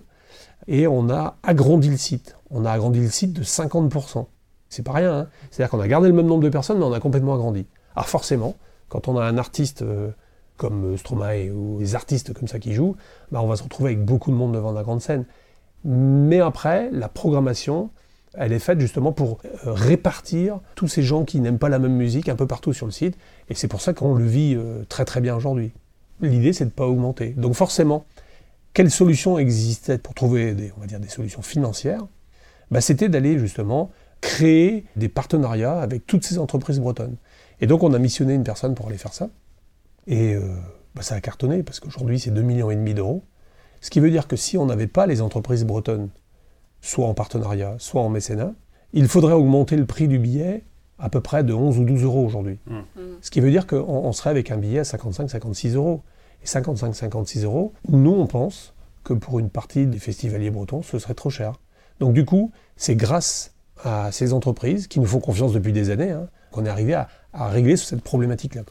Et 0.67 0.87
on 0.87 1.09
a 1.09 1.37
agrandi 1.43 1.89
le 1.89 1.97
site. 1.97 2.37
On 2.51 2.65
a 2.65 2.71
agrandi 2.71 2.99
le 2.99 3.09
site 3.09 3.33
de 3.33 3.43
50%. 3.43 4.27
C'est 4.69 4.83
pas 4.83 4.93
rien, 4.93 5.13
hein. 5.13 5.27
c'est-à-dire 5.49 5.69
qu'on 5.71 5.81
a 5.81 5.87
gardé 5.87 6.07
le 6.07 6.13
même 6.13 6.27
nombre 6.27 6.43
de 6.43 6.49
personnes 6.49 6.79
mais 6.79 6.85
on 6.85 6.93
a 6.93 6.99
complètement 6.99 7.33
agrandi. 7.33 7.65
Alors 7.95 8.07
forcément, 8.07 8.55
quand 8.87 9.07
on 9.09 9.17
a 9.17 9.23
un 9.23 9.37
artiste 9.37 9.83
comme 10.62 10.93
euh, 10.93 10.97
Stromae 10.97 11.50
ou 11.50 11.80
des 11.80 11.95
artistes 11.95 12.34
comme 12.34 12.47
ça 12.47 12.60
qui 12.60 12.74
jouent, 12.74 12.95
bah, 13.32 13.41
on 13.41 13.47
va 13.47 13.56
se 13.56 13.63
retrouver 13.63 13.93
avec 13.93 14.06
beaucoup 14.06 14.30
de 14.30 14.36
monde 14.36 14.54
devant 14.54 14.71
la 14.71 14.84
grande 14.84 15.02
scène. 15.02 15.26
Mais 15.84 16.39
après, 16.39 16.91
la 16.91 17.10
programmation, 17.10 17.89
elle 18.36 18.54
est 18.54 18.60
faite 18.60 18.80
justement 18.80 19.12
pour 19.12 19.39
euh, 19.43 19.74
répartir 19.74 20.60
tous 20.76 20.88
ces 20.88 21.02
gens 21.02 21.26
qui 21.26 21.39
n'aiment 21.39 21.58
pas 21.58 21.69
la 21.69 21.80
même 21.80 21.95
musique 21.95 22.30
un 22.30 22.36
peu 22.36 22.45
partout 22.45 22.74
sur 22.74 22.86
le 22.86 22.91
site. 22.91 23.17
Et 23.50 23.56
c'est 23.56 23.67
pour 23.67 23.82
ça 23.82 23.93
qu'on 23.93 24.13
le 24.13 24.24
vit 24.24 24.54
euh, 24.56 24.84
très 24.88 25.04
très 25.04 25.19
bien 25.19 25.36
aujourd'hui. 25.36 25.71
L'idée, 26.21 26.54
c'est 26.54 26.65
de 26.65 26.69
ne 26.69 26.76
pas 26.76 26.86
augmenter. 26.86 27.30
Donc 27.30 27.56
forcément, 27.56 28.06
quelle 28.76 28.91
solution 28.91 29.39
existait 29.39 29.97
pour 29.97 30.13
trouver 30.13 30.54
des, 30.54 30.71
on 30.78 30.82
va 30.82 30.86
dire, 30.86 31.00
des 31.00 31.10
solutions 31.10 31.41
financières? 31.41 32.06
Bah, 32.69 32.82
C'était 32.82 33.10
d'aller 33.10 33.39
justement 33.39 33.89
créer 34.21 34.86
des 34.95 35.10
partenariats 35.10 35.82
avec 35.82 36.06
toutes 36.06 36.24
ces 36.24 36.38
entreprises 36.38 36.80
bretonnes. 36.80 37.15
Et 37.62 37.65
donc 37.65 37.82
on 37.82 37.95
a 37.95 37.97
missionné 37.97 38.36
une 38.36 38.43
personne 38.43 38.76
pour 38.76 38.89
aller 38.89 39.00
faire 39.00 39.15
ça. 39.15 39.32
Et 40.07 40.33
euh, 40.33 40.41
bah, 40.95 41.01
ça 41.01 41.15
a 41.15 41.21
cartonné, 41.21 41.63
parce 41.63 41.79
qu'aujourd'hui 41.79 42.19
c'est 42.19 42.31
2,5 42.31 42.41
millions 42.41 42.71
et 42.71 42.75
demi 42.75 42.93
d'euros. 42.93 43.23
Ce 43.81 43.89
qui 43.89 43.99
veut 43.99 44.11
dire 44.11 44.27
que 44.27 44.35
si 44.35 44.57
on 44.57 44.65
n'avait 44.65 44.87
pas 44.87 45.07
les 45.07 45.21
entreprises 45.21 45.65
bretonnes, 45.65 46.09
soit 46.81 47.07
en 47.07 47.13
partenariat, 47.13 47.75
soit 47.79 48.01
en 48.01 48.09
mécénat, 48.09 48.53
il 48.93 49.07
faudrait 49.07 49.33
augmenter 49.33 49.75
le 49.77 49.85
prix 49.85 50.07
du 50.07 50.19
billet 50.19 50.63
à 50.99 51.09
peu 51.09 51.21
près 51.21 51.43
de 51.43 51.53
11 51.53 51.79
ou 51.79 51.83
12 51.83 52.03
euros 52.03 52.23
aujourd'hui. 52.25 52.59
Ce 53.21 53.31
qui 53.31 53.39
veut 53.39 53.49
dire 53.49 53.65
qu'on 53.65 53.77
on 53.79 54.11
serait 54.11 54.29
avec 54.29 54.51
un 54.51 54.57
billet 54.57 54.79
à 54.79 54.83
55-56 54.83 55.75
euros. 55.75 56.03
Et 56.43 56.47
55-56 56.47 57.43
euros, 57.43 57.73
nous 57.87 58.11
on 58.11 58.25
pense 58.25 58.73
que 59.03 59.13
pour 59.13 59.39
une 59.39 59.49
partie 59.49 59.85
des 59.85 59.99
festivaliers 59.99 60.49
bretons, 60.49 60.81
ce 60.81 60.97
serait 60.99 61.13
trop 61.13 61.29
cher. 61.29 61.53
Donc 61.99 62.13
du 62.13 62.25
coup, 62.25 62.51
c'est 62.77 62.95
grâce 62.95 63.53
à 63.83 64.11
ces 64.11 64.33
entreprises 64.33 64.87
qui 64.87 64.99
nous 64.99 65.05
font 65.05 65.19
confiance 65.19 65.53
depuis 65.53 65.73
des 65.73 65.89
années 65.91 66.11
hein, 66.11 66.29
qu'on 66.51 66.65
est 66.65 66.69
arrivé 66.69 66.93
à, 66.93 67.07
à 67.33 67.47
régler 67.47 67.77
cette 67.77 68.01
problématique-là. 68.01 68.63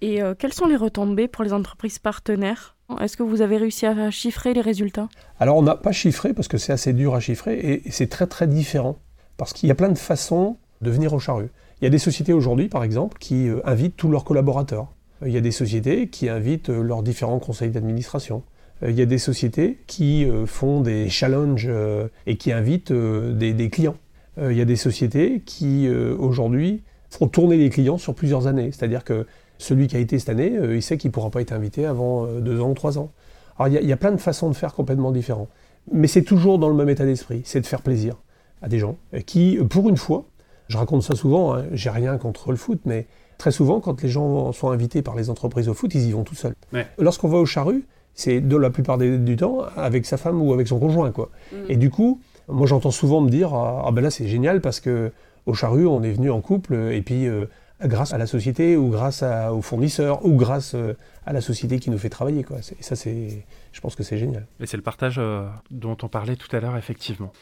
Et 0.00 0.22
euh, 0.22 0.34
quelles 0.38 0.52
sont 0.52 0.66
les 0.66 0.76
retombées 0.76 1.28
pour 1.28 1.44
les 1.44 1.52
entreprises 1.52 1.98
partenaires? 1.98 2.76
Est-ce 3.00 3.16
que 3.16 3.22
vous 3.22 3.42
avez 3.42 3.58
réussi 3.58 3.84
à 3.86 4.10
chiffrer 4.10 4.54
les 4.54 4.60
résultats? 4.60 5.08
Alors 5.40 5.56
on 5.56 5.62
n'a 5.62 5.74
pas 5.74 5.92
chiffré 5.92 6.32
parce 6.32 6.48
que 6.48 6.56
c'est 6.56 6.72
assez 6.72 6.92
dur 6.92 7.14
à 7.14 7.20
chiffrer 7.20 7.58
et, 7.58 7.90
c'est 7.90 8.08
très 8.08 8.26
très 8.26 8.46
différent 8.46 8.98
parce 9.36 9.52
qu'il 9.52 9.68
y 9.68 9.72
a 9.72 9.74
plein 9.74 9.90
de 9.90 9.98
façons 9.98 10.56
de 10.80 10.90
venir 10.90 11.12
au 11.12 11.18
charru. 11.18 11.50
Il 11.80 11.84
y 11.84 11.86
a 11.86 11.90
des 11.90 11.98
sociétés 11.98 12.32
aujourd'hui 12.32 12.68
par 12.68 12.84
exemple 12.84 13.18
qui 13.18 13.48
euh, 13.48 13.60
invitent 13.64 13.96
tous 13.96 14.08
leurs 14.08 14.24
collaborateurs. 14.24 14.88
Il 15.24 15.32
y 15.32 15.36
a 15.36 15.40
des 15.40 15.50
sociétés 15.50 16.08
qui 16.08 16.28
invitent 16.28 16.70
euh, 16.70 16.82
leurs 16.82 17.02
différents 17.02 17.40
conseils 17.40 17.70
d'administration. 17.70 18.42
Euh, 18.82 18.90
Il 18.90 18.98
y 18.98 19.02
a 19.02 19.06
des 19.06 19.18
sociétés 19.18 19.78
qui 19.86 20.24
euh, 20.24 20.46
font 20.46 20.80
des 20.80 21.08
challenges 21.08 21.66
euh, 21.68 22.08
et 22.26 22.36
qui 22.36 22.52
invitent 22.52 22.92
euh, 22.92 23.32
des, 23.32 23.70
clients. 23.70 23.96
Euh, 24.38 24.52
Il 24.52 24.58
y 24.58 24.60
a 24.60 24.64
des 24.64 24.76
sociétés 24.76 25.42
qui 25.44 25.86
euh, 25.86 26.16
aujourd'hui 26.18 26.82
font 27.10 27.26
tourner 27.26 27.56
les 27.56 27.70
clients 27.70 27.98
sur 27.98 28.14
plusieurs 28.14 28.46
années. 28.46 28.70
C'est-à-dire 28.72 29.04
que 29.04 29.26
celui 29.58 29.86
qui 29.88 29.96
a 29.96 29.98
été 29.98 30.18
cette 30.18 30.28
année, 30.30 30.56
euh, 30.56 30.76
il 30.76 30.82
sait 30.82 30.96
qu'il 30.96 31.08
ne 31.08 31.12
pourra 31.12 31.30
pas 31.30 31.40
être 31.40 31.52
invité 31.52 31.84
avant 31.86 32.24
euh, 32.26 32.40
deux 32.40 32.60
ans 32.60 32.70
ou 32.70 32.74
trois 32.74 32.98
ans. 32.98 33.10
Alors 33.58 33.68
il 33.68 33.74
y, 33.74 33.76
a- 33.76 33.80
il 33.80 33.88
y 33.88 33.92
a 33.92 33.96
plein 33.96 34.12
de 34.12 34.16
façons 34.20 34.48
de 34.48 34.54
faire 34.54 34.72
complètement 34.74 35.10
différentes. 35.12 35.48
Mais 35.92 36.06
c'est 36.06 36.22
toujours 36.22 36.58
dans 36.58 36.68
le 36.68 36.74
même 36.74 36.88
état 36.88 37.04
d'esprit, 37.04 37.42
c'est 37.44 37.60
de 37.60 37.66
faire 37.66 37.82
plaisir 37.82 38.14
à 38.62 38.68
des 38.68 38.78
gens 38.78 38.96
qui, 39.26 39.58
pour 39.70 39.88
une 39.88 39.96
fois, 39.96 40.24
je 40.68 40.76
raconte 40.76 41.02
ça 41.02 41.14
souvent, 41.14 41.54
hein, 41.54 41.64
j'ai 41.72 41.90
rien 41.90 42.18
contre 42.18 42.50
le 42.50 42.56
foot, 42.56 42.80
mais 42.84 43.06
très 43.38 43.50
souvent, 43.52 43.80
quand 43.80 44.02
les 44.02 44.08
gens 44.08 44.52
sont 44.52 44.70
invités 44.70 45.00
par 45.02 45.14
les 45.16 45.30
entreprises 45.30 45.68
au 45.68 45.74
foot, 45.74 45.94
ils 45.94 46.06
y 46.08 46.12
vont 46.12 46.24
tout 46.24 46.34
seuls. 46.34 46.54
Ouais. 46.72 46.86
Lorsqu'on 46.98 47.28
va 47.28 47.38
au 47.38 47.46
charru, 47.46 47.84
c'est 48.14 48.40
de 48.40 48.56
la 48.56 48.68
plupart 48.70 48.98
des- 48.98 49.16
du 49.16 49.36
temps 49.36 49.60
avec 49.76 50.04
sa 50.06 50.16
femme 50.18 50.42
ou 50.42 50.52
avec 50.52 50.66
son 50.68 50.78
conjoint. 50.78 51.10
Quoi. 51.12 51.30
Et 51.68 51.76
du 51.76 51.88
coup, 51.90 52.20
moi 52.48 52.66
j'entends 52.66 52.90
souvent 52.90 53.20
me 53.20 53.30
dire 53.30 53.54
Ah 53.54 53.84
ah 53.86 53.90
ben 53.92 54.02
là 54.02 54.10
c'est 54.10 54.26
génial 54.26 54.60
parce 54.60 54.80
que 54.80 55.12
au 55.46 55.54
charru 55.54 55.86
on 55.86 56.02
est 56.02 56.12
venu 56.12 56.30
en 56.30 56.40
couple 56.40 56.74
et 56.92 57.00
puis 57.02 57.26
euh, 57.28 57.44
grâce 57.84 58.12
à 58.12 58.18
la 58.18 58.26
société 58.26 58.76
ou 58.76 58.88
grâce 58.90 59.22
à- 59.22 59.52
aux 59.52 59.62
fournisseurs 59.62 60.24
ou 60.24 60.36
grâce 60.36 60.74
euh, 60.74 60.94
à 61.26 61.32
la 61.32 61.40
société 61.40 61.78
qui 61.78 61.90
nous 61.90 61.98
fait 61.98 62.08
travailler. 62.10 62.42
Quoi. 62.44 62.58
Et 62.78 62.82
ça, 62.82 62.96
c'est, 62.96 63.44
je 63.72 63.80
pense 63.80 63.94
que 63.94 64.02
c'est 64.02 64.18
génial. 64.18 64.46
Et 64.60 64.66
c'est 64.66 64.76
le 64.76 64.82
partage 64.82 65.16
euh, 65.18 65.46
dont 65.70 65.96
on 66.02 66.08
parlait 66.08 66.36
tout 66.36 66.54
à 66.56 66.60
l'heure, 66.60 66.76
effectivement. 66.76 67.32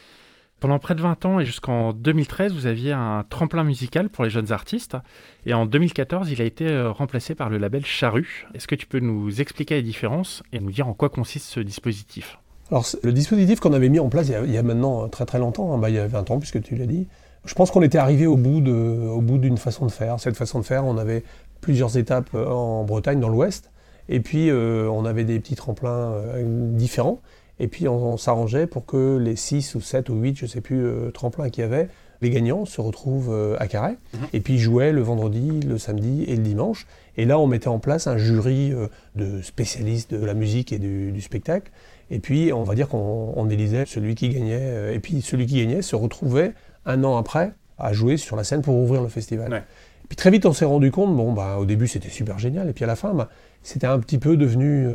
Pendant 0.59 0.79
près 0.79 0.95
de 0.95 1.01
20 1.01 1.23
ans 1.25 1.39
et 1.39 1.45
jusqu'en 1.45 1.93
2013, 1.93 2.51
vous 2.51 2.65
aviez 2.65 2.91
un 2.91 3.23
tremplin 3.29 3.63
musical 3.63 4.09
pour 4.09 4.23
les 4.23 4.31
jeunes 4.31 4.51
artistes. 4.51 4.97
Et 5.45 5.53
en 5.53 5.67
2014, 5.67 6.31
il 6.31 6.41
a 6.41 6.45
été 6.45 6.67
euh, 6.67 6.91
remplacé 6.91 7.35
par 7.35 7.49
le 7.49 7.57
label 7.59 7.85
Charru. 7.85 8.47
Est-ce 8.55 8.67
que 8.67 8.73
tu 8.75 8.87
peux 8.87 8.99
nous 8.99 9.39
expliquer 9.39 9.75
les 9.75 9.83
différences 9.83 10.41
et 10.53 10.59
nous 10.59 10.71
dire 10.71 10.87
en 10.87 10.93
quoi 10.93 11.09
consiste 11.09 11.45
ce 11.45 11.59
dispositif? 11.59 12.39
Alors, 12.71 12.85
le 13.03 13.13
dispositif 13.13 13.59
qu'on 13.59 13.71
avait 13.73 13.87
mis 13.89 13.99
en 13.99 14.09
place 14.09 14.27
il 14.27 14.31
y 14.31 14.35
a, 14.35 14.43
il 14.43 14.51
y 14.51 14.57
a 14.57 14.63
maintenant 14.63 15.07
très 15.09 15.25
très 15.25 15.39
longtemps, 15.39 15.73
hein, 15.73 15.77
bah, 15.77 15.89
il 15.89 15.95
y 15.95 15.99
a 15.99 16.07
20 16.07 16.31
ans 16.31 16.39
puisque 16.39 16.61
tu 16.61 16.75
l'as 16.75 16.85
dit, 16.87 17.07
je 17.47 17.53
pense 17.55 17.71
qu'on 17.71 17.81
était 17.81 17.97
arrivé 17.97 18.27
au 18.27 18.37
bout 18.37 18.61
de, 18.61 18.71
au 18.71 19.21
bout 19.21 19.37
d'une 19.37 19.57
façon 19.57 19.85
de 19.85 19.91
faire. 19.91 20.19
Cette 20.19 20.35
façon 20.37 20.59
de 20.59 20.65
faire, 20.65 20.85
on 20.85 20.97
avait 20.97 21.23
plusieurs 21.61 21.97
étapes 21.97 22.29
euh, 22.35 22.45
en 22.47 22.83
Bretagne, 22.83 23.19
dans 23.19 23.29
l'Ouest, 23.29 23.71
et 24.09 24.19
puis 24.19 24.49
euh, 24.49 24.87
on 24.89 25.05
avait 25.05 25.23
des 25.23 25.39
petits 25.39 25.55
tremplins 25.55 26.11
euh, 26.13 26.43
différents, 26.75 27.19
et 27.59 27.67
puis 27.67 27.87
on, 27.87 28.13
on 28.13 28.17
s'arrangeait 28.17 28.67
pour 28.67 28.85
que 28.85 29.17
les 29.17 29.35
6 29.35 29.75
ou 29.75 29.81
7 29.81 30.09
ou 30.09 30.15
8, 30.15 30.37
je 30.37 30.45
sais 30.45 30.61
plus, 30.61 30.85
euh, 30.85 31.09
tremplins 31.11 31.49
qu'il 31.49 31.63
y 31.63 31.65
avait, 31.65 31.89
les 32.21 32.29
gagnants 32.31 32.65
se 32.65 32.81
retrouvent 32.81 33.55
à 33.59 33.67
Carré, 33.67 33.93
Mhm. 34.13 34.19
et 34.33 34.39
puis 34.39 34.57
jouaient 34.57 34.91
le 34.91 35.01
vendredi, 35.01 35.59
le 35.61 35.77
samedi 35.77 36.23
et 36.27 36.35
le 36.35 36.41
dimanche. 36.41 36.87
Et 37.15 37.25
là, 37.25 37.37
on 37.39 37.45
mettait 37.45 37.67
en 37.67 37.77
place 37.77 38.07
un 38.07 38.17
jury 38.17 38.73
de 39.15 39.41
spécialistes 39.43 40.15
de 40.15 40.25
la 40.25 40.33
musique 40.33 40.73
et 40.73 40.79
du, 40.79 41.11
du 41.11 41.21
spectacle. 41.21 41.71
Et 42.09 42.17
puis, 42.17 42.51
on 42.53 42.63
va 42.63 42.73
dire 42.73 42.87
qu'on 42.87 43.33
on 43.35 43.49
élisait 43.51 43.85
celui 43.85 44.15
qui 44.15 44.29
gagnait. 44.29 44.95
Et 44.95 44.99
puis, 44.99 45.21
celui 45.21 45.45
qui 45.45 45.57
gagnait 45.59 45.83
se 45.83 45.95
retrouvait 45.95 46.53
un 46.87 47.03
an 47.03 47.17
après 47.17 47.53
à 47.77 47.93
jouer 47.93 48.17
sur 48.17 48.35
la 48.35 48.43
scène 48.43 48.61
pour 48.63 48.75
ouvrir 48.75 49.03
le 49.03 49.07
festival. 49.07 49.51
Ouais. 49.51 49.59
Et 49.59 50.07
puis 50.07 50.15
très 50.15 50.31
vite, 50.31 50.45
on 50.47 50.53
s'est 50.53 50.65
rendu 50.65 50.89
compte, 50.89 51.15
bon, 51.15 51.33
bah, 51.33 51.57
au 51.59 51.65
début, 51.65 51.87
c'était 51.87 52.09
super 52.09 52.39
génial. 52.39 52.67
Et 52.69 52.73
puis 52.73 52.83
à 52.83 52.87
la 52.87 52.95
fin, 52.95 53.13
bah, 53.13 53.29
c'était 53.61 53.87
un 53.87 53.99
petit 53.99 54.17
peu 54.17 54.35
devenu. 54.37 54.87
euh, 54.87 54.93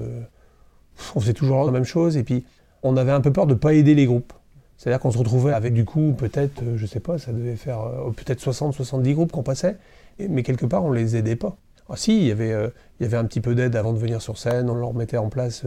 on 1.14 1.20
faisait 1.20 1.33
toujours 1.35 1.64
la 1.64 1.70
même 1.72 1.85
chose. 1.85 2.16
Et 2.16 2.24
puis, 2.24 2.44
on 2.83 2.96
avait 2.96 3.12
un 3.12 3.20
peu 3.20 3.33
peur 3.33 3.46
de 3.46 3.55
ne 3.55 3.59
pas 3.59 3.74
aider 3.74 3.94
les 3.94 4.07
groupes. 4.07 4.33
C'est-à-dire 4.78 4.98
qu'on 4.98 5.12
se 5.12 5.18
retrouvait 5.18 5.52
avec 5.52 5.74
du 5.74 5.85
coup, 5.85 6.12
peut-être, 6.16 6.62
euh, 6.64 6.76
je 6.76 6.87
sais 6.87 6.98
pas, 6.98 7.16
ça 7.18 7.31
devait 7.33 7.55
faire 7.55 7.81
euh, 7.83 8.11
peut-être 8.11 8.40
60, 8.40 8.74
70 8.74 9.14
groupes 9.14 9.31
qu'on 9.31 9.44
passait, 9.44 9.76
et- 10.18 10.26
mais 10.26 10.42
quelque 10.42 10.66
part, 10.66 10.83
on 10.85 10.90
les 10.90 11.14
aidait 11.14 11.37
pas. 11.37 11.57
Ah 11.88 11.94
si, 11.96 12.16
il 12.16 12.26
y 12.26 12.33
avait, 12.33 12.50
euh, 12.52 12.68
il 12.98 13.05
y 13.05 13.07
avait 13.07 13.16
un 13.18 13.24
petit 13.24 13.40
peu 13.40 13.55
d'aide 13.55 13.76
avant 13.76 13.92
de 13.92 13.98
venir 13.98 14.20
sur 14.20 14.38
scène, 14.38 14.68
on 14.68 14.74
leur 14.74 14.92
mettait 14.94 15.18
en 15.18 15.28
place 15.28 15.64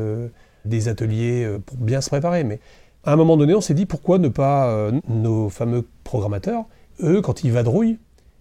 des 0.66 0.88
ateliers 0.90 1.48
pour 1.66 1.78
bien 1.78 2.02
se 2.02 2.10
préparer, 2.10 2.44
mais 2.44 2.60
à 3.06 3.14
un 3.14 3.16
moment 3.16 3.38
donné, 3.38 3.54
on 3.54 3.62
s'est 3.62 3.74
dit 3.74 3.86
pourquoi 3.86 4.18
ne 4.18 4.28
pas, 4.28 4.70
euh, 4.70 5.00
nos 5.08 5.50
fameux 5.50 5.88
programmateurs, 6.04 6.66
eux, 7.04 7.22
quand 7.22 7.44
ils 7.44 7.52
vadrouillent, 7.52 8.00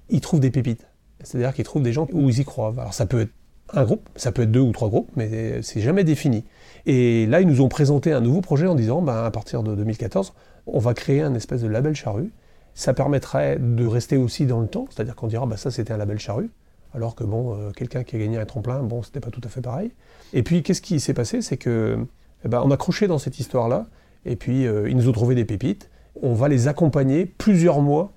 ils 0.08 0.20
trouvent 0.20 0.40
des 0.40 0.50
pépites. 0.50 0.86
C'est-à-dire 1.22 1.54
qu'ils 1.54 1.64
trouvent 1.64 1.82
des 1.82 1.92
gens 1.92 2.06
où 2.12 2.28
ils 2.28 2.40
y 2.40 2.44
croient. 2.44 2.74
Alors 2.76 2.94
ça 2.94 3.06
peut 3.06 3.20
être 3.20 3.32
un 3.72 3.84
groupe, 3.84 4.08
ça 4.16 4.32
peut 4.32 4.42
être 4.42 4.50
deux 4.50 4.60
ou 4.60 4.72
trois 4.72 4.88
groupes, 4.88 5.10
mais 5.16 5.62
c'est 5.62 5.80
jamais 5.80 6.04
défini. 6.04 6.44
Et 6.86 7.26
là, 7.26 7.40
ils 7.40 7.46
nous 7.46 7.60
ont 7.60 7.68
présenté 7.68 8.12
un 8.12 8.20
nouveau 8.20 8.40
projet 8.40 8.66
en 8.66 8.74
disant, 8.74 9.02
ben, 9.02 9.24
à 9.24 9.30
partir 9.30 9.62
de 9.62 9.74
2014, 9.74 10.34
on 10.66 10.78
va 10.78 10.94
créer 10.94 11.22
un 11.22 11.34
espèce 11.34 11.62
de 11.62 11.68
label 11.68 11.94
charrue. 11.94 12.30
Ça 12.74 12.92
permettrait 12.94 13.58
de 13.58 13.86
rester 13.86 14.16
aussi 14.16 14.46
dans 14.46 14.60
le 14.60 14.66
temps, 14.66 14.86
c'est-à-dire 14.90 15.14
qu'on 15.14 15.28
dira, 15.28 15.46
ben, 15.46 15.56
ça 15.56 15.70
c'était 15.70 15.92
un 15.92 15.96
label 15.96 16.18
charrue, 16.18 16.50
alors 16.94 17.14
que 17.14 17.24
bon, 17.24 17.54
euh, 17.54 17.70
quelqu'un 17.70 18.04
qui 18.04 18.16
a 18.16 18.18
gagné 18.18 18.38
un 18.38 18.44
tremplin, 18.44 18.82
bon, 18.82 19.02
c'était 19.02 19.20
pas 19.20 19.30
tout 19.30 19.40
à 19.44 19.48
fait 19.48 19.60
pareil. 19.60 19.92
Et 20.32 20.42
puis, 20.42 20.62
qu'est-ce 20.62 20.82
qui 20.82 21.00
s'est 21.00 21.14
passé? 21.14 21.42
C'est 21.42 21.56
que, 21.56 21.98
eh 22.44 22.48
ben, 22.48 22.62
on 22.64 22.70
a 22.70 22.76
croché 22.76 23.06
dans 23.06 23.18
cette 23.18 23.38
histoire-là, 23.38 23.86
et 24.24 24.36
puis 24.36 24.66
euh, 24.66 24.88
ils 24.88 24.96
nous 24.96 25.08
ont 25.08 25.12
trouvé 25.12 25.34
des 25.34 25.44
pépites. 25.44 25.90
On 26.22 26.34
va 26.34 26.48
les 26.48 26.68
accompagner 26.68 27.26
plusieurs 27.26 27.80
mois 27.80 28.12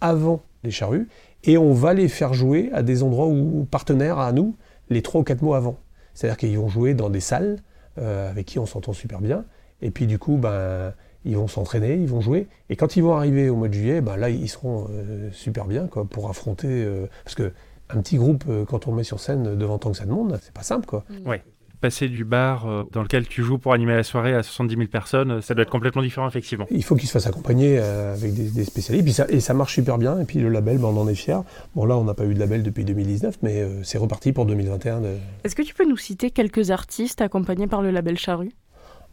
avant 0.00 0.42
les 0.64 0.70
charrues, 0.70 1.08
et 1.44 1.58
on 1.58 1.72
va 1.72 1.92
les 1.92 2.08
faire 2.08 2.34
jouer 2.34 2.70
à 2.72 2.82
des 2.82 3.02
endroits 3.02 3.26
où 3.26 3.66
partenaires 3.70 4.18
à 4.18 4.32
nous, 4.32 4.54
les 4.90 5.02
trois 5.02 5.20
ou 5.20 5.24
quatre 5.24 5.42
mois 5.42 5.56
avant. 5.56 5.78
C'est-à-dire 6.14 6.36
qu'ils 6.36 6.58
vont 6.58 6.68
jouer 6.68 6.94
dans 6.94 7.10
des 7.10 7.20
salles 7.20 7.58
euh, 7.98 8.30
avec 8.30 8.46
qui 8.46 8.58
on 8.58 8.66
s'entend 8.66 8.92
super 8.92 9.20
bien, 9.20 9.44
et 9.80 9.90
puis 9.90 10.06
du 10.06 10.18
coup, 10.18 10.36
ben, 10.36 10.92
ils 11.24 11.36
vont 11.36 11.48
s'entraîner, 11.48 11.94
ils 11.94 12.08
vont 12.08 12.20
jouer, 12.20 12.46
et 12.68 12.76
quand 12.76 12.96
ils 12.96 13.02
vont 13.02 13.14
arriver 13.14 13.48
au 13.48 13.56
mois 13.56 13.68
de 13.68 13.74
juillet, 13.74 14.00
ben, 14.00 14.16
là, 14.16 14.30
ils 14.30 14.48
seront 14.48 14.86
euh, 14.90 15.28
super 15.32 15.66
bien 15.66 15.86
pour 15.86 16.30
affronter... 16.30 16.86
Parce 17.24 17.34
que 17.34 17.52
un 17.90 18.00
petit 18.00 18.16
groupe, 18.16 18.44
quand 18.68 18.88
on 18.88 18.92
met 18.92 19.04
sur 19.04 19.20
scène 19.20 19.56
devant 19.56 19.76
tant 19.78 19.90
que 19.90 19.98
ça 19.98 20.06
de 20.06 20.10
monde, 20.10 20.38
c'est 20.42 20.54
pas 20.54 20.62
simple, 20.62 20.86
quoi. 20.86 21.04
Ouais 21.26 21.42
passer 21.82 22.08
du 22.08 22.24
bar 22.24 22.66
euh, 22.66 22.84
dans 22.92 23.02
lequel 23.02 23.26
tu 23.26 23.42
joues 23.42 23.58
pour 23.58 23.74
animer 23.74 23.94
la 23.94 24.04
soirée 24.04 24.34
à 24.34 24.42
70 24.42 24.76
000 24.76 24.86
personnes, 24.86 25.30
euh, 25.32 25.40
ça 25.42 25.52
doit 25.52 25.64
être 25.64 25.70
complètement 25.70 26.00
différent, 26.00 26.28
effectivement. 26.28 26.66
Il 26.70 26.84
faut 26.84 26.94
qu'il 26.94 27.08
se 27.08 27.12
fasse 27.12 27.26
accompagner 27.26 27.78
euh, 27.78 28.14
avec 28.14 28.32
des, 28.32 28.64
spécialistes. 28.64 29.02
Et, 29.02 29.02
puis 29.02 29.12
ça, 29.12 29.26
et 29.28 29.40
ça 29.40 29.52
marche 29.52 29.74
super 29.74 29.98
bien. 29.98 30.18
Et 30.20 30.24
puis 30.24 30.38
le 30.38 30.48
label, 30.48 30.78
ben, 30.78 30.88
on 30.88 30.96
en 30.96 31.08
est 31.08 31.14
fiers. 31.14 31.40
Bon, 31.74 31.84
là, 31.84 31.98
on 31.98 32.04
n'a 32.04 32.14
pas 32.14 32.24
eu 32.24 32.34
de 32.34 32.38
label 32.38 32.62
depuis 32.62 32.84
2019, 32.84 33.38
mais 33.42 33.66
c'est 33.82 33.98
reparti 33.98 34.32
pour 34.32 34.46
2021. 34.46 35.02
Est-ce 35.44 35.54
que 35.54 35.62
tu 35.62 35.74
peux 35.74 35.86
nous 35.86 35.96
citer 35.96 36.30
quelques 36.30 36.70
artistes 36.70 37.20
accompagnés 37.20 37.66
par 37.66 37.82
le 37.82 37.90
label 37.90 38.16
Charru? 38.16 38.50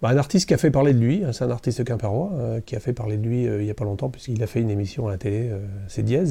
Bah, 0.01 0.09
un 0.09 0.17
artiste 0.17 0.47
qui 0.47 0.53
a 0.53 0.57
fait 0.57 0.71
parler 0.71 0.93
de 0.93 0.99
lui, 0.99 1.23
hein, 1.25 1.33
c'est 1.33 1.43
un 1.43 1.51
artiste 1.51 1.83
quimpérois, 1.83 2.31
qui 2.65 2.75
a 2.75 2.79
fait 2.79 2.93
parler 2.93 3.17
de 3.17 3.27
lui 3.27 3.43
il 3.43 3.63
n'y 3.63 3.71
a 3.71 3.73
pas 3.73 3.83
longtemps, 3.83 4.09
puisqu'il 4.09 4.41
a 4.43 4.47
fait 4.47 4.61
une 4.61 4.69
émission 4.69 5.07
à 5.07 5.11
la 5.11 5.17
télé, 5.17 5.51
c'est 5.87 6.03
Diez. 6.03 6.25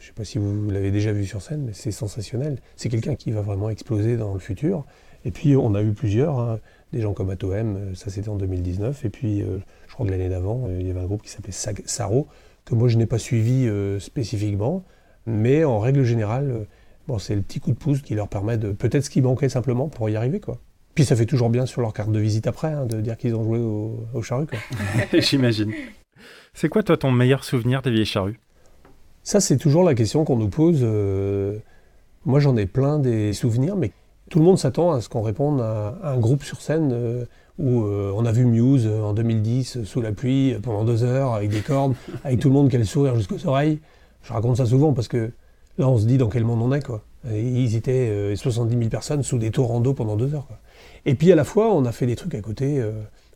Je 0.00 0.04
ne 0.04 0.06
sais 0.06 0.14
pas 0.14 0.24
si 0.24 0.38
vous 0.38 0.70
l'avez 0.70 0.90
déjà 0.90 1.12
vu 1.12 1.26
sur 1.26 1.42
scène, 1.42 1.64
mais 1.66 1.72
c'est 1.74 1.90
sensationnel. 1.90 2.58
C'est 2.76 2.88
quelqu'un 2.88 3.16
qui 3.16 3.32
va 3.32 3.42
vraiment 3.42 3.68
exploser 3.68 4.16
dans 4.16 4.32
le 4.32 4.40
futur. 4.40 4.86
Et 5.24 5.30
puis 5.30 5.56
on 5.56 5.74
a 5.74 5.82
eu 5.82 5.92
plusieurs, 5.92 6.38
hein. 6.38 6.60
des 6.92 7.00
gens 7.00 7.12
comme 7.12 7.30
Atoem, 7.30 7.76
euh, 7.76 7.94
ça 7.94 8.10
c'était 8.10 8.28
en 8.28 8.36
2019. 8.36 9.04
Et 9.04 9.10
puis 9.10 9.42
euh, 9.42 9.58
je 9.88 9.94
crois 9.94 10.06
que 10.06 10.10
l'année 10.10 10.28
d'avant, 10.28 10.66
euh, 10.68 10.80
il 10.80 10.86
y 10.86 10.90
avait 10.90 11.00
un 11.00 11.06
groupe 11.06 11.22
qui 11.22 11.30
s'appelait 11.30 11.52
Saro, 11.52 12.28
que 12.64 12.74
moi 12.74 12.88
je 12.88 12.96
n'ai 12.96 13.06
pas 13.06 13.18
suivi 13.18 13.68
spécifiquement. 13.98 14.84
Mais 15.26 15.64
en 15.64 15.78
règle 15.78 16.02
générale, 16.04 16.66
bon, 17.06 17.18
c'est 17.18 17.34
le 17.34 17.42
petit 17.42 17.60
coup 17.60 17.70
de 17.70 17.76
pouce 17.76 18.00
qui 18.00 18.14
leur 18.14 18.28
permet 18.28 18.56
de. 18.56 18.72
Peut-être 18.72 19.04
ce 19.04 19.10
qui 19.10 19.20
manquait 19.20 19.48
simplement 19.48 19.88
pour 19.88 20.08
y 20.08 20.16
arriver. 20.16 20.40
quoi. 20.40 20.58
Puis 20.94 21.04
ça 21.04 21.14
fait 21.14 21.26
toujours 21.26 21.50
bien 21.50 21.66
sur 21.66 21.82
leur 21.82 21.92
carte 21.92 22.10
de 22.10 22.18
visite 22.18 22.46
après, 22.46 22.72
hein, 22.72 22.86
de 22.86 23.00
dire 23.00 23.16
qu'ils 23.16 23.34
ont 23.34 23.44
joué 23.44 23.58
au, 23.58 24.06
au 24.14 24.22
charru. 24.22 24.46
J'imagine. 25.12 25.72
C'est 26.54 26.68
quoi 26.68 26.82
toi 26.82 26.96
ton 26.96 27.10
meilleur 27.10 27.44
souvenir 27.44 27.82
des 27.82 27.90
vieilles 27.90 28.06
charrues? 28.06 28.40
Ça 29.22 29.40
c'est 29.40 29.58
toujours 29.58 29.84
la 29.84 29.94
question 29.94 30.24
qu'on 30.24 30.36
nous 30.36 30.48
pose. 30.48 30.82
moi 32.24 32.40
j'en 32.40 32.56
ai 32.56 32.66
plein 32.66 32.98
des 32.98 33.32
souvenirs, 33.34 33.76
mais 33.76 33.92
tout 34.30 34.38
le 34.38 34.44
monde 34.44 34.58
s'attend 34.58 34.92
à 34.92 35.00
ce 35.02 35.08
qu'on 35.08 35.22
réponde 35.22 35.60
à, 35.60 35.98
un 36.04 36.16
groupe 36.16 36.44
sur 36.44 36.62
scène 36.62 36.92
euh, 36.92 37.24
où 37.58 37.82
euh, 37.82 38.12
on 38.16 38.24
a 38.24 38.32
vu 38.32 38.46
Muse 38.46 38.86
euh, 38.86 39.02
en 39.02 39.12
2010 39.12 39.82
sous 39.82 40.00
la 40.00 40.12
pluie 40.12 40.54
pendant 40.62 40.84
deux 40.84 41.02
heures 41.02 41.34
avec 41.34 41.50
des 41.50 41.60
cordes, 41.60 41.94
avec 42.24 42.38
tout 42.40 42.48
le 42.48 42.54
monde 42.54 42.70
qui 42.70 42.76
a 42.76 42.78
le 42.78 42.84
sourire 42.84 43.16
jusqu'aux 43.16 43.44
oreilles. 43.46 43.80
Je 44.22 44.32
raconte 44.32 44.56
ça 44.56 44.66
souvent 44.66 44.92
parce 44.92 45.08
que 45.08 45.32
là 45.78 45.88
on 45.88 45.98
se 45.98 46.06
dit 46.06 46.16
dans 46.16 46.28
quel 46.28 46.44
monde 46.44 46.62
on 46.62 46.72
est 46.72 46.84
quoi. 46.84 47.02
ils 47.32 47.74
étaient 47.74 48.36
70 48.36 48.76
000 48.76 48.88
personnes 48.88 49.22
sous 49.22 49.38
des 49.38 49.50
tours 49.50 49.72
en 49.72 49.80
dos 49.80 49.94
pendant 49.94 50.16
deux 50.16 50.34
heures. 50.34 50.46
Et 51.06 51.14
puis 51.14 51.32
à 51.32 51.34
la 51.34 51.44
fois 51.44 51.74
on 51.74 51.84
a 51.84 51.92
fait 51.92 52.06
des 52.06 52.16
trucs 52.16 52.34
à 52.34 52.40
côté. 52.42 52.84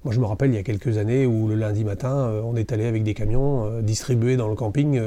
moi 0.04 0.12
je 0.12 0.20
me 0.20 0.26
rappelle 0.26 0.50
il 0.50 0.56
y 0.56 0.58
a 0.58 0.62
quelques 0.62 0.98
années 0.98 1.24
où 1.24 1.48
le 1.48 1.54
lundi 1.54 1.84
matin 1.84 2.30
on 2.44 2.54
est 2.54 2.70
allé 2.70 2.84
avec 2.84 3.02
des 3.02 3.14
camions 3.14 3.80
distribuer 3.80 4.36
dans 4.36 4.48
le 4.48 4.54
camping 4.54 5.00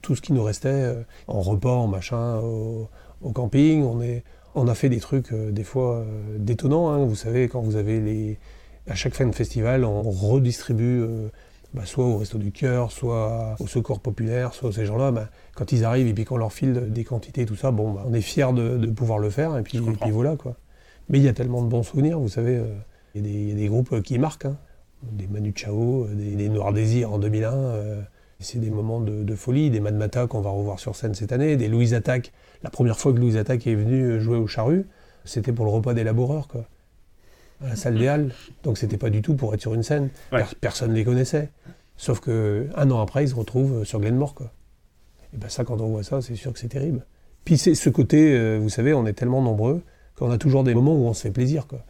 tout 0.00 0.16
ce 0.16 0.22
qui 0.22 0.32
nous 0.32 0.42
restait 0.42 0.94
en 1.28 1.42
repas, 1.42 1.74
en 1.74 1.86
machin 1.86 2.38
au, 2.38 2.88
au 3.20 3.30
camping. 3.32 3.84
On 3.84 4.00
est 4.00 4.24
on 4.54 4.68
a 4.68 4.74
fait 4.74 4.88
des 4.88 5.00
trucs 5.00 5.32
euh, 5.32 5.50
des 5.50 5.64
fois 5.64 5.96
euh, 5.96 6.04
détonnants. 6.38 6.90
Hein. 6.90 7.04
Vous 7.04 7.14
savez, 7.14 7.48
quand 7.48 7.60
vous 7.60 7.76
avez 7.76 8.00
les. 8.00 8.38
À 8.88 8.94
chaque 8.94 9.14
fin 9.14 9.26
de 9.26 9.34
festival, 9.34 9.84
on 9.84 10.02
redistribue 10.02 11.02
euh, 11.02 11.28
bah, 11.74 11.82
soit 11.84 12.04
au 12.04 12.16
Resto 12.16 12.38
du 12.38 12.50
Cœur, 12.50 12.90
soit 12.90 13.54
au 13.60 13.66
Secours 13.66 14.00
Populaire, 14.00 14.54
soit 14.54 14.72
ces 14.72 14.86
gens-là. 14.86 15.12
Bah, 15.12 15.28
quand 15.54 15.70
ils 15.70 15.84
arrivent 15.84 16.08
et 16.08 16.14
puis 16.14 16.24
qu'on 16.24 16.38
leur 16.38 16.52
file 16.52 16.90
des 16.90 17.04
quantités, 17.04 17.44
tout 17.44 17.56
ça, 17.56 17.70
bon, 17.70 17.92
bah, 17.92 18.04
on 18.06 18.14
est 18.14 18.22
fiers 18.22 18.52
de, 18.52 18.86
pouvoir 18.86 19.18
le 19.18 19.30
faire. 19.30 19.56
Et 19.58 19.62
puis, 19.62 19.78
voilà. 20.10 20.34
quoi. 20.36 20.56
Mais 21.08 21.18
il 21.18 21.24
y 21.24 21.28
a 21.28 21.32
tellement 21.32 21.62
de 21.62 21.68
bons 21.68 21.82
souvenirs, 21.82 22.18
vous 22.18 22.28
savez. 22.28 22.60
Il 23.14 23.26
y, 23.26 23.52
a 23.52 23.54
des 23.54 23.68
groupes 23.68 24.00
qui 24.02 24.18
marquent. 24.18 24.46
Hein. 24.46 24.56
Des 25.12 25.26
Manu 25.26 25.52
Chao, 25.54 26.06
des, 26.08 26.34
des 26.34 26.48
Noirs 26.48 26.72
Désir 26.72 27.12
en 27.12 27.18
2001. 27.18 27.74
c'est 28.40 28.58
des 28.58 28.70
moments 28.70 29.00
de, 29.00 29.34
folie. 29.34 29.70
Des 29.70 29.80
Mad 29.80 29.94
Mata 29.94 30.26
qu'on 30.26 30.40
va 30.40 30.50
revoir 30.50 30.80
sur 30.80 30.96
scène 30.96 31.14
cette 31.14 31.32
année. 31.32 31.56
Des 31.56 31.68
Louise 31.68 31.94
Attaque 31.94 32.32
la 32.62 32.70
première 32.70 32.98
fois 32.98 33.12
que 33.12 33.18
Louise 33.18 33.36
Attaque 33.36 33.66
est 33.66 33.74
venu 33.74 34.20
jouer 34.20 34.36
au 34.36 34.46
charru, 34.46 34.86
c'était 35.24 35.52
pour 35.52 35.64
le 35.64 35.70
repas 35.70 35.94
des 35.94 36.04
laboureurs, 36.04 36.48
quoi. 36.48 36.66
À 37.62 37.68
la 37.68 37.76
salle 37.76 37.98
des 37.98 38.08
Halles. 38.08 38.32
Donc 38.62 38.78
c'était 38.78 38.96
pas 38.96 39.10
du 39.10 39.22
tout 39.22 39.34
pour 39.34 39.52
être 39.54 39.60
sur 39.60 39.74
une 39.74 39.82
scène. 39.82 40.08
personne 40.60 40.90
ne 40.90 40.96
les 40.96 41.04
connaissait. 41.04 41.50
Sauf 41.96 42.20
que 42.20 42.68
un 42.74 42.90
an 42.90 43.00
après, 43.00 43.24
ils 43.24 43.28
se 43.28 43.34
retrouvent 43.34 43.84
sur 43.84 44.00
Glenmore, 44.00 44.34
quoi. 44.34 44.50
Et 45.34 45.36
ben 45.36 45.48
ça, 45.48 45.64
quand 45.64 45.80
on 45.80 45.88
voit 45.88 46.02
ça, 46.02 46.22
c'est 46.22 46.34
sûr 46.34 46.52
que 46.52 46.58
c'est 46.58 46.68
terrible. 46.68 47.04
Puis 47.44 47.58
c'est 47.58 47.74
ce 47.74 47.90
côté, 47.90 48.36
euh, 48.36 48.58
vous 48.58 48.68
savez, 48.68 48.94
on 48.94 49.06
est 49.06 49.12
tellement 49.12 49.42
nombreux 49.42 49.82
qu'on 50.16 50.30
a 50.30 50.38
toujours 50.38 50.64
des 50.64 50.74
moments 50.74 50.94
où 50.94 51.06
on 51.06 51.12
se 51.12 51.22
fait 51.22 51.30
plaisir, 51.30 51.66
quoi. 51.66 51.84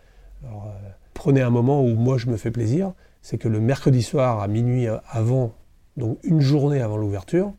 Alors, 0.44 0.66
euh, 0.66 0.88
prenez 1.14 1.42
un 1.42 1.50
moment 1.50 1.82
où 1.82 1.94
moi 1.94 2.18
je 2.18 2.26
me 2.26 2.36
fais 2.36 2.50
plaisir, 2.50 2.92
c'est 3.22 3.38
que 3.38 3.48
le 3.48 3.60
mercredi 3.60 4.02
soir 4.02 4.40
à 4.40 4.48
minuit 4.48 4.86
avant, 5.08 5.54
donc 5.96 6.18
une 6.22 6.40
journée 6.40 6.80
avant 6.80 6.96
l'ouverture, 6.96 7.52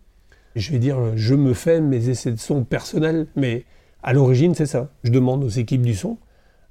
je 0.55 0.71
vais 0.71 0.79
dire, 0.79 0.97
je 1.15 1.35
me 1.35 1.53
fais 1.53 1.81
mes 1.81 2.09
essais 2.09 2.31
de 2.31 2.39
son 2.39 2.63
personnels, 2.63 3.27
mais 3.35 3.65
à 4.03 4.13
l'origine, 4.13 4.55
c'est 4.55 4.65
ça. 4.65 4.89
Je 5.03 5.11
demande 5.11 5.43
aux 5.43 5.49
équipes 5.49 5.83
du 5.83 5.95
son, 5.95 6.17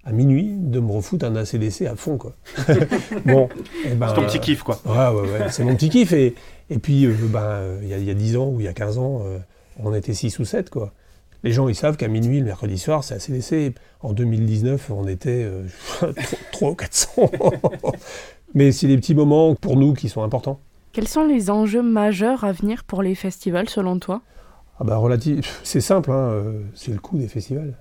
à 0.05 0.13
minuit, 0.13 0.55
de 0.57 0.81
me 0.81 0.93
refoutre 0.93 1.27
un 1.27 1.37
ACDC 1.37 1.83
à 1.83 1.95
fond, 1.95 2.17
quoi. 2.17 2.35
bon, 3.25 3.49
eh 3.85 3.95
ben, 3.95 4.09
c'est 4.09 4.15
ton 4.15 4.27
petit 4.27 4.41
kiff, 4.41 4.63
quoi. 4.63 4.81
Ouais, 4.87 5.21
ouais, 5.21 5.31
ouais, 5.31 5.51
c'est 5.51 5.63
mon 5.63 5.75
petit 5.75 5.91
kiff. 5.91 6.13
Et, 6.13 6.35
et 6.71 6.79
puis, 6.79 7.05
euh, 7.05 7.15
ben, 7.29 7.79
il 7.83 7.89
y, 7.89 8.11
a 8.11 8.15
10 8.15 8.37
ans 8.37 8.49
ou 8.49 8.61
il 8.61 8.65
y 8.65 8.69
a 8.69 8.73
15 8.73 8.99
ans, 8.99 9.23
euh, 9.25 9.39
on 9.79 9.95
était 9.95 10.15
6 10.15 10.39
ou 10.39 10.45
7, 10.45 10.71
quoi. 10.71 10.93
Les 11.43 11.53
gens, 11.53 11.69
ils 11.69 11.75
savent 11.75 11.97
qu'à 11.97 12.09
minuit, 12.09 12.39
le 12.39 12.45
mercredi 12.45 12.79
soir, 12.79 13.03
c'est 13.03 13.15
ACDC. 13.15 13.75
En 14.01 14.13
2019, 14.13 14.91
on 14.91 15.07
était 15.07 15.49
3 16.53 16.69
euh, 16.69 16.73
ou 16.73 16.75
400. 16.75 17.31
Mais 18.55 18.73
c'est 18.73 18.89
des 18.89 18.97
petits 18.97 19.15
moments 19.15 19.55
pour 19.55 19.77
nous 19.77 19.95
qui 19.95 20.09
sont 20.09 20.23
importants. 20.23 20.61
Quels 20.93 21.07
sont 21.07 21.25
les 21.25 21.51
enjeux 21.51 21.83
majeurs 21.83 22.43
à 22.43 22.51
venir 22.51 22.83
pour 22.83 23.03
les 23.03 23.15
festivals 23.15 23.69
selon 23.69 24.01
toi? 24.01 24.23
Ah 24.81 24.85
bah, 24.85 25.01
C'est 25.63 25.81
simple, 25.81 26.11
hein, 26.11 26.31
euh, 26.33 26.63
c'est 26.75 26.91
le 26.91 26.99
coût 26.99 27.17
des 27.17 27.29
festivals 27.29 27.75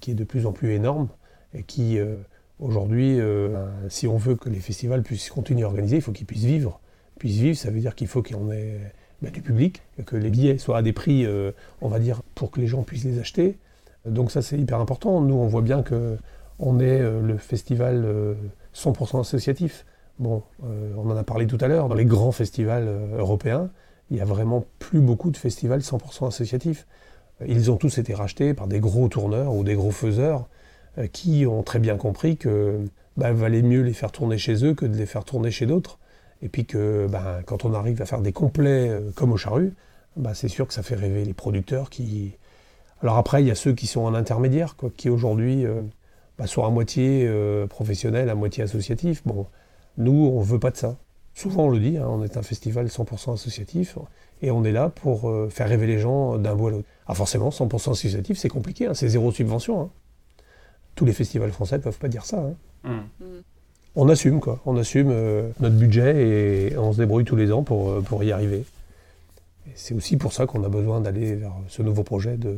qui 0.00 0.12
est 0.12 0.14
de 0.14 0.22
plus 0.22 0.46
en 0.46 0.52
plus 0.52 0.72
énorme 0.72 1.08
et 1.54 1.64
qui 1.64 1.98
euh, 1.98 2.14
aujourd'hui, 2.60 3.18
euh, 3.18 3.66
si 3.88 4.06
on 4.06 4.16
veut 4.16 4.36
que 4.36 4.48
les 4.48 4.60
festivals 4.60 5.02
puissent 5.02 5.28
continuer 5.30 5.64
à 5.64 5.66
organiser, 5.66 5.96
il 5.96 6.02
faut 6.02 6.12
qu'ils 6.12 6.26
puissent 6.26 6.44
vivre. 6.44 6.78
Puissent 7.18 7.40
vivre, 7.40 7.58
ça 7.58 7.70
veut 7.70 7.80
dire 7.80 7.96
qu'il 7.96 8.06
faut 8.06 8.22
en 8.36 8.52
ait 8.52 8.78
ben, 9.22 9.32
du 9.32 9.42
public, 9.42 9.82
que 10.06 10.14
les 10.14 10.30
billets 10.30 10.58
soient 10.58 10.78
à 10.78 10.82
des 10.82 10.92
prix, 10.92 11.26
on 11.80 11.88
va 11.88 11.98
dire, 11.98 12.22
pour 12.36 12.52
que 12.52 12.60
les 12.60 12.68
gens 12.68 12.82
puissent 12.82 13.04
les 13.04 13.18
acheter. 13.18 13.58
Donc 14.06 14.30
ça 14.30 14.40
c'est 14.40 14.58
hyper 14.58 14.80
important. 14.80 15.20
Nous 15.20 15.34
on 15.34 15.46
voit 15.46 15.62
bien 15.62 15.82
que 15.82 16.16
on 16.58 16.80
est 16.80 16.98
le 16.98 17.36
festival 17.38 18.36
100% 18.74 19.20
associatif. 19.20 19.84
Bon, 20.18 20.42
euh, 20.64 20.92
on 20.96 21.10
en 21.10 21.16
a 21.16 21.24
parlé 21.24 21.46
tout 21.46 21.58
à 21.60 21.68
l'heure, 21.68 21.88
dans 21.88 21.94
les 21.94 22.04
grands 22.04 22.32
festivals 22.32 22.86
euh, 22.86 23.18
européens, 23.18 23.70
il 24.10 24.16
n'y 24.16 24.22
a 24.22 24.24
vraiment 24.24 24.64
plus 24.78 25.00
beaucoup 25.00 25.30
de 25.30 25.36
festivals 25.36 25.80
100% 25.80 26.28
associatifs. 26.28 26.86
Ils 27.46 27.70
ont 27.70 27.76
tous 27.76 27.98
été 27.98 28.14
rachetés 28.14 28.54
par 28.54 28.66
des 28.66 28.78
gros 28.78 29.08
tourneurs 29.08 29.54
ou 29.54 29.64
des 29.64 29.74
gros 29.74 29.90
faiseurs 29.90 30.48
euh, 30.98 31.06
qui 31.06 31.46
ont 31.46 31.62
très 31.62 31.78
bien 31.78 31.96
compris 31.96 32.36
que 32.36 32.80
bah, 33.16 33.32
valait 33.32 33.62
mieux 33.62 33.80
les 33.80 33.94
faire 33.94 34.12
tourner 34.12 34.38
chez 34.38 34.64
eux 34.64 34.74
que 34.74 34.84
de 34.84 34.96
les 34.96 35.06
faire 35.06 35.24
tourner 35.24 35.50
chez 35.50 35.66
d'autres. 35.66 35.98
Et 36.42 36.48
puis 36.48 36.66
que 36.66 37.06
bah, 37.10 37.40
quand 37.46 37.64
on 37.64 37.72
arrive 37.72 38.02
à 38.02 38.06
faire 38.06 38.20
des 38.20 38.32
complets 38.32 38.90
comme 39.14 39.32
au 39.32 39.36
charru, 39.36 39.74
bah, 40.16 40.34
c'est 40.34 40.48
sûr 40.48 40.66
que 40.66 40.74
ça 40.74 40.82
fait 40.82 40.96
rêver 40.96 41.24
les 41.24 41.34
producteurs 41.34 41.88
qui. 41.88 42.32
Alors 43.00 43.16
après, 43.16 43.42
il 43.42 43.48
y 43.48 43.50
a 43.50 43.54
ceux 43.54 43.72
qui 43.72 43.86
sont 43.86 44.02
en 44.02 44.14
intermédiaire, 44.14 44.76
qui 44.96 45.08
aujourd'hui 45.08 45.64
sont 46.46 46.64
à 46.64 46.70
moitié 46.70 47.28
professionnels, 47.68 48.28
à 48.28 48.34
moitié 48.34 48.64
associatifs. 48.64 49.22
Nous, 49.98 50.30
on 50.34 50.40
ne 50.40 50.44
veut 50.44 50.58
pas 50.58 50.70
de 50.70 50.76
ça. 50.76 50.96
Souvent, 51.34 51.64
on 51.64 51.70
le 51.70 51.78
dit, 51.78 51.96
hein, 51.96 52.06
on 52.08 52.22
est 52.22 52.36
un 52.36 52.42
festival 52.42 52.86
100% 52.86 53.34
associatif 53.34 53.98
et 54.42 54.50
on 54.50 54.64
est 54.64 54.72
là 54.72 54.88
pour 54.88 55.28
euh, 55.28 55.48
faire 55.48 55.68
rêver 55.68 55.86
les 55.86 55.98
gens 55.98 56.36
d'un 56.38 56.54
bout 56.54 56.68
à 56.68 56.70
l'autre. 56.72 56.88
Ah, 57.06 57.14
forcément, 57.14 57.48
100% 57.48 57.92
associatif, 57.92 58.38
c'est 58.38 58.48
compliqué, 58.48 58.86
hein, 58.86 58.94
c'est 58.94 59.08
zéro 59.08 59.32
subvention. 59.32 59.80
Hein. 59.80 59.90
Tous 60.94 61.04
les 61.04 61.12
festivals 61.12 61.52
français 61.52 61.78
ne 61.78 61.82
peuvent 61.82 61.98
pas 61.98 62.08
dire 62.08 62.26
ça. 62.26 62.44
Mmh. 62.84 62.98
On 63.94 64.08
assume, 64.08 64.40
quoi. 64.40 64.60
On 64.66 64.76
assume 64.76 65.10
euh, 65.10 65.50
notre 65.60 65.76
budget 65.76 66.70
et 66.70 66.78
on 66.78 66.92
se 66.92 66.98
débrouille 66.98 67.24
tous 67.24 67.36
les 67.36 67.50
ans 67.50 67.62
pour, 67.62 67.90
euh, 67.90 68.00
pour 68.00 68.22
y 68.24 68.32
arriver. 68.32 68.64
C'est 69.74 69.94
aussi 69.94 70.16
pour 70.16 70.32
ça 70.32 70.46
qu'on 70.46 70.64
a 70.64 70.68
besoin 70.68 71.00
d'aller 71.00 71.34
vers 71.34 71.54
ce 71.68 71.82
nouveau 71.82 72.02
projet 72.02 72.36
de, 72.36 72.56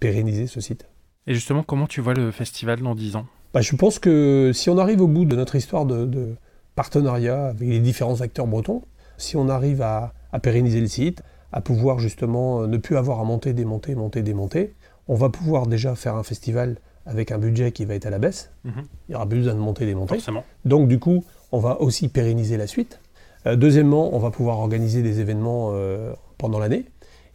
pérenniser 0.00 0.46
ce 0.46 0.60
site. 0.60 0.86
Et 1.26 1.34
justement, 1.34 1.62
comment 1.62 1.86
tu 1.86 2.00
vois 2.00 2.14
le 2.14 2.32
festival 2.32 2.80
dans 2.80 2.94
10 2.94 3.16
ans? 3.16 3.26
Bah, 3.54 3.60
Je 3.60 3.76
pense 3.76 3.98
que 3.98 4.50
si 4.52 4.70
on 4.70 4.78
arrive 4.78 5.02
au 5.02 5.06
bout 5.06 5.26
de 5.26 5.36
notre 5.36 5.54
histoire 5.54 5.84
de, 5.84 6.34
partenariat 6.80 7.48
avec 7.48 7.68
les 7.68 7.78
différents 7.78 8.22
acteurs 8.22 8.46
bretons, 8.46 8.80
si 9.18 9.36
on 9.36 9.50
arrive 9.50 9.82
à, 9.82 10.14
pérenniser 10.42 10.80
le 10.80 10.86
site, 10.86 11.22
à 11.52 11.60
pouvoir 11.60 11.98
justement 11.98 12.66
ne 12.66 12.78
plus 12.78 12.96
avoir 12.96 13.20
à 13.20 13.24
monter, 13.24 13.52
démonter, 13.52 13.94
monter, 13.94 14.22
démonter, 14.22 14.72
on 15.06 15.14
va 15.14 15.28
pouvoir 15.28 15.66
déjà 15.66 15.94
faire 15.94 16.14
un 16.14 16.22
festival 16.22 16.76
avec 17.04 17.32
un 17.32 17.38
budget 17.38 17.72
qui 17.72 17.84
va 17.84 17.96
être 17.96 18.06
à 18.06 18.10
la 18.10 18.18
baisse. 18.18 18.50
Mhm. 18.64 18.72
Il 18.76 19.10
n'y 19.10 19.14
aura 19.14 19.28
plus 19.28 19.40
besoin 19.40 19.52
de 19.52 19.58
monter, 19.58 19.84
démonter. 19.84 20.14
Forcément. 20.14 20.42
Donc 20.64 20.88
du 20.88 20.98
coup, 20.98 21.22
on 21.52 21.58
va 21.58 21.82
aussi 21.82 22.08
pérenniser 22.08 22.56
la 22.56 22.66
suite. 22.66 22.98
Euh, 23.46 23.56
deuxièmement, 23.56 24.14
on 24.16 24.18
va 24.18 24.30
pouvoir 24.30 24.58
organiser 24.58 25.02
des 25.02 25.20
événements 25.20 25.72
euh, 25.74 26.14
pendant 26.38 26.58
l'année. 26.58 26.86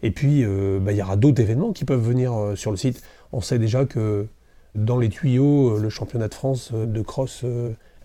Et 0.02 0.10
puis, 0.10 0.44
euh, 0.44 0.80
bah, 0.82 0.92
il 0.92 0.98
y 0.98 1.04
aura 1.04 1.18
d'autres 1.18 1.40
événements 1.40 1.72
qui 1.72 1.86
peuvent 1.86 2.04
venir 2.04 2.34
sur 2.56 2.72
le 2.72 2.78
site. 2.78 3.04
On 3.32 3.42
sait 3.42 3.60
déjà 3.60 3.86
que 3.86 4.26
dans 4.74 4.98
les 4.98 5.10
tuyaux, 5.10 5.78
le 5.78 5.90
championnat 5.90 6.30
de 6.30 6.34
France 6.34 6.72
de 6.74 7.02
cross 7.04 7.46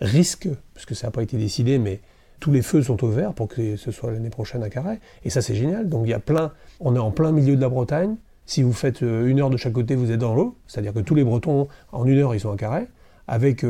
risque, 0.01 0.49
puisque 0.73 0.95
ça 0.95 1.07
n'a 1.07 1.11
pas 1.11 1.23
été 1.23 1.37
décidé, 1.37 1.77
mais 1.77 2.01
tous 2.39 2.51
les 2.51 2.61
feux 2.61 2.81
sont 2.81 3.01
ouverts 3.03 3.33
pour 3.33 3.47
que 3.47 3.75
ce 3.77 3.91
soit 3.91 4.11
l'année 4.11 4.29
prochaine 4.29 4.63
à 4.63 4.69
Carré. 4.69 4.99
Et 5.23 5.29
ça, 5.29 5.41
c'est 5.41 5.55
génial. 5.55 5.87
Donc, 5.87 6.05
il 6.05 6.09
y 6.09 6.13
a 6.13 6.19
plein. 6.19 6.51
On 6.79 6.95
est 6.95 6.99
en 6.99 7.11
plein 7.11 7.31
milieu 7.31 7.55
de 7.55 7.61
la 7.61 7.69
Bretagne. 7.69 8.15
Si 8.47 8.63
vous 8.63 8.73
faites 8.73 9.01
une 9.01 9.39
heure 9.39 9.51
de 9.51 9.57
chaque 9.57 9.73
côté, 9.73 9.95
vous 9.95 10.11
êtes 10.11 10.19
dans 10.19 10.33
l'eau. 10.33 10.57
C'est-à-dire 10.67 10.93
que 10.93 10.99
tous 10.99 11.15
les 11.15 11.23
Bretons, 11.23 11.67
en 11.91 12.05
une 12.05 12.17
heure, 12.17 12.33
ils 12.33 12.39
sont 12.39 12.51
à 12.51 12.57
Carré. 12.57 12.87
Avec, 13.27 13.63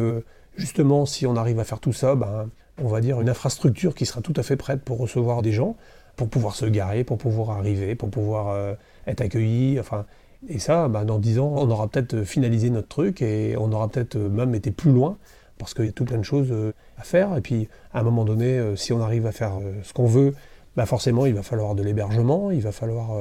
justement, 0.55 1.05
si 1.05 1.27
on 1.27 1.36
arrive 1.36 1.59
à 1.59 1.65
faire 1.65 1.79
tout 1.79 1.93
ça, 1.93 2.15
ben, 2.15 2.49
on 2.82 2.88
va 2.88 3.01
dire, 3.01 3.19
une 3.19 3.29
infrastructure 3.29 3.93
qui 3.93 4.05
sera 4.05 4.21
tout 4.21 4.34
à 4.38 4.43
fait 4.43 4.55
prête 4.55 4.82
pour 4.82 4.97
recevoir 4.97 5.41
des 5.41 5.51
gens, 5.51 5.75
pour 6.15 6.29
pouvoir 6.29 6.55
se 6.55 6.65
garer, 6.65 7.03
pour 7.03 7.17
pouvoir 7.17 7.51
arriver, 7.51 7.95
pour 7.95 8.09
pouvoir 8.09 8.49
euh, 8.49 8.73
être 9.05 9.21
accueilli. 9.21 9.79
Enfin, 9.79 10.05
et 10.47 10.59
ça, 10.59 10.88
bah, 10.88 11.03
dans 11.03 11.19
dix 11.19 11.39
ans, 11.39 11.53
on 11.57 11.69
aura 11.69 11.88
peut-être 11.88 12.23
finalisé 12.23 12.69
notre 12.69 12.88
truc 12.88 13.21
et 13.21 13.55
on 13.57 13.71
aura 13.71 13.89
peut-être 13.89 14.17
même 14.17 14.55
été 14.55 14.71
plus 14.71 14.91
loin 14.91 15.17
parce 15.62 15.74
qu'il 15.74 15.86
y 15.86 15.89
a 15.89 15.93
tout 15.93 16.05
plein 16.05 16.18
de 16.18 16.24
choses 16.24 16.49
euh, 16.51 16.74
à 16.97 17.03
faire. 17.03 17.38
Et 17.38 17.41
puis, 17.41 17.70
à 17.93 18.01
un 18.01 18.03
moment 18.03 18.26
donné, 18.26 18.57
euh, 18.57 18.76
si 18.76 18.91
on 18.91 19.01
arrive 19.01 19.26
à 19.26 19.32
faire 19.32 19.53
ce 19.84 19.93
qu'on 19.93 20.05
veut, 20.05 20.34
bah 20.76 20.86
forcément, 20.86 21.26
il 21.26 21.34
va 21.34 21.43
falloir 21.43 21.76
de 21.76 21.84
l'hébergement, 21.84 22.51
il 22.51 22.62
va 22.62 22.72
falloir 22.72 23.12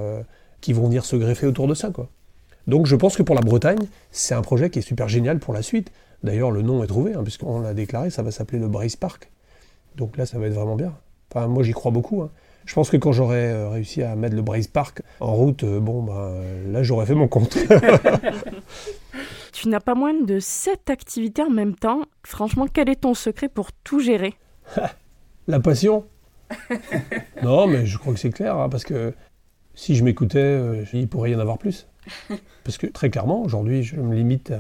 qu'ils 0.61 0.77
vont 0.77 0.85
venir 0.85 1.05
se 1.05 1.17
greffer 1.17 1.47
autour 1.47 1.67
de 1.67 1.75
ça. 1.75 1.91
Quoi. 1.91 2.09
Donc, 2.67 2.87
je 2.87 2.95
pense 2.97 3.17
que 3.17 3.23
pour 3.23 3.35
la 3.35 3.41
Bretagne, 3.41 3.87
c'est 4.13 4.35
un 4.35 4.43
projet 4.43 4.71
qui 4.71 4.79
est 4.79 4.83
super 4.83 5.09
génial 5.09 5.39
pour 5.39 5.53
la 5.53 5.63
suite. 5.63 5.91
D'ailleurs, 6.23 6.51
le 6.51 6.63
nom 6.63 6.85
est 6.85 6.87
trouvé, 6.87 7.15
hein, 7.15 7.23
puisqu'on 7.23 7.61
l'a 7.61 7.75
déclaré, 7.75 8.11
ça 8.11 8.23
va 8.23 8.31
s'appeler 8.31 8.59
le 8.59 8.69
Brace 8.69 8.97
Park. 8.97 9.31
Donc 9.97 10.17
là, 10.17 10.27
ça 10.27 10.39
va 10.39 10.47
être 10.47 10.55
vraiment 10.55 10.77
bien. 10.77 10.95
Enfin, 11.31 11.47
moi, 11.49 11.63
j'y 11.63 11.73
crois 11.73 11.91
beaucoup. 11.91 12.23
Hein. 12.23 12.31
Je 12.71 12.75
pense 12.77 12.89
que 12.89 12.97
quand 12.97 13.11
j'aurais 13.11 13.51
euh, 13.51 13.69
réussi 13.69 14.01
à 14.01 14.15
mettre 14.15 14.37
le 14.37 14.43
Brace 14.43 14.69
Park 14.69 15.03
en 15.19 15.35
route, 15.35 15.65
euh, 15.65 15.81
bon, 15.81 16.05
ben, 16.05 16.71
là, 16.71 16.85
j'aurais 16.85 17.05
fait 17.05 17.17
mon 17.17 17.27
compte. 17.27 17.59
tu 19.53 19.69
n'as 19.69 19.81
pas 19.81 19.97
moins 19.97 20.15
de 20.15 20.39
7 20.39 20.89
activités 20.89 21.43
en 21.43 21.51
même 21.51 21.75
temps. 21.75 22.03
Franchement, 22.25 22.69
quel 22.73 22.89
est 22.89 23.01
ton 23.01 23.15
secret 23.15 23.49
pour 23.49 23.73
tout 23.73 23.99
gérer? 23.99 24.35
La 25.49 25.59
passion? 25.59 26.05
non, 27.43 27.67
mais 27.67 27.87
je 27.87 27.99
crois 27.99 28.13
que 28.13 28.21
c'est 28.21 28.31
clair, 28.31 28.57
hein, 28.57 28.69
parce 28.69 28.85
que 28.85 29.15
si 29.75 29.97
je 29.97 30.05
m'écoutais, 30.05 30.39
euh, 30.39 30.85
il 30.93 31.09
pourrait 31.09 31.33
y 31.33 31.35
en 31.35 31.41
avoir 31.41 31.59
plus. 31.59 31.89
Parce 32.63 32.79
que 32.79 32.87
très 32.87 33.11
clairement, 33.11 33.43
aujourd'hui, 33.43 33.83
je 33.83 33.97
me 33.97 34.15
limite 34.15 34.53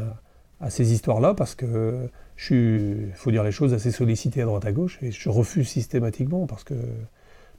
à 0.60 0.68
ces 0.68 0.92
histoires-là, 0.92 1.34
parce 1.34 1.54
que 1.54 2.10
je 2.34 2.44
suis, 2.44 2.76
il 3.06 3.14
faut 3.14 3.30
dire 3.30 3.44
les 3.44 3.52
choses, 3.52 3.72
assez 3.72 3.92
sollicité 3.92 4.42
à 4.42 4.46
droite 4.46 4.66
à 4.66 4.72
gauche 4.72 4.98
et 5.00 5.12
je 5.12 5.28
refuse 5.28 5.68
systématiquement 5.68 6.48
parce 6.48 6.64
que 6.64 6.74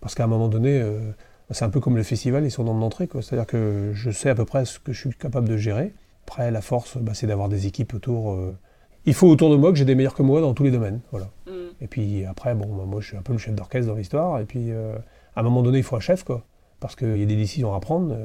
parce 0.01 0.15
qu'à 0.15 0.25
un 0.25 0.27
moment 0.27 0.49
donné, 0.49 0.81
euh, 0.81 1.11
c'est 1.51 1.63
un 1.63 1.69
peu 1.69 1.79
comme 1.79 1.95
le 1.95 2.03
festival 2.03 2.43
et 2.45 2.49
son 2.49 2.63
nom 2.63 2.77
d'entrée. 2.77 3.07
C'est-à-dire 3.13 3.45
que 3.45 3.91
je 3.93 4.11
sais 4.11 4.29
à 4.29 4.35
peu 4.35 4.45
près 4.45 4.65
ce 4.65 4.79
que 4.79 4.91
je 4.91 4.99
suis 4.99 5.09
capable 5.11 5.47
de 5.47 5.57
gérer. 5.57 5.93
Après, 6.27 6.51
la 6.51 6.61
force, 6.61 6.97
bah, 6.97 7.13
c'est 7.13 7.27
d'avoir 7.27 7.49
des 7.49 7.67
équipes 7.67 7.93
autour. 7.93 8.33
Euh, 8.33 8.57
il 9.05 9.13
faut 9.13 9.27
autour 9.27 9.49
de 9.49 9.55
moi 9.55 9.71
que 9.71 9.77
j'ai 9.77 9.85
des 9.85 9.95
meilleurs 9.95 10.15
que 10.15 10.23
moi 10.23 10.41
dans 10.41 10.53
tous 10.53 10.63
les 10.63 10.71
domaines. 10.71 11.01
Voilà. 11.11 11.29
Mm. 11.47 11.51
Et 11.81 11.87
puis 11.87 12.25
après, 12.25 12.55
bon, 12.55 12.75
bah, 12.75 12.83
moi 12.85 12.99
je 12.99 13.07
suis 13.07 13.17
un 13.17 13.21
peu 13.21 13.33
le 13.33 13.39
chef 13.39 13.55
d'orchestre 13.55 13.87
dans 13.87 13.95
l'histoire. 13.95 14.39
Et 14.39 14.45
puis 14.45 14.71
euh, 14.71 14.95
à 15.35 15.41
un 15.41 15.43
moment 15.43 15.61
donné, 15.61 15.77
il 15.77 15.83
faut 15.83 15.95
un 15.95 16.01
chef, 16.01 16.23
quoi. 16.23 16.43
Parce 16.79 16.95
qu'il 16.95 17.17
y 17.17 17.23
a 17.23 17.27
des 17.27 17.35
décisions 17.35 17.73
à 17.75 17.79
prendre. 17.79 18.15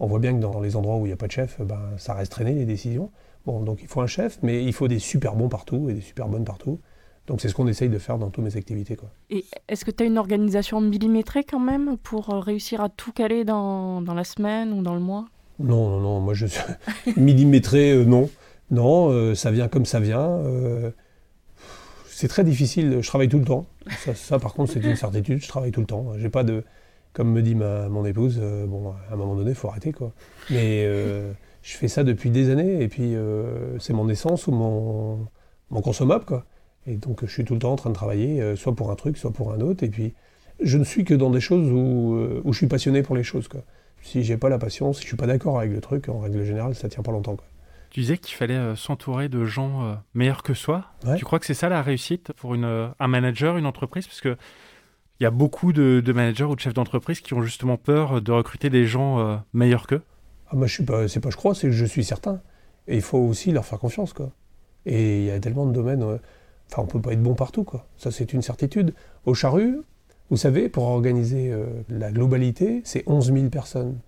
On 0.00 0.06
voit 0.06 0.18
bien 0.18 0.32
que 0.32 0.40
dans 0.40 0.60
les 0.60 0.76
endroits 0.76 0.96
où 0.96 1.04
il 1.04 1.08
n'y 1.08 1.12
a 1.12 1.16
pas 1.16 1.26
de 1.26 1.32
chef, 1.32 1.60
ben, 1.60 1.80
ça 1.98 2.14
reste 2.14 2.32
traîné 2.32 2.54
les 2.54 2.64
décisions. 2.64 3.10
Bon, 3.44 3.60
donc 3.60 3.80
il 3.82 3.88
faut 3.88 4.00
un 4.00 4.06
chef, 4.06 4.38
mais 4.42 4.64
il 4.64 4.72
faut 4.72 4.88
des 4.88 4.98
super 4.98 5.34
bons 5.34 5.48
partout 5.48 5.90
et 5.90 5.94
des 5.94 6.00
super 6.00 6.28
bonnes 6.28 6.44
partout. 6.44 6.80
Donc 7.28 7.42
c'est 7.42 7.48
ce 7.48 7.54
qu'on 7.54 7.68
essaye 7.68 7.90
de 7.90 7.98
faire 7.98 8.18
dans 8.18 8.30
toutes 8.30 8.44
mes 8.44 8.56
activités. 8.56 8.96
Quoi. 8.96 9.10
Et 9.28 9.44
est-ce 9.68 9.84
que 9.84 9.90
tu 9.90 10.02
as 10.02 10.06
une 10.06 10.16
organisation 10.16 10.80
millimétrée 10.80 11.44
quand 11.44 11.60
même 11.60 11.98
pour 11.98 12.30
euh, 12.30 12.40
réussir 12.40 12.80
à 12.80 12.88
tout 12.88 13.12
caler 13.12 13.44
dans, 13.44 14.00
dans 14.00 14.14
la 14.14 14.24
semaine 14.24 14.72
ou 14.72 14.82
dans 14.82 14.94
le 14.94 15.00
mois? 15.00 15.26
Non, 15.60 15.90
non, 15.90 16.00
non, 16.00 16.20
moi 16.20 16.32
je 16.32 16.46
suis 16.46 16.62
millimétré, 17.16 17.92
euh, 17.92 18.04
non. 18.04 18.30
Non, 18.70 19.10
euh, 19.10 19.34
ça 19.34 19.50
vient 19.50 19.68
comme 19.68 19.84
ça 19.84 20.00
vient. 20.00 20.40
c'est 22.06 22.28
très 22.28 22.44
difficile, 22.44 22.98
je 23.02 23.08
travaille 23.08 23.28
tout 23.28 23.38
le 23.38 23.44
temps. 23.44 23.66
Ça, 23.98 24.14
ça 24.14 24.38
par 24.38 24.54
contre 24.54 24.72
c'est 24.72 24.80
une 24.80 24.96
certitude, 24.96 25.42
je 25.42 25.48
travaille 25.48 25.70
tout 25.70 25.80
le 25.80 25.86
temps. 25.86 26.12
J'ai 26.18 26.30
pas 26.30 26.44
de... 26.44 26.64
Comme 27.12 27.32
me 27.32 27.42
dit 27.42 27.54
ma, 27.54 27.88
mon 27.88 28.04
épouse, 28.04 28.38
bon, 28.38 28.92
à 29.10 29.14
un 29.14 29.16
moment 29.16 29.34
donné, 29.34 29.50
il 29.50 29.56
faut 29.56 29.68
arrêter. 29.68 29.92
quoi. 29.92 30.12
Mais 30.50 30.84
je 31.62 31.76
fais 31.76 31.88
ça 31.88 32.04
depuis 32.04 32.30
des 32.30 32.50
années 32.50 32.82
et 32.82 32.88
puis 32.88 33.14
c'est 33.80 33.92
mon 33.92 34.08
essence 34.08 34.46
ou 34.46 34.52
mon, 34.52 35.26
mon, 35.70 35.80
consommable 35.82 36.24
quoi. 36.24 36.44
Et 36.86 36.96
donc 36.96 37.24
je 37.24 37.30
suis 37.30 37.44
tout 37.44 37.54
le 37.54 37.60
temps 37.60 37.72
en 37.72 37.76
train 37.76 37.90
de 37.90 37.94
travailler, 37.94 38.40
euh, 38.40 38.56
soit 38.56 38.74
pour 38.74 38.90
un 38.90 38.96
truc, 38.96 39.16
soit 39.18 39.32
pour 39.32 39.52
un 39.52 39.60
autre. 39.60 39.84
Et 39.84 39.88
puis 39.88 40.14
je 40.60 40.78
ne 40.78 40.84
suis 40.84 41.04
que 41.04 41.14
dans 41.14 41.30
des 41.30 41.40
choses 41.40 41.70
où, 41.70 42.14
euh, 42.14 42.40
où 42.44 42.52
je 42.52 42.58
suis 42.58 42.66
passionné 42.66 43.02
pour 43.02 43.16
les 43.16 43.22
choses 43.22 43.48
quoi. 43.48 43.62
Si 44.02 44.22
j'ai 44.22 44.36
pas 44.36 44.48
la 44.48 44.58
passion, 44.58 44.92
si 44.92 45.02
je 45.02 45.06
suis 45.08 45.16
pas 45.16 45.26
d'accord 45.26 45.58
avec 45.58 45.72
le 45.72 45.80
truc, 45.80 46.08
en 46.08 46.20
règle 46.20 46.44
générale, 46.44 46.74
ça 46.74 46.88
tient 46.88 47.02
pas 47.02 47.12
longtemps 47.12 47.36
quoi. 47.36 47.46
Tu 47.90 48.00
disais 48.00 48.18
qu'il 48.18 48.36
fallait 48.36 48.76
s'entourer 48.76 49.28
de 49.28 49.44
gens 49.44 49.98
meilleurs 50.12 50.42
que 50.42 50.52
soi. 50.54 50.84
Tu 51.16 51.24
crois 51.24 51.38
que 51.38 51.46
c'est 51.46 51.54
ça 51.54 51.68
la 51.70 51.80
réussite 51.80 52.32
pour 52.34 52.54
une, 52.54 52.90
un 52.98 53.08
manager, 53.08 53.56
une 53.56 53.64
entreprise? 53.64 54.06
Parce 54.06 54.20
que 54.20 54.36
il 55.18 55.24
y 55.24 55.26
a 55.26 55.30
beaucoup 55.30 55.72
de, 55.72 56.00
de 56.04 56.12
managers 56.12 56.44
ou 56.44 56.54
de 56.54 56.60
chefs 56.60 56.74
d'entreprise 56.74 57.20
qui 57.20 57.32
ont 57.32 57.42
justement 57.42 57.76
peur 57.78 58.20
de 58.20 58.30
recruter 58.30 58.68
des 58.68 58.86
gens 58.86 59.42
meilleurs 59.54 59.86
qu'eux. 59.86 60.02
Ah 60.50 60.56
moi, 60.56 60.66
je 60.66 60.74
suis 60.74 60.84
pas, 60.84 61.08
c'est 61.08 61.20
pas 61.20 61.30
je 61.30 61.36
crois, 61.36 61.54
c'est 61.54 61.72
je 61.72 61.84
suis 61.84 62.04
certain. 62.04 62.40
Et 62.86 62.96
il 62.96 63.02
faut 63.02 63.18
aussi 63.18 63.52
leur 63.52 63.64
faire 63.66 63.78
confiance, 63.78 64.12
quoi. 64.12 64.30
Et 64.86 65.18
il 65.18 65.24
y 65.24 65.30
a 65.30 65.38
tellement 65.40 65.66
de 65.66 65.72
domaines, 65.72 66.02
euh, 66.02 66.18
enfin, 66.70 66.82
on 66.82 66.86
peut 66.86 67.00
pas 67.00 67.12
être 67.12 67.22
bon 67.22 67.34
partout, 67.34 67.64
quoi. 67.64 67.86
Ça, 67.96 68.10
c'est 68.10 68.32
une 68.32 68.42
certitude. 68.42 68.94
Au 69.24 69.34
Charru, 69.34 69.80
vous 70.30 70.36
savez, 70.36 70.68
pour 70.68 70.84
organiser 70.84 71.50
euh, 71.52 71.66
la 71.88 72.10
globalité, 72.10 72.82
c'est 72.84 73.04
11 73.06 73.32
000 73.32 73.48
personnes 73.48 73.98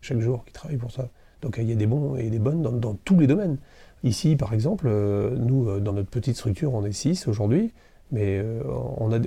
chaque 0.00 0.20
jour 0.20 0.44
qui 0.44 0.52
travaillent 0.52 0.78
pour 0.78 0.92
ça. 0.92 1.08
Donc 1.42 1.56
il 1.58 1.68
y 1.68 1.72
a 1.72 1.76
des 1.76 1.86
bons 1.86 2.16
et 2.16 2.30
des 2.30 2.38
bonnes 2.38 2.62
dans, 2.62 2.94
tous 2.94 3.18
les 3.18 3.26
domaines. 3.26 3.58
Ici, 4.04 4.36
par 4.36 4.54
exemple, 4.54 4.86
euh, 4.88 5.36
nous, 5.36 5.80
dans 5.80 5.92
notre 5.92 6.10
petite 6.10 6.36
structure, 6.36 6.74
on 6.74 6.84
est 6.84 6.92
6 6.92 7.28
aujourd'hui. 7.28 7.72
Mais 8.10 8.42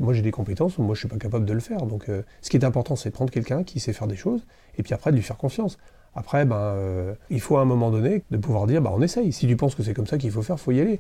moi 0.01 0.11
j'ai 0.11 0.24
des 0.24 0.32
compétences, 0.32 0.80
moi 0.80 0.95
je 0.95 1.01
suis 1.01 1.07
pas 1.07 1.17
capable 1.17 1.45
de 1.45 1.53
le 1.53 1.59
faire. 1.59 1.86
Donc 1.86 2.09
ce 2.41 2.49
qui 2.49 2.57
est 2.57 2.65
important, 2.65 2.95
c'est 2.95 3.09
de 3.09 3.13
prendre 3.13 3.32
quelqu'un 3.32 3.63
qui 3.63 3.80
sait 3.80 3.93
faire 3.93 4.07
des 4.07 4.15
choses 4.15 4.43
et 4.76 4.82
puis 4.82 4.95
après 4.95 5.11
de 5.11 5.17
lui 5.17 5.22
faire 5.22 5.38
confiance. 5.38 5.78
Après, 6.13 6.45
ben, 6.45 6.55
euh, 6.55 7.13
il 7.30 7.39
faut 7.39 7.57
à 7.57 7.61
un 7.61 7.65
moment 7.65 7.89
donné 7.89 8.24
de 8.32 8.38
pouvoir 8.38 8.67
dire, 8.67 8.82
ben, 8.82 8.91
on 8.93 9.01
essaye. 9.01 9.32
Si 9.32 9.47
tu 9.47 9.55
penses 9.55 9.76
que 9.76 9.84
c'est 9.84 9.93
comme 9.93 10.07
ça 10.07 10.17
qu'il 10.17 10.32
faut 10.32 10.41
faire, 10.41 10.57
il 10.57 10.61
faut 10.61 10.72
y 10.72 10.82
aller. 10.82 10.99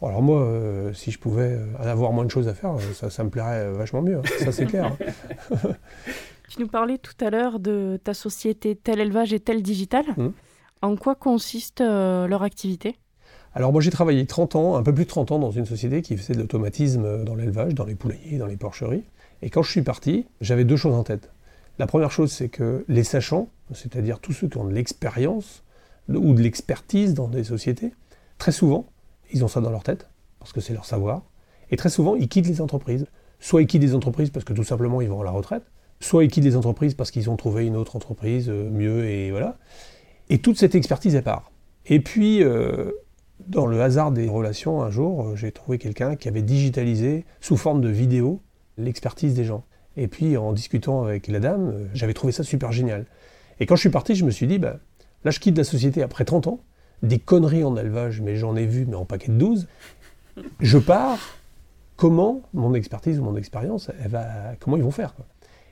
Alors 0.00 0.22
moi, 0.22 0.42
euh, 0.42 0.92
si 0.92 1.10
je 1.10 1.18
pouvais 1.18 1.54
euh, 1.54 1.66
avoir 1.80 2.12
moins 2.12 2.24
de 2.24 2.30
choses 2.30 2.46
à 2.46 2.54
faire, 2.54 2.76
ça, 2.92 3.24
me 3.24 3.30
plairait 3.30 3.72
vachement 3.72 4.00
mieux, 4.00 4.18
hein. 4.18 4.22
ça 4.38 4.52
c'est 4.52 4.66
clair. 4.66 4.96
Hein. 5.50 5.56
tu 6.48 6.60
nous 6.60 6.68
parlais 6.68 6.98
tout 6.98 7.16
à 7.20 7.30
l'heure 7.30 7.58
de 7.58 7.98
ta 8.02 8.14
société 8.14 8.76
tel 8.76 9.00
élevage 9.00 9.32
et 9.32 9.40
tel 9.40 9.62
digital. 9.62 10.04
Hum. 10.16 10.32
En 10.82 10.94
quoi 10.94 11.16
consiste 11.16 11.80
leur 11.80 12.44
activité? 12.44 12.96
Alors 13.52 13.72
moi 13.72 13.80
j'ai 13.80 13.90
travaillé 13.90 14.24
30 14.26 14.54
ans, 14.54 14.76
un 14.76 14.82
peu 14.84 14.94
plus 14.94 15.04
de 15.04 15.08
30 15.08 15.32
ans 15.32 15.38
dans 15.40 15.50
une 15.50 15.66
société 15.66 16.02
qui 16.02 16.16
faisait 16.16 16.34
de 16.34 16.38
l'automatisme 16.38 17.24
dans 17.24 17.34
l'élevage, 17.34 17.74
dans 17.74 17.84
les 17.84 17.96
poulaillers, 17.96 18.38
dans 18.38 18.46
les 18.46 18.56
porcheries. 18.56 19.02
Et 19.42 19.50
quand 19.50 19.62
je 19.62 19.72
suis 19.72 19.82
parti, 19.82 20.26
j'avais 20.40 20.64
deux 20.64 20.76
choses 20.76 20.94
en 20.94 21.02
tête. 21.02 21.30
La 21.80 21.88
première 21.88 22.12
chose, 22.12 22.30
c'est 22.30 22.48
que 22.48 22.84
les 22.86 23.02
sachants, 23.02 23.48
c'est-à-dire 23.72 24.20
tous 24.20 24.32
ceux 24.32 24.48
qui 24.48 24.58
ont 24.58 24.64
de 24.64 24.74
l'expérience 24.74 25.64
ou 26.08 26.34
de 26.34 26.42
l'expertise 26.42 27.14
dans 27.14 27.28
des 27.28 27.44
sociétés, 27.44 27.92
très 28.38 28.52
souvent, 28.52 28.86
ils 29.32 29.44
ont 29.44 29.48
ça 29.48 29.60
dans 29.60 29.70
leur 29.70 29.82
tête, 29.82 30.08
parce 30.38 30.52
que 30.52 30.60
c'est 30.60 30.72
leur 30.72 30.84
savoir, 30.84 31.22
et 31.70 31.76
très 31.76 31.90
souvent, 31.90 32.16
ils 32.16 32.28
quittent 32.28 32.46
les 32.46 32.60
entreprises. 32.60 33.06
Soit 33.40 33.62
ils 33.62 33.66
quittent 33.66 33.82
les 33.82 33.94
entreprises 33.94 34.30
parce 34.30 34.44
que 34.44 34.52
tout 34.52 34.64
simplement, 34.64 35.00
ils 35.00 35.08
vont 35.08 35.20
à 35.20 35.24
la 35.24 35.30
retraite, 35.30 35.62
soit 36.00 36.24
ils 36.24 36.30
quittent 36.30 36.44
les 36.44 36.56
entreprises 36.56 36.94
parce 36.94 37.10
qu'ils 37.10 37.30
ont 37.30 37.36
trouvé 37.36 37.66
une 37.66 37.76
autre 37.76 37.96
entreprise 37.96 38.48
euh, 38.48 38.68
mieux, 38.70 39.06
et 39.06 39.30
voilà. 39.30 39.58
Et 40.28 40.38
toute 40.38 40.58
cette 40.58 40.74
expertise, 40.74 41.14
elle 41.14 41.22
part. 41.22 41.50
Et 41.86 42.00
puis, 42.00 42.42
euh, 42.42 42.92
dans 43.46 43.66
le 43.66 43.80
hasard 43.80 44.10
des 44.10 44.28
relations, 44.28 44.82
un 44.82 44.90
jour, 44.90 45.28
euh, 45.28 45.36
j'ai 45.36 45.52
trouvé 45.52 45.78
quelqu'un 45.78 46.16
qui 46.16 46.28
avait 46.28 46.42
digitalisé, 46.42 47.24
sous 47.40 47.56
forme 47.56 47.80
de 47.80 47.88
vidéo, 47.88 48.42
l'expertise 48.76 49.34
des 49.34 49.44
gens. 49.44 49.64
Et 49.96 50.06
puis 50.06 50.36
en 50.36 50.52
discutant 50.52 51.02
avec 51.02 51.26
la 51.26 51.40
dame, 51.40 51.88
j'avais 51.92 52.14
trouvé 52.14 52.32
ça 52.32 52.44
super 52.44 52.70
génial. 52.70 53.06
Et 53.58 53.66
quand 53.66 53.74
je 53.74 53.80
suis 53.80 53.90
parti, 53.90 54.14
je 54.14 54.24
me 54.24 54.30
suis 54.30 54.46
dit, 54.46 54.58
bah, 54.58 54.78
là 55.24 55.32
je 55.32 55.40
quitte 55.40 55.58
la 55.58 55.64
société 55.64 56.02
après 56.02 56.24
30 56.24 56.46
ans, 56.46 56.60
des 57.02 57.18
conneries 57.18 57.64
en 57.64 57.76
élevage, 57.76 58.20
mais 58.20 58.36
j'en 58.36 58.56
ai 58.56 58.66
vu, 58.66 58.86
mais 58.86 58.96
en 58.96 59.04
paquet 59.04 59.28
de 59.28 59.36
12. 59.36 59.66
Je 60.60 60.78
pars, 60.78 61.18
comment 61.96 62.42
mon 62.54 62.74
expertise 62.74 63.18
ou 63.18 63.24
mon 63.24 63.36
expérience, 63.36 63.90
elle 64.02 64.10
va, 64.10 64.26
comment 64.60 64.76
ils 64.76 64.82
vont 64.82 64.90
faire 64.90 65.14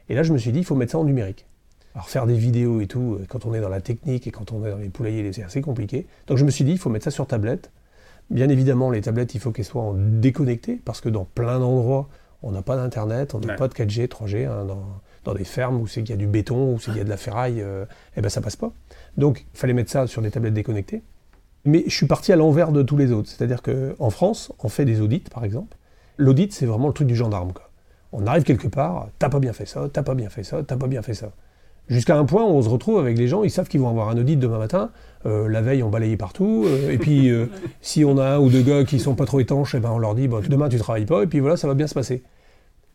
Et 0.08 0.14
là 0.14 0.22
je 0.22 0.32
me 0.32 0.38
suis 0.38 0.52
dit, 0.52 0.60
il 0.60 0.64
faut 0.64 0.74
mettre 0.74 0.92
ça 0.92 0.98
en 0.98 1.04
numérique. 1.04 1.46
Alors 1.94 2.10
faire 2.10 2.26
des 2.26 2.36
vidéos 2.36 2.80
et 2.80 2.86
tout, 2.86 3.20
quand 3.28 3.46
on 3.46 3.54
est 3.54 3.60
dans 3.60 3.70
la 3.70 3.80
technique 3.80 4.26
et 4.26 4.30
quand 4.30 4.52
on 4.52 4.64
est 4.66 4.70
dans 4.70 4.76
les 4.76 4.90
poulaillers, 4.90 5.32
c'est 5.32 5.42
assez 5.42 5.62
compliqué. 5.62 6.06
Donc 6.26 6.36
je 6.36 6.44
me 6.44 6.50
suis 6.50 6.64
dit, 6.64 6.72
il 6.72 6.78
faut 6.78 6.90
mettre 6.90 7.04
ça 7.04 7.10
sur 7.10 7.26
tablette. 7.26 7.70
Bien 8.28 8.48
évidemment, 8.48 8.90
les 8.90 9.00
tablettes, 9.00 9.34
il 9.34 9.40
faut 9.40 9.52
qu'elles 9.52 9.64
soient 9.64 9.94
déconnectées, 9.96 10.80
parce 10.84 11.00
que 11.00 11.08
dans 11.08 11.24
plein 11.24 11.60
d'endroits, 11.60 12.08
on 12.42 12.50
n'a 12.50 12.60
pas 12.60 12.76
d'internet, 12.76 13.34
on 13.34 13.40
n'a 13.40 13.54
pas 13.54 13.68
de 13.68 13.72
4G, 13.72 14.08
3G. 14.08 14.46
Hein, 14.46 14.66
dans, 15.24 15.34
des 15.34 15.44
fermes 15.44 15.80
où 15.80 15.88
c'est 15.88 16.02
qu'il 16.02 16.10
y 16.10 16.12
a 16.12 16.16
du 16.16 16.28
béton, 16.28 16.74
où 16.74 16.78
c'est 16.78 16.92
qu'il 16.92 16.98
y 16.98 17.00
a 17.00 17.04
de 17.04 17.08
la 17.08 17.16
ferraille, 17.16 17.60
euh, 17.60 17.84
eh 18.16 18.20
ben 18.20 18.28
ça 18.28 18.40
passe 18.40 18.54
pas. 18.54 18.72
Donc 19.16 19.44
il 19.52 19.58
fallait 19.58 19.72
mettre 19.72 19.90
ça 19.90 20.06
sur 20.06 20.22
des 20.22 20.30
tablettes 20.30 20.54
déconnectées. 20.54 21.02
Mais 21.66 21.82
je 21.86 21.94
suis 21.94 22.06
parti 22.06 22.32
à 22.32 22.36
l'envers 22.36 22.72
de 22.72 22.82
tous 22.82 22.96
les 22.96 23.12
autres. 23.12 23.28
C'est-à-dire 23.28 23.60
qu'en 23.60 24.10
France, 24.10 24.52
on 24.62 24.68
fait 24.68 24.84
des 24.84 25.00
audits, 25.00 25.24
par 25.30 25.44
exemple. 25.44 25.76
L'audit, 26.16 26.52
c'est 26.52 26.64
vraiment 26.64 26.86
le 26.86 26.94
truc 26.94 27.08
du 27.08 27.16
gendarme. 27.16 27.52
On 28.12 28.26
arrive 28.26 28.44
quelque 28.44 28.68
part, 28.68 29.08
t'as 29.18 29.28
pas 29.28 29.40
bien 29.40 29.52
fait 29.52 29.66
ça, 29.66 29.88
t'as 29.92 30.04
pas 30.04 30.14
bien 30.14 30.30
fait 30.30 30.44
ça, 30.44 30.62
t'as 30.62 30.76
pas 30.76 30.86
bien 30.86 31.02
fait 31.02 31.12
ça. 31.12 31.32
Jusqu'à 31.88 32.16
un 32.16 32.24
point 32.24 32.44
où 32.44 32.48
on 32.48 32.62
se 32.62 32.68
retrouve 32.68 32.98
avec 32.98 33.18
les 33.18 33.28
gens, 33.28 33.42
ils 33.42 33.50
savent 33.50 33.68
qu'ils 33.68 33.80
vont 33.80 33.90
avoir 33.90 34.08
un 34.08 34.16
audit 34.16 34.38
demain 34.38 34.58
matin. 34.58 34.90
Euh, 35.26 35.48
la 35.48 35.60
veille, 35.60 35.82
on 35.82 35.90
balayait 35.90 36.16
partout. 36.16 36.64
Euh, 36.66 36.90
et 36.90 36.98
puis, 36.98 37.30
si 37.80 38.04
on 38.04 38.16
a 38.16 38.36
un 38.36 38.38
ou 38.38 38.48
deux 38.48 38.62
gars 38.62 38.84
qui 38.84 38.98
sont 38.98 39.14
pas 39.14 39.26
trop 39.26 39.40
étanches, 39.40 39.74
eh 39.74 39.80
ben, 39.80 39.90
on 39.90 39.98
leur 39.98 40.14
dit 40.14 40.28
demain 40.28 40.68
tu 40.68 40.78
travailles 40.78 41.04
pas, 41.04 41.24
et 41.24 41.26
puis 41.26 41.40
voilà, 41.40 41.56
ça 41.56 41.66
va 41.66 41.74
bien 41.74 41.88
se 41.88 41.94
passer. 41.94 42.22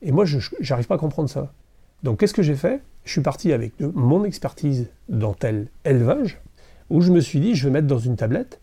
Et 0.02 0.12
moi, 0.12 0.26
je 0.26 0.40
n'arrive 0.68 0.88
pas 0.88 0.96
à 0.96 0.98
comprendre 0.98 1.30
ça. 1.30 1.52
Donc, 2.04 2.20
qu'est-ce 2.20 2.34
que 2.34 2.42
j'ai 2.42 2.56
fait? 2.56 2.82
Je 3.04 3.12
suis 3.12 3.22
parti 3.22 3.54
avec 3.54 3.74
mon 3.80 4.24
expertise 4.24 4.88
dans 5.10 5.34
tel 5.34 5.68
élevage, 5.86 6.40
où 6.92 7.02
je 7.02 7.12
me 7.12 7.20
suis 7.20 7.40
dit, 7.40 7.56
je 7.56 7.66
vais 7.66 7.72
mettre 7.72 7.88
dans 7.88 8.00
une 8.00 8.16
tablette 8.16 8.60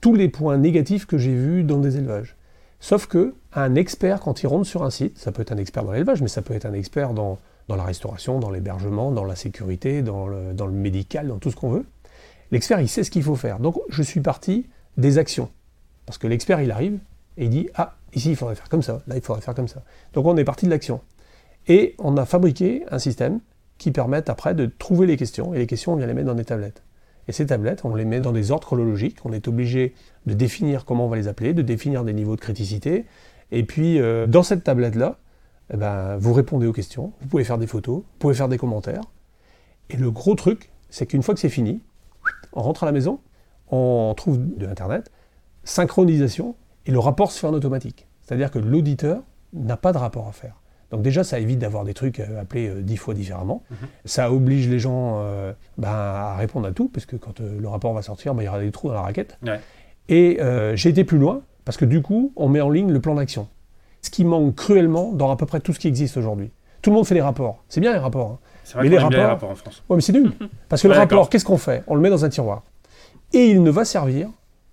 tous 0.00 0.14
les 0.14 0.28
points 0.28 0.58
négatifs 0.58 1.06
que 1.06 1.18
j'ai 1.18 1.34
vus 1.34 1.64
dans 1.64 1.78
des 1.78 1.96
élevages. 1.96 2.36
Sauf 2.80 3.06
que 3.06 3.34
un 3.54 3.74
expert, 3.74 4.20
quand 4.20 4.42
il 4.42 4.46
rentre 4.46 4.66
sur 4.66 4.82
un 4.82 4.90
site, 4.90 5.18
ça 5.18 5.32
peut 5.32 5.42
être 5.42 5.52
un 5.52 5.56
expert 5.56 5.84
dans 5.84 5.92
l'élevage, 5.92 6.20
mais 6.20 6.28
ça 6.28 6.42
peut 6.42 6.54
être 6.54 6.66
un 6.66 6.74
expert 6.74 7.14
dans, 7.14 7.38
la 7.68 7.82
restauration, 7.82 8.40
dans 8.40 8.50
l'hébergement, 8.50 9.10
dans 9.10 9.24
la 9.24 9.36
sécurité, 9.36 10.02
dans 10.02 10.26
le, 10.26 10.52
dans 10.52 10.66
le 10.66 10.72
médical, 10.72 11.28
dans 11.28 11.38
tout 11.38 11.50
ce 11.50 11.56
qu'on 11.56 11.70
veut. 11.70 11.86
L'expert, 12.50 12.80
il 12.80 12.88
sait 12.88 13.04
ce 13.04 13.10
qu'il 13.10 13.22
faut 13.22 13.36
faire. 13.36 13.58
Donc, 13.58 13.76
je 13.88 14.02
suis 14.02 14.20
parti 14.20 14.66
des 14.98 15.16
actions. 15.18 15.48
Parce 16.04 16.18
que 16.18 16.26
l'expert, 16.26 16.60
il 16.60 16.70
arrive 16.70 16.98
et 17.38 17.44
il 17.44 17.50
dit 17.50 17.68
Ah, 17.74 17.96
Ici, 18.14 18.30
il 18.30 18.36
faudrait 18.36 18.54
faire 18.54 18.68
comme 18.68 18.82
ça, 18.82 19.02
là, 19.06 19.16
il 19.16 19.22
faudrait 19.22 19.42
faire 19.42 19.54
comme 19.54 19.68
ça. 19.68 19.82
Donc 20.12 20.26
on 20.26 20.36
est 20.36 20.44
parti 20.44 20.66
de 20.66 20.70
l'action. 20.70 21.00
Et 21.66 21.94
on 21.98 22.16
a 22.16 22.24
fabriqué 22.24 22.84
un 22.90 22.98
système 22.98 23.40
qui 23.78 23.90
permet 23.90 24.28
après 24.30 24.54
de 24.54 24.66
trouver 24.66 25.06
les 25.06 25.16
questions, 25.16 25.52
et 25.52 25.58
les 25.58 25.66
questions, 25.66 25.94
on 25.94 25.96
vient 25.96 26.06
les 26.06 26.14
mettre 26.14 26.28
dans 26.28 26.34
des 26.34 26.44
tablettes. 26.44 26.82
Et 27.28 27.32
ces 27.32 27.46
tablettes, 27.46 27.84
on 27.84 27.94
les 27.94 28.04
met 28.04 28.20
dans 28.20 28.32
des 28.32 28.50
ordres 28.50 28.66
chronologiques, 28.66 29.18
on 29.24 29.32
est 29.32 29.48
obligé 29.48 29.94
de 30.26 30.34
définir 30.34 30.84
comment 30.84 31.06
on 31.06 31.08
va 31.08 31.16
les 31.16 31.28
appeler, 31.28 31.54
de 31.54 31.62
définir 31.62 32.04
des 32.04 32.12
niveaux 32.12 32.36
de 32.36 32.40
criticité, 32.40 33.06
et 33.50 33.64
puis 33.64 33.98
euh, 33.98 34.26
dans 34.26 34.42
cette 34.42 34.64
tablette-là, 34.64 35.18
eh 35.72 35.76
ben, 35.76 36.16
vous 36.16 36.32
répondez 36.32 36.66
aux 36.66 36.72
questions, 36.72 37.12
vous 37.20 37.28
pouvez 37.28 37.44
faire 37.44 37.58
des 37.58 37.66
photos, 37.66 37.98
vous 37.98 38.18
pouvez 38.18 38.34
faire 38.34 38.48
des 38.48 38.58
commentaires, 38.58 39.02
et 39.90 39.96
le 39.96 40.10
gros 40.10 40.34
truc, 40.34 40.70
c'est 40.90 41.06
qu'une 41.06 41.22
fois 41.22 41.34
que 41.34 41.40
c'est 41.40 41.48
fini, 41.48 41.82
on 42.52 42.62
rentre 42.62 42.82
à 42.82 42.86
la 42.86 42.92
maison, 42.92 43.20
on 43.70 44.14
trouve 44.16 44.38
de 44.56 44.66
l'Internet, 44.66 45.10
synchronisation, 45.64 46.54
et 46.86 46.90
le 46.90 46.98
rapport 46.98 47.32
se 47.32 47.40
fait 47.40 47.46
en 47.46 47.54
automatique. 47.54 48.06
C'est-à-dire 48.22 48.50
que 48.50 48.58
l'auditeur 48.58 49.22
n'a 49.52 49.76
pas 49.76 49.92
de 49.92 49.98
rapport 49.98 50.28
à 50.28 50.32
faire. 50.32 50.60
Donc 50.90 51.02
déjà, 51.02 51.24
ça 51.24 51.38
évite 51.38 51.58
d'avoir 51.58 51.84
des 51.84 51.94
trucs 51.94 52.20
euh, 52.20 52.40
appelés 52.40 52.68
euh, 52.68 52.82
dix 52.82 52.96
fois 52.96 53.14
différemment. 53.14 53.62
Mhm. 53.70 53.76
Ça 54.04 54.32
oblige 54.32 54.68
les 54.68 54.78
gens 54.78 55.20
euh, 55.22 55.52
ben, 55.78 55.88
à 55.88 56.36
répondre 56.36 56.66
à 56.66 56.72
tout, 56.72 56.88
parce 56.88 57.06
que 57.06 57.16
quand 57.16 57.40
le 57.40 57.68
rapport 57.68 57.92
va 57.92 58.02
sortir, 58.02 58.34
ben, 58.34 58.42
il 58.42 58.46
y 58.46 58.48
aura 58.48 58.60
des 58.60 58.70
trous 58.70 58.88
dans 58.88 58.94
la 58.94 59.02
raquette. 59.02 59.38
Et 60.08 60.38
j'ai 60.74 60.90
été 60.90 61.04
plus 61.04 61.18
loin, 61.18 61.42
parce 61.64 61.76
que 61.76 61.84
du 61.84 62.02
coup, 62.02 62.32
on 62.36 62.48
met 62.48 62.60
en 62.60 62.70
ligne 62.70 62.92
le 62.92 63.00
plan 63.00 63.14
d'action. 63.14 63.48
Ce 64.02 64.10
qui 64.10 64.24
manque 64.24 64.54
cruellement 64.54 65.12
dans 65.12 65.30
à 65.30 65.36
peu 65.36 65.46
près 65.46 65.60
tout 65.60 65.72
ce 65.72 65.78
qui 65.78 65.88
existe 65.88 66.16
aujourd'hui. 66.18 66.50
Tout 66.82 66.90
le 66.90 66.96
monde 66.96 67.06
fait 67.06 67.14
des 67.14 67.22
rapports. 67.22 67.64
C'est 67.70 67.80
bien 67.80 67.94
les 67.94 67.98
rapports. 67.98 68.32
Hein. 68.32 68.38
C'est 68.64 68.74
vrai 68.74 68.84
mais 68.84 68.90
les 68.90 68.98
rapports... 68.98 69.18
les 69.18 69.24
rapports 69.24 69.50
en 69.50 69.54
France. 69.54 69.82
Ouais, 69.88 69.96
mais 69.96 70.02
c'est 70.02 70.12
nul. 70.12 70.30
Parce 70.68 70.82
que 70.82 70.88
le 70.88 70.94
rapport, 70.94 71.30
qu'est-ce 71.30 71.46
qu'on 71.46 71.56
fait? 71.56 71.82
On 71.86 71.94
le 71.94 72.02
met 72.02 72.10
dans 72.10 72.26
un 72.26 72.28
tiroir. 72.28 72.62
Et 73.32 73.46
il 73.46 73.62
ne 73.62 73.70
va 73.70 73.86
servir 73.86 74.28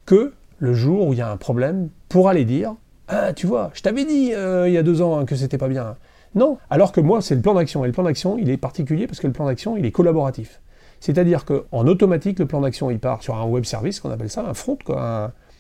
que 0.05 0.33
le 0.59 0.73
jour 0.73 1.07
où 1.07 1.13
il 1.13 1.19
y 1.19 1.21
a 1.21 1.31
un 1.31 1.37
problème 1.37 1.89
pour 2.09 2.27
aller 2.27 2.43
dire 2.43 2.75
Ah, 3.13 3.33
tu 3.33 3.45
vois, 3.45 3.71
je 3.73 3.81
t'avais 3.81 4.05
dit 4.05 4.33
euh, 4.33 4.69
il 4.69 4.73
y 4.73 4.77
a 4.77 4.83
deux 4.83 5.01
ans 5.01 5.17
hein, 5.19 5.25
que 5.25 5.35
c'était 5.35 5.57
pas 5.57 5.67
bien. 5.67 5.97
Non, 6.33 6.57
alors 6.69 6.93
que 6.93 7.01
moi, 7.01 7.21
c'est 7.21 7.35
le 7.35 7.41
plan 7.41 7.53
d'action. 7.53 7.83
Et 7.83 7.87
le 7.87 7.93
plan 7.93 8.03
d'action, 8.03 8.37
il 8.37 8.49
est 8.49 8.55
particulier 8.55 9.05
parce 9.05 9.19
que 9.19 9.27
le 9.27 9.33
plan 9.33 9.45
d'action, 9.45 9.75
il 9.75 9.85
est 9.85 9.91
collaboratif. 9.91 10.61
C'est-à-dire 11.01 11.43
qu'en 11.43 11.87
automatique, 11.87 12.39
le 12.39 12.45
plan 12.45 12.61
d'action, 12.61 12.89
il 12.89 12.99
part 12.99 13.21
sur 13.21 13.35
un 13.35 13.43
web 13.43 13.65
service, 13.65 13.99
qu'on 13.99 14.11
appelle 14.11 14.29
ça 14.29 14.45
un 14.47 14.53
front. 14.53 14.77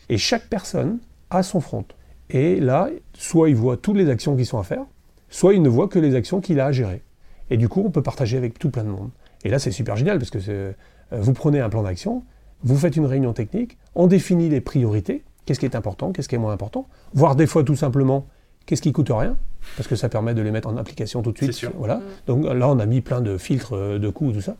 Et 0.07 0.17
chaque 0.17 0.47
personne 0.47 0.99
a 1.29 1.43
son 1.43 1.59
front. 1.59 1.83
Et 2.29 2.61
là, 2.61 2.89
soit 3.13 3.49
il 3.49 3.55
voit 3.55 3.75
toutes 3.75 3.97
les 3.97 4.09
actions 4.09 4.37
qui 4.37 4.45
sont 4.45 4.59
à 4.59 4.63
faire, 4.63 4.85
soit 5.29 5.53
il 5.53 5.61
ne 5.61 5.67
voit 5.67 5.89
que 5.89 5.99
les 5.99 6.15
actions 6.15 6.39
qu'il 6.39 6.61
a 6.61 6.67
à 6.67 6.71
gérer. 6.71 7.01
Et 7.49 7.57
du 7.57 7.67
coup, 7.67 7.83
on 7.85 7.91
peut 7.91 8.01
partager 8.01 8.37
avec 8.37 8.57
tout 8.57 8.69
plein 8.69 8.83
de 8.83 8.89
monde. 8.89 9.09
Et 9.43 9.49
là, 9.49 9.59
c'est 9.59 9.71
super 9.71 9.97
génial 9.97 10.19
parce 10.19 10.29
que 10.29 10.39
euh, 10.49 10.71
vous 11.11 11.33
prenez 11.33 11.59
un 11.59 11.69
plan 11.69 11.83
d'action, 11.83 12.23
vous 12.63 12.77
faites 12.77 12.95
une 12.95 13.05
réunion 13.05 13.33
technique, 13.33 13.77
on 13.95 14.07
définit 14.07 14.47
les 14.47 14.61
priorités, 14.61 15.23
qu'est-ce 15.51 15.59
qui 15.59 15.65
est 15.65 15.75
important, 15.75 16.13
qu'est-ce 16.13 16.29
qui 16.29 16.35
est 16.35 16.37
moins 16.37 16.53
important, 16.53 16.87
voire 17.13 17.35
des 17.35 17.45
fois 17.45 17.65
tout 17.65 17.75
simplement 17.75 18.25
qu'est-ce 18.65 18.81
qui 18.81 18.93
coûte 18.93 19.09
rien, 19.11 19.35
parce 19.75 19.89
que 19.89 19.97
ça 19.97 20.07
permet 20.07 20.33
de 20.33 20.41
les 20.41 20.49
mettre 20.49 20.69
en 20.69 20.77
application 20.77 21.21
tout 21.21 21.33
de 21.33 21.37
suite. 21.37 21.69
Voilà. 21.75 21.97
Mm. 21.97 22.01
Donc 22.27 22.45
là, 22.45 22.69
on 22.69 22.79
a 22.79 22.85
mis 22.85 23.01
plein 23.01 23.19
de 23.19 23.37
filtres 23.37 23.75
euh, 23.75 23.99
de 23.99 24.07
coûts, 24.07 24.31
tout 24.31 24.39
ça. 24.39 24.55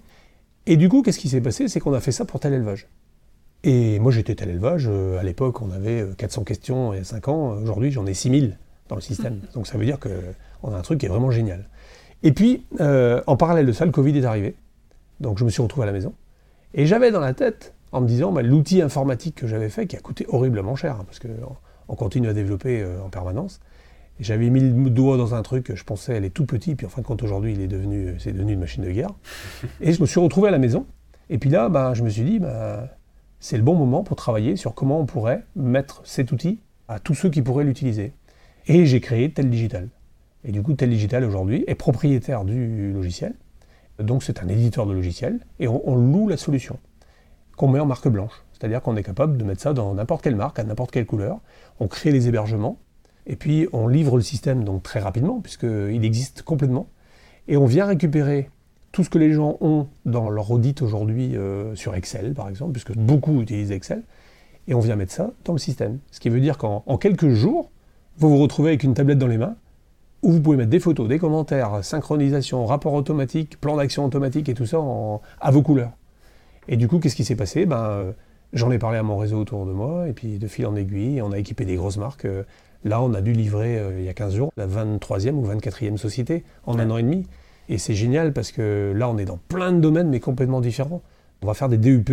Et 0.65 0.75
du 0.75 0.89
coup, 0.89 1.01
qu'est-ce 1.01 1.19
qui 1.19 1.29
s'est 1.29 1.39
passé? 1.39 1.69
C'est 1.69 1.79
qu'on 1.79 1.93
a 1.93 2.01
fait 2.01 2.11
ça 2.11 2.25
pour 2.25 2.41
tel 2.41 2.53
élevage. 2.53 2.89
Et 3.63 3.99
moi, 3.99 4.11
j'étais 4.11 4.35
tel 4.35 4.49
élevage. 4.49 4.89
Euh, 4.89 5.17
à 5.17 5.23
l'époque, 5.23 5.61
on 5.61 5.71
avait 5.71 6.05
400 6.17 6.41
euh, 6.41 6.43
questions 6.43 6.93
et 6.93 7.05
5 7.05 7.27
ans. 7.29 7.51
Aujourd'hui, 7.51 7.91
j'en 7.91 8.05
ai 8.05 8.13
6000 8.13 8.57
dans 8.89 8.95
le 8.95 9.01
système. 9.01 9.39
Donc 9.53 9.65
ça 9.65 9.77
veut 9.77 9.85
dire 9.85 9.97
qu'on 9.97 10.73
a 10.73 10.77
un 10.77 10.81
truc 10.81 10.99
qui 10.99 11.05
est 11.05 11.09
vraiment 11.09 11.31
génial. 11.31 11.69
Et 12.23 12.33
puis, 12.33 12.65
en 12.79 13.37
parallèle 13.37 13.65
de 13.65 13.71
ça, 13.71 13.85
le 13.85 13.91
Covid 13.91 14.17
est 14.17 14.25
arrivé. 14.25 14.55
Donc 15.21 15.39
je 15.39 15.45
me 15.45 15.49
suis 15.49 15.61
retrouvé 15.61 15.83
à 15.83 15.87
la 15.87 15.93
maison. 15.93 16.13
Et 16.73 16.85
j'avais 16.85 17.11
dans 17.11 17.21
la 17.21 17.33
tête 17.33 17.73
en 17.91 18.01
me 18.01 18.07
disant 18.07 18.31
bah, 18.31 18.41
l'outil 18.41 18.81
informatique 18.81 19.35
que 19.35 19.47
j'avais 19.47 19.69
fait, 19.69 19.87
qui 19.87 19.95
a 19.95 19.99
coûté 19.99 20.25
horriblement 20.29 20.75
cher, 20.75 20.95
hein, 20.95 21.05
parce 21.05 21.19
qu'on 21.19 21.95
continue 21.95 22.27
à 22.27 22.33
développer 22.33 22.81
euh, 22.81 23.01
en 23.03 23.09
permanence. 23.09 23.59
J'avais 24.19 24.49
mis 24.49 24.59
le 24.59 24.89
doigt 24.89 25.17
dans 25.17 25.33
un 25.33 25.41
truc, 25.41 25.73
je 25.73 25.83
pensais 25.83 26.13
elle 26.13 26.25
est 26.25 26.29
tout 26.29 26.45
petit, 26.45 26.75
puis 26.75 26.85
en 26.85 26.89
fin 26.89 27.01
de 27.01 27.07
compte 27.07 27.23
aujourd'hui 27.23 27.53
il 27.53 27.61
est 27.61 27.67
devenu, 27.67 28.07
euh, 28.07 28.15
c'est 28.19 28.33
devenu 28.33 28.53
une 28.53 28.59
machine 28.59 28.83
de 28.83 28.91
guerre. 28.91 29.11
Et 29.81 29.93
je 29.93 30.01
me 30.01 30.05
suis 30.05 30.19
retrouvé 30.19 30.49
à 30.49 30.51
la 30.51 30.59
maison. 30.59 30.85
Et 31.29 31.37
puis 31.37 31.49
là, 31.49 31.69
bah, 31.69 31.93
je 31.93 32.03
me 32.03 32.09
suis 32.09 32.23
dit, 32.23 32.39
bah, 32.39 32.89
c'est 33.39 33.57
le 33.57 33.63
bon 33.63 33.75
moment 33.75 34.03
pour 34.03 34.15
travailler 34.15 34.55
sur 34.55 34.73
comment 34.73 34.99
on 34.99 35.05
pourrait 35.05 35.45
mettre 35.55 36.01
cet 36.03 36.31
outil 36.31 36.59
à 36.87 36.99
tous 36.99 37.15
ceux 37.15 37.29
qui 37.29 37.41
pourraient 37.41 37.63
l'utiliser. 37.63 38.13
Et 38.67 38.85
j'ai 38.85 38.99
créé 38.99 39.31
Tel 39.31 39.49
Digital. 39.49 39.87
Et 40.43 40.51
du 40.51 40.61
coup, 40.61 40.73
Tel 40.73 40.89
Digital 40.89 41.23
aujourd'hui 41.23 41.63
est 41.67 41.75
propriétaire 41.75 42.43
du 42.43 42.91
logiciel. 42.91 43.33
Donc 43.97 44.23
c'est 44.23 44.43
un 44.43 44.47
éditeur 44.47 44.85
de 44.85 44.93
logiciel 44.93 45.39
et 45.59 45.67
on 45.67 45.95
loue 45.95 46.27
la 46.27 46.37
solution 46.37 46.79
qu'on 47.61 47.67
met 47.67 47.79
en 47.79 47.85
marque 47.85 48.07
blanche. 48.07 48.43
C'est-à-dire 48.53 48.81
qu'on 48.81 48.95
est 48.95 49.03
capable 49.03 49.37
de 49.37 49.43
mettre 49.43 49.61
ça 49.61 49.73
dans 49.73 49.93
n'importe 49.93 50.23
quelle 50.23 50.35
marque, 50.35 50.57
à 50.57 50.63
n'importe 50.63 50.89
quelle 50.89 51.05
couleur. 51.05 51.37
On 51.79 51.87
crée 51.87 52.11
les 52.11 52.27
hébergements, 52.27 52.79
et 53.27 53.35
puis 53.35 53.67
on 53.71 53.87
livre 53.87 54.17
le 54.17 54.23
système 54.23 54.63
donc 54.63 54.81
très 54.81 54.99
rapidement, 54.99 55.41
puisqu'il 55.41 56.03
existe 56.03 56.41
complètement. 56.41 56.87
Et 57.47 57.57
on 57.57 57.67
vient 57.67 57.85
récupérer 57.85 58.49
tout 58.91 59.03
ce 59.03 59.11
que 59.11 59.19
les 59.19 59.31
gens 59.31 59.57
ont 59.61 59.85
dans 60.05 60.31
leur 60.31 60.49
audit 60.49 60.81
aujourd'hui 60.81 61.37
euh, 61.37 61.75
sur 61.75 61.93
Excel, 61.93 62.33
par 62.33 62.49
exemple, 62.49 62.71
puisque 62.71 62.93
beaucoup 62.93 63.43
utilisent 63.43 63.71
Excel, 63.71 64.01
et 64.67 64.73
on 64.73 64.79
vient 64.79 64.95
mettre 64.95 65.13
ça 65.13 65.29
dans 65.45 65.53
le 65.53 65.59
système. 65.59 65.99
Ce 66.09 66.19
qui 66.19 66.29
veut 66.29 66.41
dire 66.41 66.57
qu'en 66.57 66.81
quelques 66.97 67.29
jours, 67.29 67.69
vous 68.17 68.29
vous 68.29 68.39
retrouvez 68.39 68.69
avec 68.69 68.81
une 68.81 68.95
tablette 68.95 69.19
dans 69.19 69.27
les 69.27 69.37
mains, 69.37 69.55
où 70.23 70.31
vous 70.31 70.41
pouvez 70.41 70.57
mettre 70.57 70.71
des 70.71 70.79
photos, 70.79 71.07
des 71.07 71.19
commentaires, 71.19 71.83
synchronisation, 71.83 72.65
rapport 72.65 72.93
automatique, 72.95 73.61
plan 73.61 73.77
d'action 73.77 74.03
automatique 74.03 74.49
et 74.49 74.55
tout 74.55 74.65
ça 74.65 74.79
à 75.39 75.51
vos 75.51 75.61
couleurs. 75.61 75.91
Et 76.67 76.77
du 76.77 76.87
coup, 76.87 76.99
qu'est-ce 76.99 77.15
qui 77.15 77.25
s'est 77.25 77.35
passé? 77.35 77.65
Ben, 77.65 77.83
euh, 77.83 78.11
J'en 78.53 78.69
ai 78.69 78.79
parlé 78.79 78.97
à 78.97 79.03
mon 79.03 79.17
réseau 79.17 79.39
autour 79.39 79.65
de 79.65 79.71
moi, 79.71 80.09
et 80.09 80.13
puis 80.13 80.37
de 80.37 80.47
fil 80.47 80.65
en 80.65 80.75
aiguille, 80.75 81.21
on 81.21 81.31
a 81.31 81.39
équipé 81.39 81.63
des 81.63 81.77
grosses 81.77 81.95
marques. 81.95 82.25
Euh, 82.25 82.43
là, 82.83 83.01
on 83.01 83.13
a 83.13 83.21
dû 83.21 83.31
livrer, 83.31 83.79
euh, 83.79 83.99
il 83.99 84.03
y 84.03 84.09
a 84.09 84.13
15 84.13 84.35
jours, 84.35 84.51
la 84.57 84.67
23e 84.67 85.35
ou 85.35 85.45
24e 85.47 85.95
société 85.95 86.43
en 86.65 86.77
un 86.77 86.89
an 86.89 86.97
et 86.97 87.03
demi. 87.03 87.25
Et 87.69 87.77
c'est 87.77 87.93
génial 87.93 88.33
parce 88.33 88.51
que 88.51 88.91
là, 88.93 89.07
on 89.09 89.17
est 89.17 89.25
dans 89.25 89.37
plein 89.37 89.71
de 89.71 89.79
domaines, 89.79 90.09
mais 90.09 90.19
complètement 90.19 90.59
différents. 90.59 91.01
On 91.41 91.47
va 91.47 91.53
faire 91.53 91.69
des 91.69 91.77
DUP 91.77 92.09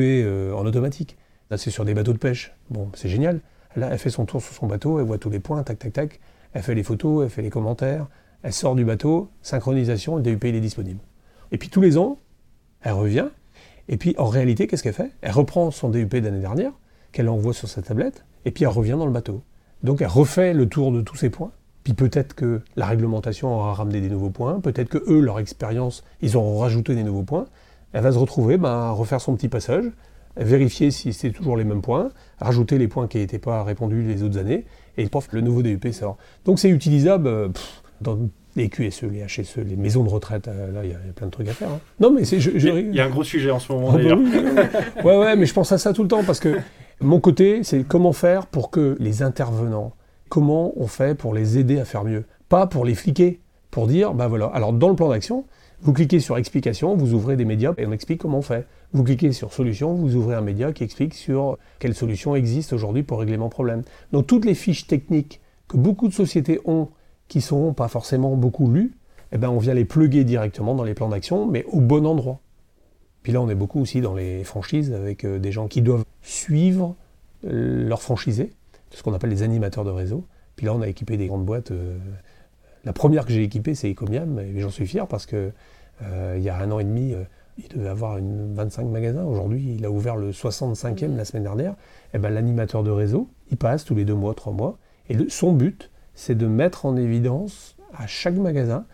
en 0.55 0.65
automatique. 0.65 1.17
Là, 1.51 1.59
c'est 1.59 1.71
sur 1.71 1.85
des 1.85 1.95
bateaux 1.95 2.13
de 2.13 2.19
pêche. 2.19 2.55
Bon, 2.71 2.89
c'est 2.95 3.09
génial. 3.09 3.41
Là, 3.75 3.89
elle 3.91 3.99
fait 3.99 4.11
son 4.11 4.25
tour 4.25 4.41
sur 4.41 4.55
son 4.55 4.67
bateau, 4.67 5.01
elle 5.01 5.07
voit 5.07 5.19
tous 5.19 5.31
les 5.31 5.41
points, 5.41 5.63
tac, 5.65 5.79
tac, 5.79 5.93
tac. 5.93 6.21
Elle 6.53 6.63
fait 6.63 6.75
les 6.75 6.85
photos, 6.85 7.25
elle 7.25 7.31
fait 7.31 7.43
les 7.43 7.51
commentaires. 7.51 8.07
Elle 8.43 8.53
sort 8.53 8.77
du 8.77 8.85
bateau, 8.85 9.29
synchronisation, 9.43 10.17
le 10.17 10.23
DUP, 10.23 10.45
il 10.45 10.55
est 10.55 10.61
disponible. 10.61 11.01
Et 11.51 11.59
puis 11.59 11.69
tous 11.69 11.81
les 11.81 11.99
ans, 11.99 12.19
elle 12.83 12.93
revient, 12.93 13.27
et 13.89 13.97
puis 13.97 14.15
en 14.19 14.27
réalité, 14.27 14.67
qu'est-ce 14.67 14.83
qu'elle 14.83 14.95
fait? 14.95 15.11
Elle 15.21 15.33
reprend 15.33 15.71
son 15.71 15.89
DUP 15.89 16.17
d'année 16.17 16.41
dernière, 16.41 16.73
qu'elle 17.13 17.29
envoie 17.29 17.55
sur 17.55 17.69
sa 17.69 17.83
tablette, 17.83 18.25
et 18.45 18.51
puis 18.51 18.65
elle 18.65 18.71
revient 18.71 18.97
dans 18.99 19.07
le 19.07 19.13
bateau. 19.13 19.43
Donc 19.83 20.03
elle 20.03 20.09
refait 20.09 20.55
le 20.55 20.69
tour 20.69 20.93
de 20.93 21.01
tous 21.01 21.17
ces 21.17 21.31
points. 21.31 21.53
Puis 21.85 21.95
peut-être 21.95 22.35
que 22.35 22.61
la 22.77 22.87
réglementation 22.87 23.55
aura 23.55 23.73
ramené 23.73 24.01
des 24.01 24.11
nouveaux 24.11 24.31
points, 24.31 24.61
peut-être 24.61 24.89
que 24.89 25.03
eux, 25.11 25.21
leur 25.21 25.39
expérience, 25.39 26.05
ils 26.21 26.37
auront 26.37 26.59
rajouté 26.59 26.95
des 26.95 27.03
nouveaux 27.03 27.23
points. 27.23 27.47
Elle 27.93 28.03
va 28.03 28.13
se 28.13 28.19
retrouver 28.19 28.59
ben, 28.59 28.91
refaire 28.91 29.21
son 29.21 29.35
petit 29.37 29.49
passage, 29.49 29.85
vérifier 30.37 30.91
si 30.91 31.15
c'est 31.15 31.31
toujours 31.31 31.57
les 31.57 31.65
mêmes 31.65 31.81
points, 31.81 32.11
rajouter 32.39 32.77
les 32.77 32.89
points 32.89 33.09
qui 33.09 33.19
n'étaient 33.19 33.39
pas 33.39 33.65
répondus 33.65 34.03
les 34.03 34.23
autres 34.23 34.39
années, 34.39 34.67
et 34.99 35.09
pof, 35.09 35.29
le 35.33 35.41
nouveau 35.41 35.63
DUP 35.63 35.89
sort. 35.93 36.19
Donc 36.45 36.59
c'est 36.59 36.69
utilisable 36.69 37.27
euh, 37.27 37.49
les 38.59 38.69
QSE, 38.69 39.03
les 39.05 39.25
HSE, 39.27 39.57
les 39.59 39.77
maisons 39.77 40.05
de 40.05 40.09
retraite, 40.09 40.49
euh, 40.49 40.73
là, 40.73 40.81
il 40.85 40.91
y, 40.91 40.95
a 40.95 40.99
plein 41.15 41.27
de 41.27 41.33
trucs 41.33 41.49
à 41.49 41.53
faire. 41.53 41.71
hein. 41.71 41.81
Non, 42.01 42.11
mais 42.11 42.25
c'est. 42.25 42.39
Il 42.39 42.95
y 42.95 43.01
a 43.01 43.05
un 43.05 43.11
gros 43.11 43.25
sujet 43.25 43.51
en 43.51 43.59
ce 43.59 43.73
moment 43.73 43.89
Ah 43.91 43.97
bah 43.97 44.03
d'ailleurs. 44.03 44.19
oui. 44.19 44.31
ouais, 45.05 45.17
ouais, 45.19 45.37
mais 45.37 45.47
je 45.47 45.55
pense 45.55 45.73
à 45.73 45.79
ça 45.79 45.93
tout 45.93 46.03
le 46.03 46.09
temps 46.09 46.23
parce 46.25 46.41
que 46.41 46.59
mon 47.01 47.21
côté, 47.21 47.63
c'est 47.63 47.85
comment 47.85 48.13
faire 48.13 48.47
pour 48.47 48.71
que 48.71 48.97
les 48.99 49.23
intervenants, 49.23 49.93
comment 50.29 50.73
on 50.77 50.87
fait 50.87 51.17
pour 51.17 51.33
les 51.35 51.59
aider 51.59 51.79
à 51.79 51.85
faire 51.85 52.05
mieux, 52.05 52.25
pas 52.49 52.67
pour 52.67 52.85
les 52.85 52.95
fliquer, 52.95 53.41
pour 53.71 53.87
dire, 53.87 54.15
ben 54.15 54.27
voilà. 54.29 54.47
Alors 54.47 54.73
dans 54.73 54.89
le 54.89 54.97
plan 54.97 55.09
d'action, 55.09 55.45
vous 55.81 55.93
cliquez 55.93 56.19
sur 56.19 56.37
explication, 56.37 56.97
vous 56.97 57.15
ouvrez 57.15 57.37
des 57.37 57.45
médias 57.45 57.73
et 57.79 57.87
on 57.87 57.93
explique 57.93 58.21
comment 58.21 58.39
on 58.39 58.43
fait. 58.43 58.67
Vous 58.93 59.05
cliquez 59.05 59.33
sur 59.33 59.53
solution, 59.53 59.95
vous 59.95 60.17
ouvrez 60.17 60.35
un 60.35 60.41
média 60.41 60.73
qui 60.73 60.83
explique 60.83 61.15
sur 61.15 61.57
quelles 61.79 61.95
solutions 61.95 62.35
existent 62.35 62.75
aujourd'hui 62.75 63.05
pour 63.05 63.21
régler 63.21 63.37
mon 63.37 63.49
problème. 63.49 63.83
Donc 64.13 64.27
toutes 64.27 64.45
les 64.45 64.55
fiches 64.55 64.87
techniques 64.89 65.41
que 65.69 65.77
beaucoup 65.77 66.09
de 66.09 66.15
sociétés 66.15 66.59
ont, 66.65 66.89
qui 67.29 67.41
sont 67.41 67.73
pas 67.75 67.89
forcément 67.89 68.35
beaucoup 68.37 68.71
lues, 68.71 68.95
eh 69.33 69.39
ben 69.39 69.51
on 69.51 69.59
vient 69.59 69.75
les 69.75 69.85
pluguer 69.85 70.25
directement 70.25 70.75
dans 70.75 70.85
les 70.85 70.95
plans 70.95 71.09
d'action, 71.09 71.47
mais 71.47 71.65
au 71.71 71.81
bon 71.81 72.07
endroit. 72.07 72.41
Puis 73.23 73.33
là, 73.33 73.41
on 73.43 73.49
est 73.49 73.55
beaucoup 73.55 73.81
aussi 73.81 74.01
dans 74.01 74.15
les 74.15 74.43
franchises 74.45 74.93
avec 74.93 75.25
euh, 75.25 75.39
des 75.39 75.53
gens 75.53 75.69
qui 75.69 75.83
doivent 75.83 76.05
suivre 76.23 76.95
euh, 77.47 77.87
leurs 77.89 78.01
franchisés, 78.03 78.53
ce 78.91 79.03
qu'on 79.03 79.13
appelle 79.13 79.31
les 79.31 79.43
animateurs 79.43 79.85
de 79.85 79.91
réseau. 79.91 80.25
Puis 80.57 80.67
là, 80.67 80.75
on 80.75 80.81
a 80.81 80.89
équipé 80.89 81.17
des 81.17 81.27
grandes 81.27 81.45
boîtes. 81.45 81.71
euh, 81.71 81.99
la 82.85 82.93
première 82.93 83.27
que 83.27 83.33
j'ai 83.33 83.43
équipée, 83.43 83.75
c'est 83.75 83.91
Ecomiam, 83.91 84.39
et 84.39 84.59
j'en 84.61 84.71
suis 84.71 84.87
fier 84.87 85.07
parce 85.07 85.27
que 85.27 85.51
euh, 86.03 86.35
il 86.39 86.43
y 86.43 86.49
a 86.49 86.57
un 86.57 86.71
an 86.71 86.79
et 86.79 86.85
demi, 86.85 87.13
euh, 87.13 87.25
il 87.59 87.69
devait 87.77 87.89
avoir 87.89 88.17
une 88.19 88.55
25 88.55 88.85
magasins. 88.87 89.25
Aujourd'hui, 89.25 89.75
il 89.77 89.85
a 89.85 89.91
ouvert 89.91 90.17
le 90.17 90.31
65e 90.31 91.17
la 91.17 91.25
semaine 91.25 91.43
dernière. 91.43 91.75
Et 92.15 92.19
ben, 92.19 92.31
l'animateur 92.31 92.83
de 92.85 92.91
réseau, 92.91 93.29
il 93.51 93.57
passe 93.59 93.85
tous 93.85 93.97
les 93.97 94.05
deux 94.05 94.15
mois, 94.15 94.33
trois 94.35 94.53
mois, 94.53 94.79
et 95.11 95.15
le- 95.15 95.29
son 95.29 95.53
but, 95.53 95.91
c'est 96.19 96.35
de 96.35 96.49
mettre 96.49 96.85
en 96.85 96.97
évidence 96.97 97.77
à 97.97 98.09
chaque 98.09 98.35
magasin 98.35 98.85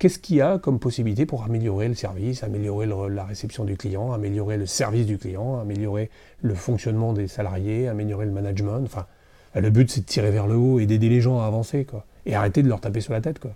qu'est-ce 0.00 0.18
qu'il 0.18 0.36
y 0.36 0.40
a 0.40 0.58
comme 0.58 0.80
possibilité 0.80 1.24
pour 1.24 1.44
améliorer 1.44 1.86
le 1.86 1.94
service, 1.94 2.42
améliorer 2.42 2.88
la 3.10 3.24
réception 3.24 3.64
du 3.64 3.76
client, 3.76 4.12
améliorer 4.12 4.56
le 4.56 4.66
service 4.66 5.06
du 5.06 5.16
client, 5.16 5.60
améliorer 5.60 6.10
le 6.42 6.54
fonctionnement 6.56 7.12
des 7.12 7.28
salariés, 7.28 7.86
améliorer 7.86 8.26
le 8.26 8.32
management. 8.32 8.82
Enfin, 8.84 9.06
le 9.54 9.70
but, 9.70 9.88
c'est 9.88 10.00
de 10.00 10.06
tirer 10.06 10.32
vers 10.32 10.48
le 10.48 10.56
haut 10.56 10.80
et 10.80 10.86
d'aider 10.86 11.08
les 11.08 11.20
gens 11.20 11.40
à 11.40 11.46
avancer, 11.46 11.84
quoi. 11.84 12.06
Et 12.26 12.34
arrêter 12.34 12.64
de 12.64 12.68
leur 12.68 12.80
taper 12.80 13.00
sur 13.00 13.12
la 13.12 13.20
tête, 13.20 13.38
quoi. 13.38 13.52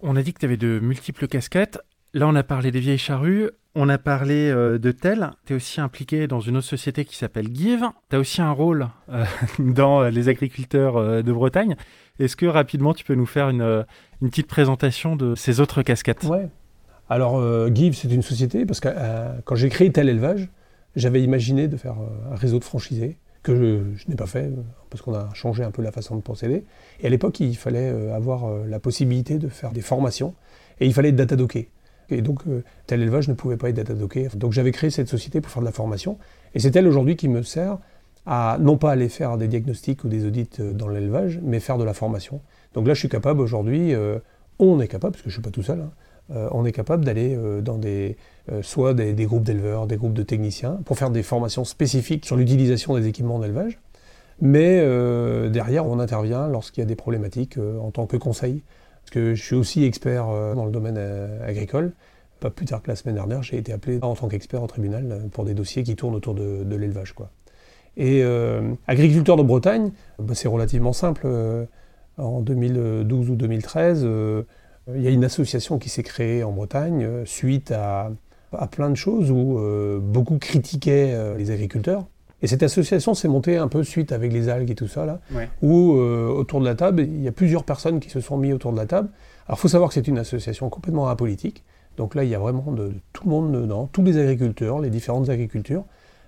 On 0.00 0.16
a 0.16 0.22
dit 0.22 0.32
que 0.32 0.38
tu 0.38 0.46
avais 0.46 0.56
de 0.56 0.80
multiples 0.80 1.28
casquettes. 1.28 1.78
Là, 2.14 2.26
on 2.26 2.34
a 2.34 2.42
parlé 2.42 2.70
des 2.70 2.80
vieilles 2.80 2.96
charrues. 2.96 3.50
On 3.78 3.90
a 3.90 3.98
parlé 3.98 4.48
euh, 4.48 4.78
de 4.78 4.90
Tel. 4.90 5.32
Tu 5.44 5.52
es 5.52 5.56
aussi 5.56 5.82
impliqué 5.82 6.26
dans 6.26 6.40
une 6.40 6.56
autre 6.56 6.66
société 6.66 7.04
qui 7.04 7.14
s'appelle 7.14 7.54
Give. 7.54 7.84
Tu 8.08 8.16
as 8.16 8.18
aussi 8.18 8.40
un 8.40 8.50
rôle 8.50 8.88
euh, 9.10 9.26
dans 9.58 10.00
euh, 10.00 10.08
les 10.08 10.30
agriculteurs 10.30 11.22
de 11.22 11.32
Bretagne. 11.32 11.76
Est-ce 12.18 12.36
que 12.36 12.46
rapidement, 12.46 12.94
tu 12.94 13.04
peux 13.04 13.14
nous 13.14 13.26
faire 13.26 13.50
une, 13.50 13.84
petite 14.22 14.46
présentation 14.46 15.14
de 15.14 15.34
ces 15.34 15.60
autres 15.60 15.82
casquettes? 15.82 16.24
Ouais. 16.24 16.48
Alors, 17.10 17.38
Give, 17.72 17.94
c'est 17.94 18.10
une 18.10 18.22
société, 18.22 18.64
parce 18.64 18.80
que 18.80 18.88
quand 19.44 19.54
j'ai 19.54 19.68
créé 19.68 19.92
tel 19.92 20.08
élevage, 20.08 20.48
j'avais 20.96 21.22
imaginé 21.22 21.68
de 21.68 21.76
faire 21.76 21.96
un 22.32 22.34
réseau 22.34 22.58
de 22.58 22.64
franchisés, 22.64 23.18
que 23.42 23.54
je, 23.54 24.08
n'ai 24.08 24.16
pas 24.16 24.26
fait, 24.26 24.50
parce 24.90 25.02
qu'on 25.02 25.14
a 25.14 25.28
changé 25.34 25.62
un 25.62 25.70
peu 25.70 25.82
la 25.82 25.92
façon 25.92 26.16
de 26.16 26.22
procéder. 26.22 26.64
Et 27.00 27.06
à 27.06 27.10
l'époque, 27.10 27.38
il 27.38 27.56
fallait 27.56 27.90
avoir 28.10 28.50
la 28.66 28.80
possibilité 28.80 29.38
de 29.38 29.48
faire 29.48 29.72
des 29.72 29.82
formations, 29.82 30.34
et 30.80 30.86
il 30.86 30.94
fallait 30.94 31.10
être 31.10 31.16
datadocké. 31.16 31.68
Et 32.10 32.22
donc, 32.22 32.40
euh, 32.46 32.62
tel 32.86 33.02
élevage 33.02 33.28
ne 33.28 33.34
pouvait 33.34 33.56
pas 33.56 33.68
être 33.68 33.76
datadocké. 33.76 34.28
Donc, 34.34 34.52
j'avais 34.52 34.72
créé 34.72 34.90
cette 34.90 35.08
société 35.08 35.40
pour 35.40 35.50
faire 35.50 35.62
de 35.62 35.66
la 35.66 35.72
formation, 35.72 36.18
et 36.54 36.60
c'est 36.60 36.74
elle 36.76 36.86
aujourd'hui 36.86 37.16
qui 37.16 37.28
me 37.28 37.42
sert 37.42 37.78
à 38.26 38.58
non 38.60 38.76
pas 38.76 38.90
aller 38.92 39.08
faire 39.08 39.36
des 39.36 39.46
diagnostics 39.46 40.02
ou 40.04 40.08
des 40.08 40.24
audits 40.24 40.48
euh, 40.60 40.72
dans 40.72 40.88
l'élevage, 40.88 41.40
mais 41.42 41.60
faire 41.60 41.78
de 41.78 41.84
la 41.84 41.94
formation. 41.94 42.40
Donc 42.74 42.86
là, 42.86 42.94
je 42.94 43.00
suis 43.00 43.08
capable 43.08 43.40
aujourd'hui, 43.40 43.94
euh, 43.94 44.18
on 44.58 44.80
est 44.80 44.88
capable, 44.88 45.12
parce 45.12 45.22
que 45.22 45.30
je 45.30 45.38
ne 45.38 45.42
suis 45.42 45.50
pas 45.50 45.50
tout 45.50 45.62
seul, 45.62 45.80
hein, 45.80 45.90
on 46.50 46.64
est 46.64 46.72
capable 46.72 47.04
d'aller 47.04 47.38
dans 47.62 47.78
des, 47.78 48.16
soit 48.62 48.94
des, 48.94 49.14
groupes 49.26 49.44
d'éleveurs, 49.44 49.86
des 49.86 49.96
groupes 49.96 50.12
de 50.12 50.24
techniciens, 50.24 50.80
pour 50.84 50.98
faire 50.98 51.10
des 51.10 51.22
formations 51.22 51.64
spécifiques 51.64 52.26
sur 52.26 52.34
l'utilisation 52.36 52.96
des 52.96 53.06
équipements 53.06 53.38
d'élevage. 53.38 53.78
Mais 54.40 54.80
derrière, 55.48 55.86
on 55.86 56.00
intervient 56.00 56.48
lorsqu'il 56.48 56.80
y 56.80 56.82
a 56.82 56.86
des 56.86 56.96
problématiques 56.96 57.58
en 57.80 57.92
tant 57.92 58.06
que 58.06 58.16
conseil. 58.16 58.64
Parce 59.06 59.14
que 59.14 59.34
je 59.36 59.42
suis 59.42 59.54
aussi 59.54 59.84
expert 59.84 60.28
euh, 60.28 60.54
dans 60.56 60.64
le 60.64 60.72
domaine 60.72 60.96
euh, 60.98 61.48
agricole. 61.48 61.92
Pas 62.40 62.50
plus 62.50 62.66
tard 62.66 62.82
que 62.82 62.90
la 62.90 62.96
semaine 62.96 63.14
dernière, 63.14 63.40
j'ai 63.44 63.56
été 63.56 63.72
appelé 63.72 64.00
en 64.02 64.16
tant 64.16 64.26
qu'expert 64.26 64.60
au 64.60 64.66
tribunal 64.66 65.06
euh, 65.12 65.28
pour 65.30 65.44
des 65.44 65.54
dossiers 65.54 65.84
qui 65.84 65.94
tournent 65.94 66.16
autour 66.16 66.34
de, 66.34 66.64
l'élevage. 66.76 67.14
Et 67.96 68.24
agriculteur 68.88 69.36
de 69.36 69.44
Bretagne, 69.44 69.92
bah, 70.18 70.34
c'est 70.34 70.48
relativement 70.48 70.92
simple. 70.92 71.26
en 72.18 72.40
2012 72.40 73.30
ou 73.30 73.36
2013, 73.36 74.02
euh, 74.04 74.42
il 74.94 75.02
y 75.02 75.06
a 75.06 75.10
une 75.10 75.24
association 75.24 75.78
qui 75.78 75.88
s'est 75.88 76.02
créée 76.02 76.42
en 76.42 76.50
Bretagne 76.50 77.24
suite 77.24 77.70
à, 77.70 78.10
à 78.52 78.66
plein 78.66 78.90
de 78.90 78.96
choses 78.96 79.30
où 79.30 79.58
beaucoup 80.02 80.38
critiquaient 80.38 81.36
les 81.38 81.50
agriculteurs. 81.52 82.06
Et 82.42 82.46
cette 82.46 82.62
association 82.62 83.14
s'est 83.14 83.28
montée 83.28 83.56
un 83.56 83.68
peu 83.68 83.82
suite 83.82 84.12
avec 84.12 84.32
les 84.32 84.48
algues 84.48 84.70
et 84.70 84.74
tout 84.74 84.88
ça, 84.88 85.06
là, 85.06 85.20
Ouais. 85.34 85.48
où 85.62 85.96
euh, 85.96 86.28
autour 86.28 86.60
de 86.60 86.66
la 86.66 86.74
table, 86.74 87.02
il 87.02 87.22
y 87.22 87.28
a 87.28 87.32
plusieurs 87.32 87.64
personnes 87.64 87.98
qui 87.98 88.10
se 88.10 88.20
sont 88.20 88.36
mis 88.36 88.52
autour 88.52 88.72
de 88.72 88.76
la 88.76 88.86
table. 88.86 89.08
Alors 89.46 89.58
il 89.58 89.60
faut 89.62 89.68
savoir 89.68 89.88
que 89.88 89.94
c'est 89.94 90.06
une 90.08 90.18
association 90.18 90.68
complètement 90.68 91.08
apolitique. 91.08 91.64
Donc 91.96 92.14
là, 92.14 92.24
il 92.24 92.30
y 92.30 92.34
a 92.34 92.38
vraiment 92.38 92.72
de, 92.72 92.88
de 92.88 92.94
tout 93.14 93.24
le 93.24 93.30
monde 93.30 93.52
dedans, 93.52 93.88
tous 93.90 94.02
les 94.02 94.18
agriculteurs, 94.18 94.80
les 94.80 94.90
différentes 94.90 95.30
agricultures. 95.30 95.84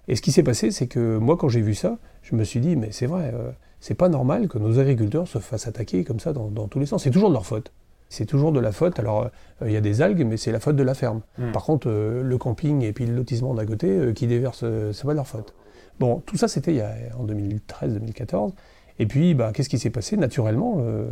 Et 0.06 0.16
ce 0.16 0.22
qui 0.22 0.32
s'est 0.32 0.42
passé, 0.42 0.70
c'est 0.70 0.86
que 0.86 1.18
moi, 1.18 1.36
quand 1.36 1.50
j'ai 1.50 1.61
vu 1.61 1.74
ça, 1.74 1.98
je 2.22 2.34
me 2.34 2.44
suis 2.44 2.61
dit, 2.61 2.74
mais 2.76 2.88
c'est 2.90 3.04
vrai, 3.04 3.30
euh, 3.34 3.50
c'est 3.80 3.94
pas 3.94 4.09
normal 4.09 4.48
que 4.48 4.56
nos 4.59 4.78
agriculteurs 4.78 5.28
se 5.28 5.38
fassent 5.38 5.66
attaquer 5.66 6.04
comme 6.04 6.20
ça 6.20 6.32
dans, 6.32 6.48
dans 6.48 6.68
tous 6.68 6.78
les 6.78 6.86
sens. 6.86 7.02
C'est 7.02 7.11
toujours 7.11 7.28
de 7.28 7.34
leur 7.34 7.44
faute. 7.44 7.70
C'est 8.09 8.24
toujours 8.24 8.52
de 8.52 8.61
la 8.61 8.72
faute. 8.72 8.98
Alors, 8.98 9.24
euh, 9.61 9.66
il 9.66 9.72
y 9.72 9.76
a 9.76 9.82
des 9.82 10.00
algues, 10.00 10.24
mais 10.26 10.38
c'est 10.38 10.52
la 10.52 10.61
faute 10.61 10.76
de 10.76 10.82
la 10.82 10.94
ferme. 10.94 11.20
Mm. 11.36 11.52
Par 11.52 11.64
contre, 11.64 11.88
euh, 11.90 12.22
le 12.22 12.38
camping 12.38 12.82
et 12.82 12.94
puis 12.94 13.04
le 13.04 13.14
lotissement 13.14 13.52
d'à 13.52 13.66
côté 13.66 14.14
qui 14.14 14.26
déverse, 14.26 14.64
c'est 14.92 15.04
pas 15.04 15.11
de 15.12 15.16
leur 15.16 15.26
faute. 15.26 15.52
Bon, 15.99 16.22
tout 16.26 16.36
ça, 16.36 16.49
c'était 16.49 16.82
en 17.18 17.24
2013-2014. 17.26 18.53
Et 18.99 19.07
puis, 19.07 19.34
bah, 19.34 19.53
qu'est-ce 19.53 19.68
qui 19.68 19.78
s'est 19.78 19.90
passé? 19.90 20.16
Naturellement, 20.16 20.76
euh, 20.78 21.11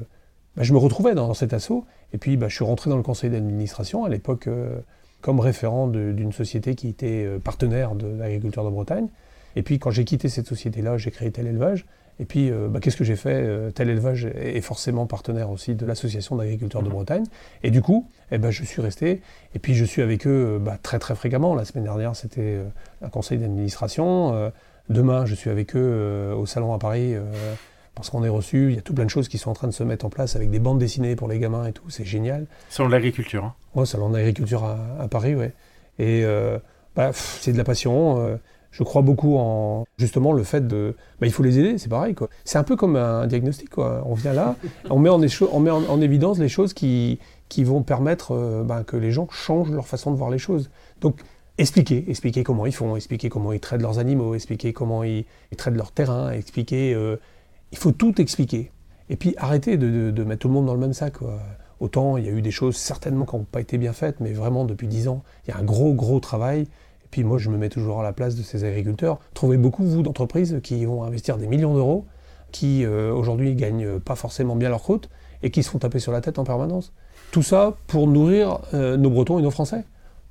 bah, 0.57 0.63
je 0.63 0.73
me 0.73 0.79
retrouvais 0.79 1.15
dans, 1.15 1.35
cet 1.35 1.53
assaut. 1.53 1.85
Et 2.13 2.19
puis, 2.19 2.37
bah, 2.37 2.49
je 2.49 2.55
suis 2.55 2.65
rentré 2.65 2.91
dans 2.91 2.97
le 2.97 3.03
conseil 3.03 3.31
d'administration, 3.31 4.05
à 4.05 4.09
l'époque, 4.09 4.47
euh, 4.49 4.79
comme 5.21 5.41
référent 5.41 5.89
d'une 5.89 6.33
société 6.33 6.75
qui 6.75 6.89
était 6.89 7.25
euh, 7.25 7.39
partenaire 7.39 7.95
de 7.95 8.07
l'agriculteur 8.07 8.65
de 8.65 8.71
Bretagne. 8.71 9.09
Et 9.55 9.63
puis, 9.63 9.79
quand 9.79 9.91
j'ai 9.91 10.05
quitté 10.05 10.29
cette 10.29 10.47
société-là, 10.47 10.99
j'ai 10.99 11.11
créé 11.11 11.31
tel 11.31 11.47
élevage. 11.47 11.87
Et 12.19 12.25
puis, 12.25 12.51
euh, 12.51 12.69
bah, 12.69 12.81
qu'est-ce 12.81 12.97
que 12.97 13.05
j'ai 13.05 13.17
fait? 13.17 13.73
Tel 13.75 13.91
élevage 13.91 14.25
est 14.25 14.63
forcément 14.63 15.07
partenaire 15.07 15.51
aussi 15.51 15.75
de 15.75 15.85
l'association 15.85 16.37
d'agriculteurs 16.37 16.83
de 16.83 16.89
Mhm. 16.89 16.95
Bretagne. 16.95 17.25
Et 17.63 17.71
du 17.71 17.83
coup, 17.83 18.09
eh 18.33 18.39
ben, 18.39 18.51
je 18.51 18.65
suis 18.65 18.81
resté. 18.81 19.21
Et 19.55 19.59
puis, 19.59 19.75
je 19.75 19.85
suis 19.85 20.01
avec 20.01 20.27
eux 20.27 20.59
bah, 20.61 20.79
très, 20.83 20.99
très 20.99 21.15
fréquemment. 21.15 21.55
La 21.55 21.67
semaine 21.67 21.85
dernière, 21.85 22.17
c'était 22.17 22.59
un 23.03 23.09
conseil 23.11 23.39
d'administration. 23.39 24.51
Demain, 24.89 25.27
je 25.27 25.35
suis 25.35 25.51
avec 25.51 25.75
eux 25.75 25.81
euh, 25.83 26.35
au 26.35 26.47
salon 26.47 26.73
à 26.73 26.79
Paris. 26.79 27.15
euh, 27.15 27.23
parce 27.95 28.11
qu'on 28.11 28.23
est 28.25 28.29
reçu, 28.29 28.69
il 28.71 28.75
y 28.75 28.79
a 28.79 28.83
tout 28.83 28.93
plein 28.93 29.07
de 29.07 29.11
choses 29.11 29.27
qui 29.27 29.39
sont 29.39 29.49
en 29.51 29.55
train 29.55 29.69
de 29.69 29.73
se 29.73 29.83
mettre 29.83 30.05
en 30.05 30.11
place 30.11 30.37
avec 30.37 30.51
des 30.51 30.59
bandes 30.59 30.79
dessinées 30.79 31.17
pour 31.17 31.29
les 31.29 31.39
gamins 31.39 31.67
et 31.67 31.73
tout, 31.73 31.89
c'est 31.89 32.05
génial. 32.05 32.47
Selon 32.69 32.89
l'agriculture. 32.91 33.43
hein. 33.45 33.55
Ouais, 33.75 33.87
salon 33.87 34.11
d'agriculture 34.11 34.65
à, 34.65 34.79
à 35.01 35.09
Paris, 35.09 35.35
ouais. 35.35 35.55
Et 35.99 36.23
euh, 36.25 36.59
bah, 36.95 37.11
c'est 37.15 37.53
de 37.53 37.57
la 37.59 37.65
passion. 37.65 38.21
euh, 38.21 38.37
je 38.71 38.83
crois 38.83 39.01
beaucoup 39.01 39.39
en 39.39 39.87
justement 39.97 40.35
le 40.35 40.43
fait 40.43 40.67
de. 40.69 40.95
Bah, 41.21 41.27
il 41.27 41.33
faut 41.33 41.43
les 41.43 41.59
aider, 41.59 41.79
c'est 41.79 41.89
pareil. 41.89 42.15
quoi. 42.15 42.29
C'est 42.45 42.59
un 42.59 42.65
peu 42.65 42.77
comme 42.77 42.97
un 42.97 43.27
diagnostic. 43.27 43.71
Quoi. 43.71 44.03
On 44.05 44.13
vient 44.13 44.35
là, 44.35 44.57
on 44.91 44.99
met 44.99 45.09
en, 45.09 45.23
écho- 45.23 45.49
on 45.53 45.61
met 45.61 45.71
en, 45.71 45.83
en 45.85 46.01
évidence 46.03 46.39
les 46.39 46.51
choses 46.51 46.75
qui, 46.75 47.19
qui 47.49 47.65
vont 47.65 47.83
permettre 47.83 48.33
euh, 48.35 48.63
bah, 48.63 48.85
que 48.87 48.99
les 48.99 49.11
gens 49.11 49.27
changent 49.31 49.71
leur 49.71 49.87
façon 49.87 50.11
de 50.11 50.17
voir 50.19 50.29
les 50.29 50.37
choses. 50.39 50.69
Donc, 51.01 51.21
expliquer, 51.59 52.05
expliquer 52.09 52.43
comment 52.45 52.67
ils 52.67 52.75
font, 52.75 52.97
expliquer 52.97 53.29
comment 53.29 53.53
ils 53.53 53.61
traitent 53.61 53.83
leurs 53.83 53.99
animaux, 53.99 54.35
expliquer 54.35 54.73
comment 54.73 55.05
ils, 55.05 55.25
traitent 55.57 55.77
leur 55.77 55.93
terrain, 55.93 56.31
expliquer. 56.31 56.95
euh, 56.95 57.17
il 57.73 57.79
faut 57.79 57.93
tout 57.93 58.21
expliquer. 58.21 58.71
Et 59.09 59.17
puis 59.17 59.35
arrêter 59.39 59.77
de, 59.77 60.25
mettre 60.25 60.41
tout 60.41 60.49
le 60.49 60.55
monde 60.55 60.67
dans 60.67 60.75
le 60.75 60.81
même 60.81 60.93
sac. 60.93 61.15
Autant 61.79 62.17
il 62.17 62.25
y 62.25 62.29
a 62.29 62.33
eu 62.33 62.43
des 62.43 62.51
choses 62.51 62.77
certainement 62.77 63.27
qui 63.27 63.37
n'ont 63.37 63.45
pas 63.45 63.61
été 63.61 63.79
bien 63.79 63.93
faites, 63.93 64.21
mais 64.21 64.33
vraiment 64.33 64.65
depuis 64.65 64.89
dix 64.89 65.09
ans, 65.09 65.23
il 65.47 65.51
y 65.51 65.55
a 65.55 65.59
un 65.59 65.63
gros, 65.63 65.93
gros 65.95 66.21
travail. 66.21 66.63
Et 66.63 67.09
puis 67.11 67.23
moi, 67.23 67.39
je 67.39 67.51
me 67.51 67.57
mets 67.57 67.69
toujours 67.69 68.01
à 68.01 68.03
la 68.03 68.13
place 68.13 68.35
de 68.35 68.43
ces 68.43 68.65
agriculteurs. 68.65 69.21
Trouvez 69.35 69.59
beaucoup, 69.59 69.85
vous, 69.85 70.03
d'entreprises 70.03 70.61
qui 70.63 70.85
vont 70.85 71.05
investir 71.05 71.39
des 71.39 71.47
millions 71.47 71.75
d'euros, 71.75 72.07
qui 72.51 72.85
euh, 72.85 73.13
aujourd'hui 73.13 73.55
gagnent 73.55 74.01
pas 74.01 74.17
forcément 74.17 74.57
bien 74.57 74.71
leur 74.71 74.81
croûte 74.81 75.09
et 75.43 75.51
qui 75.51 75.63
se 75.63 75.71
font 75.71 75.79
taper 75.79 76.01
sur 76.01 76.13
la 76.13 76.21
tête 76.21 76.39
en 76.39 76.45
permanence. 76.45 76.93
Tout 77.31 77.43
ça 77.43 77.77
pour 77.87 78.09
nourrir 78.09 78.61
euh, 78.75 78.97
nos 78.97 79.11
Bretons 79.11 79.39
et 79.39 79.43
nos 79.43 79.51
Français. 79.51 79.85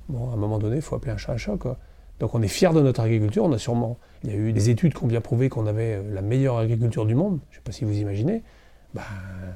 Bon, 0.08 0.30
à 0.30 0.34
un 0.34 0.36
moment 0.36 0.58
donné, 0.58 0.76
il 0.76 0.82
faut 0.82 0.94
appeler 0.94 1.12
un 1.12 1.16
chat 1.16 1.32
un 1.32 1.36
chat. 1.36 1.56
Donc 2.18 2.34
on 2.34 2.42
est 2.42 2.48
fiers 2.48 2.72
de 2.72 2.80
notre 2.80 3.00
agriculture, 3.00 3.44
on 3.44 3.52
a 3.52 3.58
sûrement... 3.58 3.98
Il 4.24 4.30
y 4.30 4.32
a 4.32 4.36
eu 4.36 4.52
des 4.52 4.70
études 4.70 4.94
qui 4.94 5.04
ont 5.04 5.06
bien 5.06 5.20
prouvé 5.20 5.48
qu'on 5.48 5.66
avait 5.66 5.96
euh, 5.96 6.14
la 6.14 6.22
meilleure 6.22 6.56
agriculture 6.58 7.04
du 7.04 7.14
monde, 7.14 7.38
je 7.50 7.56
ne 7.56 7.60
sais 7.60 7.62
pas 7.62 7.72
si 7.72 7.84
vous 7.84 7.98
imaginez. 7.98 8.42
Ben, 8.94 9.02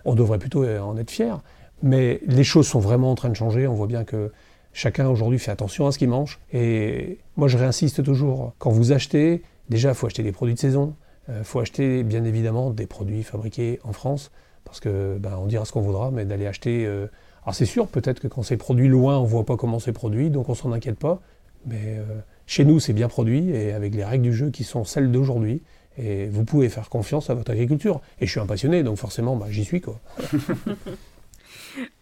on 0.05 0.15
devrait 0.15 0.39
plutôt 0.39 0.65
euh, 0.65 0.81
en 0.81 0.97
être 0.99 1.11
fiers. 1.11 1.37
Mais 1.83 2.21
les 2.27 2.45
choses 2.45 2.69
sont 2.69 2.81
vraiment 2.81 3.11
en 3.11 3.15
train 3.15 3.31
de 3.31 3.35
changer, 3.35 3.67
on 3.67 3.75
voit 3.75 3.87
bien 3.87 4.05
que 4.05 4.31
chacun 4.75 5.09
aujourd'hui 5.09 5.39
fait 5.39 5.51
attention 5.51 5.87
à 5.87 5.93
ce 5.93 5.99
qu'il 5.99 6.11
mange. 6.11 6.39
Et 6.53 7.19
moi 7.37 7.49
je 7.49 7.57
réinsiste 7.57 8.05
toujours, 8.05 8.53
quand 8.59 8.71
vous 8.71 8.93
achetez, 8.93 9.43
déjà 9.71 9.91
il 9.91 9.95
faut 9.95 10.07
acheter 10.07 10.23
des 10.23 10.33
produits 10.33 10.55
de 10.55 10.61
saison, 10.61 10.95
il 11.29 11.45
faut 11.45 11.61
acheter 11.61 12.03
bien 12.03 12.25
évidemment 12.25 12.71
des 12.71 12.87
produits 12.87 13.23
fabriqués 13.23 13.81
en 13.85 13.93
France, 13.93 14.31
parce 14.65 14.81
que 14.81 15.17
ben, 15.19 15.39
on 15.41 15.47
dira 15.47 15.65
ce 15.65 15.73
qu'on 15.73 15.81
voudra, 15.81 16.11
mais 16.11 16.25
d'aller 16.25 16.47
acheter 16.47 16.85
euh, 16.87 17.07
Alors 17.45 17.55
c'est 17.55 17.67
sûr, 17.67 17.87
peut-être 17.87 18.21
que 18.21 18.29
quand 18.29 18.43
c'est 18.43 18.57
produit 18.57 18.89
loin, 18.89 19.19
on 19.19 19.23
ne 19.23 19.29
voit 19.29 19.45
pas 19.45 19.57
comment 19.57 19.79
c'est 19.79 19.93
produit, 19.93 20.31
donc 20.31 20.49
on 20.49 20.55
s'en 20.55 20.73
inquiète 20.73 20.99
pas. 20.99 21.21
Mais 21.67 21.99
euh, 21.99 22.05
chez 22.47 22.65
nous, 22.65 22.81
c'est 22.81 22.93
bien 22.93 23.09
produit 23.09 23.51
et 23.51 23.73
avec 23.73 23.95
les 23.95 24.05
règles 24.05 24.25
du 24.25 24.33
jeu 24.33 24.51
qui 24.51 24.65
sont 24.65 24.85
celles 24.85 25.11
d'aujourd'hui. 25.11 25.63
Et 25.99 26.27
vous 26.27 26.45
pouvez 26.45 26.69
faire 26.69 26.89
confiance 26.89 27.31
à 27.31 27.35
votre 27.35 27.51
agriculture. 27.51 28.01
Et 28.21 28.27
je 28.27 28.31
suis 28.31 28.41
un 28.41 28.47
passionné, 28.47 28.83
donc 28.83 28.97
forcément, 28.97 29.37
bah, 29.37 29.47
j'y 29.51 29.65
suis. 29.65 29.81
quoi. 29.81 30.01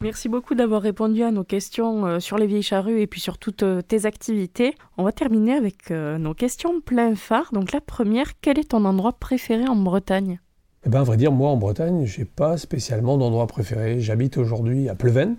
Merci 0.01 0.29
beaucoup 0.29 0.55
d'avoir 0.55 0.81
répondu 0.81 1.23
à 1.23 1.31
nos 1.31 1.45
questions 1.45 2.07
euh, 2.07 2.21
sur 2.21 2.39
les 2.39 2.47
vieilles 2.47 2.63
charrues 2.63 3.01
et 3.01 3.07
puis 3.07 3.21
sur 3.21 3.39
toutes 3.39 3.63
euh, 3.63 3.83
tes 3.83 4.07
activités. 4.07 4.75
On 4.97 5.05
va 5.05 5.13
terminer 5.13 5.55
avec 5.55 5.91
nos 5.91 6.35
questions 6.35 6.81
plein 6.81 7.15
phare. 7.15 7.51
Donc 7.53 7.73
la 7.73 7.81
première, 7.81 8.41
quel 8.41 8.59
est 8.59 8.71
ton 8.71 8.85
endroit 8.85 9.13
préféré 9.13 9.67
en 9.69 9.77
Bretagne? 9.77 10.41
Eh 10.87 10.91
bien, 10.91 11.01
à 11.01 11.05
vrai 11.05 11.17
dire, 11.17 11.33
moi, 11.33 11.51
en 11.51 11.57
Bretagne, 11.57 12.05
je 12.07 12.21
n'ai 12.21 12.25
pas 12.25 12.57
spécialement 12.57 13.19
d'endroit 13.19 13.47
préféré. 13.47 14.01
J'habite 14.01 14.39
aujourd'hui 14.39 14.89
à 14.89 14.95
Pleven, 14.95 15.37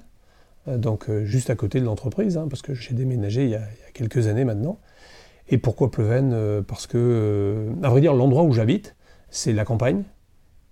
euh, 0.68 0.78
donc 0.78 1.10
euh, 1.10 1.24
juste 1.24 1.50
à 1.50 1.56
côté 1.56 1.80
de 1.80 1.86
l'entreprise, 1.86 2.38
hein, 2.38 2.48
parce 2.50 2.62
que 2.62 2.74
j'ai 2.74 2.94
déménagé 2.94 3.46
il 3.46 3.50
y, 3.52 3.56
a, 3.56 3.62
quelques 3.94 4.28
années 4.28 4.44
maintenant. 4.44 4.80
Et 5.48 5.58
pourquoi 5.58 5.92
Pleven 5.92 6.32
euh, 6.34 6.62
Parce 6.62 6.88
que, 6.88 7.70
à 7.84 7.90
vrai 7.90 8.02
dire, 8.02 8.14
l'endroit 8.14 8.44
où 8.44 8.52
j'habite, 8.52 8.96
c'est 9.30 9.54
la 9.54 9.64
campagne, 9.64 10.04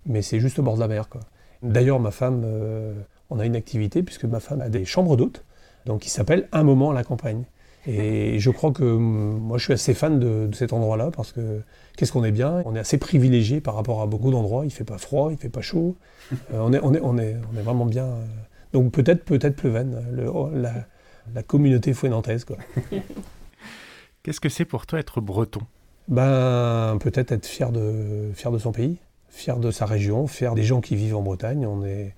mais 0.04 0.20
c'est 0.20 0.38
juste 0.38 0.58
au 0.58 0.62
bord 0.62 0.74
de 0.74 0.80
la 0.80 0.88
mer. 0.88 1.08
D'ailleurs, 1.62 1.98
ma 1.98 2.10
femme, 2.10 2.44
on 3.30 3.38
a 3.38 3.46
une 3.46 3.56
activité, 3.56 4.02
puisque 4.02 4.24
ma 4.24 4.38
femme 4.38 4.60
a 4.60 4.68
des 4.68 4.84
chambres 4.84 5.16
d'hôtes, 5.16 5.44
donc 5.86 6.02
qui 6.02 6.10
s'appelle 6.10 6.48
Un 6.52 6.62
moment 6.62 6.90
à 6.90 6.94
la 6.94 7.04
campagne. 7.04 7.44
Et 7.86 8.38
je 8.38 8.50
crois 8.50 8.72
que 8.72 8.84
moi, 8.84 9.56
je 9.58 9.64
suis 9.64 9.72
assez 9.72 9.94
fan 9.94 10.18
de, 10.18 10.50
cet 10.52 10.72
endroit-là 10.72 11.10
parce 11.10 11.32
que 11.32 11.62
qu'est-ce 11.96 12.12
qu'on 12.12 12.24
est 12.24 12.32
bien? 12.32 12.62
On 12.64 12.74
est 12.74 12.80
assez 12.80 12.98
privilégié 12.98 13.60
par 13.60 13.74
rapport 13.74 14.02
à 14.02 14.06
beaucoup 14.06 14.30
d'endroits. 14.30 14.64
Il 14.64 14.70
fait 14.70 14.84
pas 14.84 14.98
froid, 14.98 15.30
il 15.30 15.38
fait 15.38 15.48
pas 15.48 15.62
chaud. 15.62 15.96
on, 16.52 16.72
est, 16.72 16.80
on, 16.82 16.92
est, 16.94 17.00
on, 17.02 17.16
est, 17.18 17.36
on 17.52 17.56
est 17.56 17.62
vraiment 17.62 17.86
bien. 17.86 18.08
Donc 18.72 18.92
peut-être 18.92 19.24
peut-être 19.24 19.56
Pleven, 19.56 20.04
oh, 20.32 20.50
la, 20.52 20.72
la, 21.34 21.42
communauté 21.42 21.94
fouenantaise. 21.94 22.44
Quoi. 22.44 22.56
Qu'est-ce 24.22 24.40
que 24.40 24.48
c'est 24.50 24.66
pour 24.66 24.86
toi 24.86 24.98
être 24.98 25.20
breton? 25.20 25.62
Ben 26.08 26.96
peut-être 27.00 27.32
être 27.32 27.46
fier 27.46 27.70
de, 27.70 28.30
fier 28.34 28.50
de 28.50 28.58
son 28.58 28.72
pays, 28.72 28.96
fier 29.28 29.58
de 29.58 29.70
sa 29.70 29.86
région, 29.86 30.26
fier 30.26 30.54
des 30.54 30.62
gens 30.62 30.80
qui 30.80 30.96
vivent 30.96 31.16
en 31.16 31.22
Bretagne. 31.22 31.66
On 31.66 31.84
est 31.84 32.14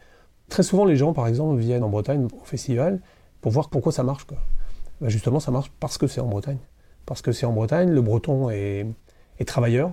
très 0.48 0.62
souvent 0.62 0.84
les 0.84 0.96
gens, 0.96 1.12
par 1.12 1.26
exemple, 1.26 1.58
viennent 1.60 1.84
en 1.84 1.88
Bretagne 1.88 2.26
au 2.26 2.44
festival 2.44 3.00
pour 3.40 3.52
voir 3.52 3.68
pourquoi 3.68 3.92
ça 3.92 4.02
marche. 4.02 4.24
Quoi. 4.24 4.38
Ben, 5.00 5.08
justement, 5.08 5.40
ça 5.40 5.50
marche 5.50 5.70
parce 5.80 5.98
que 5.98 6.06
c'est 6.06 6.20
en 6.20 6.28
Bretagne. 6.28 6.58
Parce 7.06 7.22
que 7.22 7.32
c'est 7.32 7.46
en 7.46 7.52
Bretagne, 7.52 7.90
le 7.90 8.02
breton 8.02 8.50
est, 8.50 8.86
est 9.38 9.44
travailleur, 9.44 9.92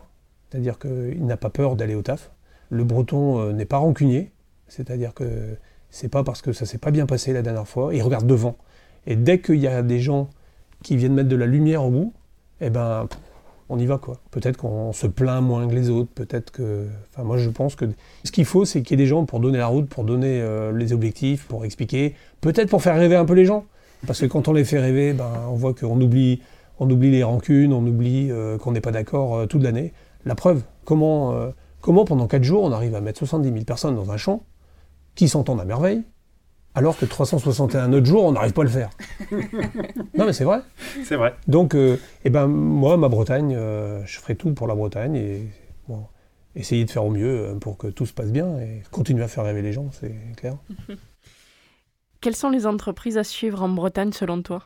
c'est-à-dire 0.49 0.77
qu'il 0.77 1.25
n'a 1.25 1.37
pas 1.37 1.49
peur 1.49 1.75
d'aller 1.75 1.95
au 1.95 2.01
taf. 2.01 2.31
Le 2.69 2.83
breton 2.83 3.39
euh, 3.39 3.53
n'est 3.53 3.65
pas 3.65 3.77
rancunier, 3.77 4.31
c'est-à-dire 4.67 5.13
que 5.13 5.55
c'est 5.89 6.09
pas 6.09 6.23
parce 6.23 6.41
que 6.41 6.51
ça 6.51 6.65
s'est 6.65 6.77
pas 6.77 6.91
bien 6.91 7.05
passé 7.05 7.33
la 7.33 7.41
dernière 7.41 7.67
fois, 7.67 7.93
il 7.93 8.01
regarde 8.01 8.27
devant. 8.27 8.57
Et 9.05 9.15
dès 9.15 9.39
qu'il 9.39 9.55
y 9.55 9.67
a 9.67 9.81
des 9.81 9.99
gens 9.99 10.29
qui 10.83 10.97
viennent 10.97 11.13
mettre 11.13 11.29
de 11.29 11.35
la 11.35 11.45
lumière 11.45 11.85
au 11.85 11.89
bout, 11.89 12.13
eh 12.59 12.69
ben, 12.69 13.07
on 13.69 13.79
y 13.79 13.85
va 13.85 13.97
quoi. 13.97 14.19
Peut-être 14.31 14.57
qu'on 14.57 14.93
se 14.93 15.07
plaint 15.07 15.41
moins 15.41 15.67
que 15.67 15.73
les 15.73 15.89
autres, 15.89 16.09
peut-être 16.13 16.51
que. 16.51 16.87
Enfin, 17.11 17.23
moi 17.23 17.37
je 17.37 17.49
pense 17.49 17.75
que 17.75 17.85
ce 18.23 18.31
qu'il 18.31 18.45
faut, 18.45 18.65
c'est 18.65 18.81
qu'il 18.81 18.99
y 18.99 19.01
ait 19.01 19.05
des 19.05 19.09
gens 19.09 19.25
pour 19.25 19.39
donner 19.39 19.57
la 19.57 19.67
route, 19.67 19.87
pour 19.87 20.03
donner 20.03 20.41
euh, 20.41 20.71
les 20.71 20.93
objectifs, 20.93 21.45
pour 21.45 21.65
expliquer, 21.65 22.15
peut-être 22.41 22.69
pour 22.69 22.81
faire 22.81 22.95
rêver 22.95 23.15
un 23.15 23.25
peu 23.25 23.33
les 23.33 23.45
gens. 23.45 23.65
Parce 24.05 24.19
que 24.19 24.25
quand 24.25 24.47
on 24.47 24.53
les 24.53 24.63
fait 24.63 24.79
rêver, 24.79 25.13
ben, 25.13 25.31
on 25.49 25.55
voit 25.55 25.73
qu'on 25.73 25.99
oublie, 25.99 26.41
on 26.79 26.89
oublie 26.89 27.11
les 27.11 27.23
rancunes, 27.23 27.73
on 27.73 27.85
oublie 27.85 28.29
euh, 28.29 28.57
qu'on 28.57 28.71
n'est 28.71 28.81
pas 28.81 28.91
d'accord 28.91 29.35
euh, 29.35 29.45
toute 29.47 29.63
l'année. 29.63 29.93
La 30.25 30.35
preuve, 30.35 30.61
comment, 30.83 31.35
comment 31.79 32.03
pendant 32.03 32.27
4 32.27 32.43
jours 32.43 32.63
on 32.63 32.71
arrive 32.71 32.95
à 32.95 33.01
mettre 33.01 33.19
70 33.19 33.49
000 33.49 33.63
personnes 33.63 33.95
dans 33.95 34.11
un 34.11 34.17
champ 34.17 34.43
qui 35.15 35.29
s'entendent 35.29 35.61
à 35.61 35.65
merveille, 35.65 36.03
alors 36.77 36.95
que 36.95 37.05
361 37.05 37.91
autres 37.91 38.05
jours, 38.05 38.23
on 38.23 38.33
n'arrive 38.33 38.53
pas 38.53 38.61
à 38.61 38.65
le 38.65 38.69
faire? 38.69 38.89
non, 40.15 40.27
mais 40.27 40.33
c'est 40.33 40.43
vrai. 40.43 40.59
C'est 41.03 41.15
vrai. 41.15 41.33
Donc, 41.47 41.73
euh, 41.73 41.97
eh 42.23 42.29
ben, 42.29 42.45
moi, 42.45 42.97
ma 42.97 43.09
Bretagne, 43.09 43.55
euh, 43.57 44.05
je 44.05 44.19
ferai 44.19 44.35
tout 44.35 44.53
pour 44.53 44.67
la 44.67 44.75
Bretagne 44.75 45.15
et 45.15 45.47
bon, 45.89 46.03
essayer 46.55 46.85
de 46.85 46.91
faire 46.91 47.03
au 47.03 47.09
mieux 47.09 47.47
euh, 47.47 47.55
pour 47.55 47.77
que 47.77 47.87
tout 47.87 48.05
se 48.05 48.13
passe 48.13 48.31
bien 48.31 48.59
et 48.59 48.83
continuer 48.91 49.23
à 49.23 49.27
faire 49.27 49.43
rêver 49.43 49.63
les 49.63 49.73
gens, 49.73 49.89
c'est 49.91 50.15
clair. 50.35 50.55
Quelles 52.21 52.35
sont 52.35 52.49
les 52.49 52.65
entreprises 52.65 53.17
à 53.17 53.23
suivre 53.23 53.61
en 53.61 53.69
Bretagne 53.69 54.11
selon 54.11 54.41
toi? 54.41 54.63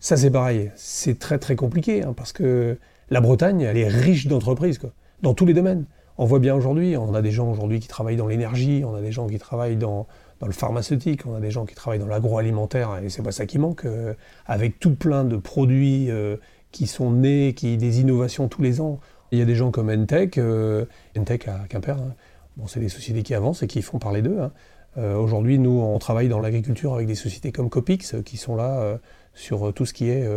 Ça, 0.00 0.16
c'est 0.16 0.30
pareil. 0.30 0.70
C'est 0.76 1.18
très, 1.18 1.38
très 1.38 1.56
compliqué 1.56 2.02
hein, 2.02 2.12
parce 2.16 2.32
que 2.32 2.78
la 3.10 3.20
Bretagne, 3.20 3.62
elle 3.62 3.78
est 3.78 3.88
riche 3.88 4.26
d'entreprises, 4.26 4.80
dans 5.22 5.34
tous 5.34 5.46
les 5.46 5.54
domaines. 5.54 5.86
On 6.20 6.24
voit 6.24 6.40
bien 6.40 6.54
aujourd'hui, 6.54 6.96
on 6.96 7.14
a 7.14 7.22
des 7.22 7.30
gens 7.30 7.48
aujourd'hui 7.50 7.78
qui 7.78 7.86
travaillent 7.86 8.16
dans 8.16 8.26
l'énergie, 8.26 8.82
on 8.84 8.94
a 8.94 9.00
des 9.00 9.12
gens 9.12 9.28
qui 9.28 9.38
travaillent 9.38 9.76
dans, 9.76 10.08
le 10.44 10.52
pharmaceutique, 10.52 11.24
on 11.26 11.34
a 11.34 11.40
des 11.40 11.52
gens 11.52 11.64
qui 11.64 11.76
travaillent 11.76 12.00
dans 12.00 12.08
l'agroalimentaire, 12.08 12.98
et 13.02 13.08
c'est 13.08 13.22
pas 13.22 13.30
ça 13.30 13.46
qui 13.46 13.58
manque, 13.58 13.84
euh, 13.84 14.14
avec 14.44 14.80
tout 14.80 14.96
plein 14.96 15.24
de 15.24 15.36
produits 15.36 16.10
euh, 16.10 16.36
qui 16.72 16.88
sont 16.88 17.12
nés, 17.12 17.54
qui 17.54 17.76
des 17.76 18.00
innovations 18.00 18.48
tous 18.48 18.62
les 18.62 18.80
ans. 18.80 18.98
Il 19.30 19.38
y 19.38 19.42
a 19.42 19.44
des 19.44 19.54
gens 19.54 19.70
comme 19.70 19.90
Entech, 19.90 20.38
euh, 20.38 20.86
Entech 21.16 21.46
à 21.46 21.66
Quimper, 21.68 21.96
hein. 21.96 22.14
bon, 22.56 22.66
c'est 22.66 22.80
des 22.80 22.88
sociétés 22.88 23.22
qui 23.22 23.34
avancent 23.34 23.62
et 23.62 23.68
qui 23.68 23.80
font 23.80 24.00
parler 24.00 24.22
d'eux. 24.22 24.40
Hein. 24.40 24.50
Aujourd'hui, 24.98 25.58
nous, 25.58 25.80
on 25.80 25.98
travaille 25.98 26.28
dans 26.28 26.40
l'agriculture 26.40 26.94
avec 26.94 27.06
des 27.06 27.14
sociétés 27.14 27.52
comme 27.52 27.70
Copix, 27.70 28.16
qui 28.24 28.36
sont 28.36 28.56
là 28.56 28.98
sur 29.32 29.72
tout 29.72 29.86
ce 29.86 29.92
qui 29.92 30.10
est, 30.10 30.28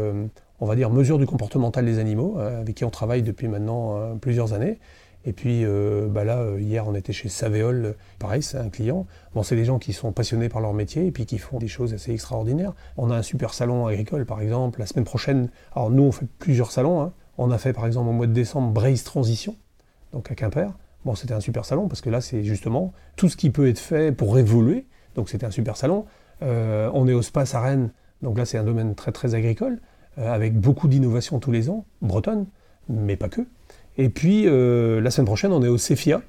on 0.59 0.65
va 0.65 0.75
dire, 0.75 0.89
mesure 0.89 1.17
du 1.17 1.25
comportemental 1.25 1.85
des 1.85 1.99
animaux, 1.99 2.37
avec 2.37 2.75
qui 2.75 2.85
on 2.85 2.89
travaille 2.89 3.23
depuis 3.23 3.47
maintenant 3.47 4.17
plusieurs 4.19 4.53
années. 4.53 4.77
Et 5.23 5.33
puis 5.33 5.63
euh, 5.63 6.07
bah 6.09 6.23
là, 6.23 6.39
euh, 6.39 6.59
hier, 6.59 6.87
on 6.87 6.95
était 6.95 7.13
chez 7.13 7.29
Saveol, 7.29 7.95
pareil, 8.17 8.41
c'est 8.41 8.57
un 8.57 8.69
client. 8.69 9.05
Bon, 9.35 9.43
c'est 9.43 9.55
des 9.55 9.65
gens 9.65 9.77
qui 9.77 9.93
sont 9.93 10.11
passionnés 10.11 10.49
par 10.49 10.61
leur 10.61 10.73
métier 10.73 11.05
et 11.05 11.11
puis 11.11 11.25
qui 11.25 11.37
font 11.37 11.59
des 11.59 11.67
choses 11.67 11.93
assez 11.93 12.11
extraordinaires. 12.11 12.73
On 12.97 13.11
a 13.11 13.15
un 13.15 13.21
super 13.21 13.53
salon 13.53 13.85
agricole, 13.85 14.25
par 14.25 14.41
exemple. 14.41 14.79
La 14.79 14.87
semaine 14.87 15.05
prochaine, 15.05 15.49
alors 15.75 15.91
nous, 15.91 16.03
on 16.03 16.11
fait 16.11 16.25
plusieurs 16.39 16.71
salons. 16.71 17.01
Hein. 17.01 17.13
On 17.37 17.51
a 17.51 17.57
fait, 17.57 17.73
par 17.73 17.85
exemple, 17.85 18.09
au 18.09 18.13
mois 18.13 18.27
de 18.27 18.33
décembre, 18.33 18.71
Braise 18.71 19.03
Transition, 19.03 19.55
donc 20.11 20.31
à 20.31 20.35
Quimper. 20.35 20.71
Bon, 21.05 21.15
c'était 21.15 21.33
un 21.33 21.39
super 21.39 21.65
salon 21.65 21.87
parce 21.87 22.01
que 22.01 22.09
là, 22.09 22.21
c'est 22.21 22.43
justement 22.43 22.93
tout 23.15 23.29
ce 23.29 23.37
qui 23.37 23.49
peut 23.49 23.67
être 23.67 23.79
fait 23.79 24.11
pour 24.11 24.37
évoluer. 24.37 24.85
Donc, 25.15 25.29
c'était 25.29 25.45
un 25.45 25.51
super 25.51 25.77
salon. 25.77 26.05
Euh, 26.43 26.89
on 26.93 27.07
est 27.07 27.13
au 27.13 27.21
Space 27.21 27.55
à 27.55 27.61
donc 28.21 28.37
là, 28.37 28.45
c'est 28.45 28.57
un 28.57 28.63
domaine 28.63 28.95
très, 28.95 29.11
très 29.11 29.33
agricole, 29.33 29.79
avec 30.17 30.59
beaucoup 30.59 30.87
d'innovations 30.87 31.39
tous 31.39 31.51
les 31.51 31.69
ans, 31.69 31.85
bretonne, 32.01 32.45
mais 32.89 33.15
pas 33.15 33.29
que. 33.29 33.41
Et 33.97 34.09
puis, 34.09 34.43
euh, 34.45 35.01
la 35.01 35.11
semaine 35.11 35.25
prochaine, 35.25 35.51
on 35.51 35.63
est 35.63 35.67
au 35.67 35.77
CEFIA. 35.77 36.21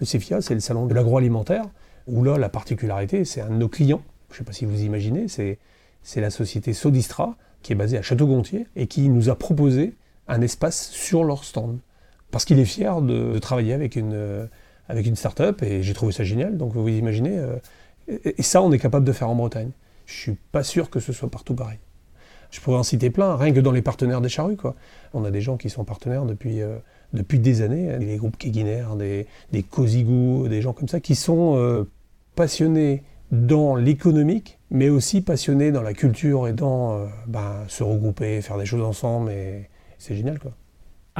Le 0.00 0.06
CEFIA, 0.06 0.40
c'est 0.40 0.54
le 0.54 0.60
salon 0.60 0.86
de 0.86 0.94
l'agroalimentaire, 0.94 1.64
où 2.06 2.22
là, 2.22 2.38
la 2.38 2.48
particularité, 2.48 3.24
c'est 3.24 3.40
un 3.40 3.50
de 3.50 3.56
nos 3.56 3.68
clients. 3.68 4.02
Je 4.30 4.34
ne 4.34 4.38
sais 4.38 4.44
pas 4.44 4.52
si 4.52 4.64
vous 4.64 4.82
imaginez, 4.82 5.26
c'est, 5.28 5.58
la 6.16 6.30
société 6.30 6.72
Sodistra, 6.72 7.36
qui 7.62 7.72
est 7.72 7.76
basée 7.76 7.98
à 7.98 8.02
Château-Gontier, 8.02 8.66
et 8.76 8.86
qui 8.86 9.08
nous 9.08 9.30
a 9.30 9.36
proposé 9.36 9.96
un 10.28 10.40
espace 10.42 10.90
sur 10.90 11.24
leur 11.24 11.44
stand. 11.44 11.78
Parce 12.30 12.44
qu'il 12.44 12.58
est 12.58 12.64
fier 12.64 13.00
de, 13.00 13.38
travailler 13.38 13.72
avec 13.72 13.96
une, 13.96 14.12
euh, 14.14 14.46
avec 14.88 15.06
une 15.06 15.16
start-up, 15.16 15.62
et 15.62 15.82
j'ai 15.82 15.94
trouvé 15.94 16.12
ça 16.12 16.24
génial. 16.24 16.56
Donc, 16.56 16.72
vous 16.72 16.86
imaginez, 16.88 17.38
euh, 17.38 17.56
et, 18.08 18.42
ça, 18.42 18.62
on 18.62 18.72
est 18.72 18.78
capable 18.78 19.06
de 19.06 19.12
faire 19.12 19.28
en 19.28 19.34
Bretagne. 19.34 19.70
Je 20.06 20.14
suis 20.14 20.36
pas 20.52 20.62
sûr 20.62 20.90
que 20.90 21.00
ce 21.00 21.12
soit 21.12 21.30
partout 21.30 21.54
pareil. 21.54 21.78
Je 22.50 22.60
pourrais 22.60 22.78
en 22.78 22.82
citer 22.82 23.10
plein, 23.10 23.36
rien 23.36 23.52
que 23.52 23.60
dans 23.60 23.72
les 23.72 23.82
partenaires 23.82 24.22
des 24.22 24.30
charrues. 24.30 24.56
Quoi. 24.56 24.74
On 25.12 25.24
a 25.24 25.30
des 25.30 25.42
gens 25.42 25.58
qui 25.58 25.68
sont 25.68 25.84
partenaires 25.84 26.24
depuis 26.24 26.62
depuis 27.12 27.38
des 27.38 27.62
années, 27.62 27.96
des 27.98 28.16
groupes 28.16 28.36
Keguiner, 28.36 28.84
des, 28.98 29.26
des 29.52 29.64
des 30.48 30.62
gens 30.62 30.72
comme 30.72 30.88
ça, 30.88 31.00
qui 31.00 31.14
sont 31.14 31.56
euh, 31.56 31.84
passionnés 32.34 33.02
dans 33.30 33.76
l'économique, 33.76 34.58
mais 34.70 34.88
aussi 34.88 35.20
passionnés 35.20 35.72
dans 35.72 35.82
la 35.82 35.94
culture 35.94 36.48
et 36.48 36.52
dans 36.52 36.92
euh, 36.92 37.06
ben, 37.26 37.64
se 37.68 37.82
regrouper, 37.82 38.40
faire 38.40 38.58
des 38.58 38.66
choses 38.66 38.82
ensemble, 38.82 39.30
et 39.30 39.68
c'est 39.98 40.14
génial 40.14 40.38
quoi. 40.38 40.52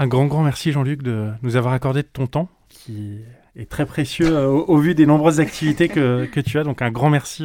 Un 0.00 0.06
grand, 0.06 0.26
grand 0.26 0.44
merci 0.44 0.70
Jean-Luc 0.70 1.02
de 1.02 1.32
nous 1.42 1.56
avoir 1.56 1.74
accordé 1.74 2.02
de 2.02 2.08
ton 2.08 2.28
temps, 2.28 2.48
qui 2.68 3.18
est 3.56 3.68
très 3.68 3.84
précieux 3.84 4.28
euh, 4.28 4.46
au, 4.46 4.78
vu 4.78 4.94
des 4.94 5.06
nombreuses 5.06 5.40
activités 5.40 5.88
que, 5.88 6.24
que, 6.26 6.38
tu 6.38 6.56
as, 6.56 6.62
donc 6.62 6.82
un 6.82 6.92
grand 6.92 7.10
merci 7.10 7.42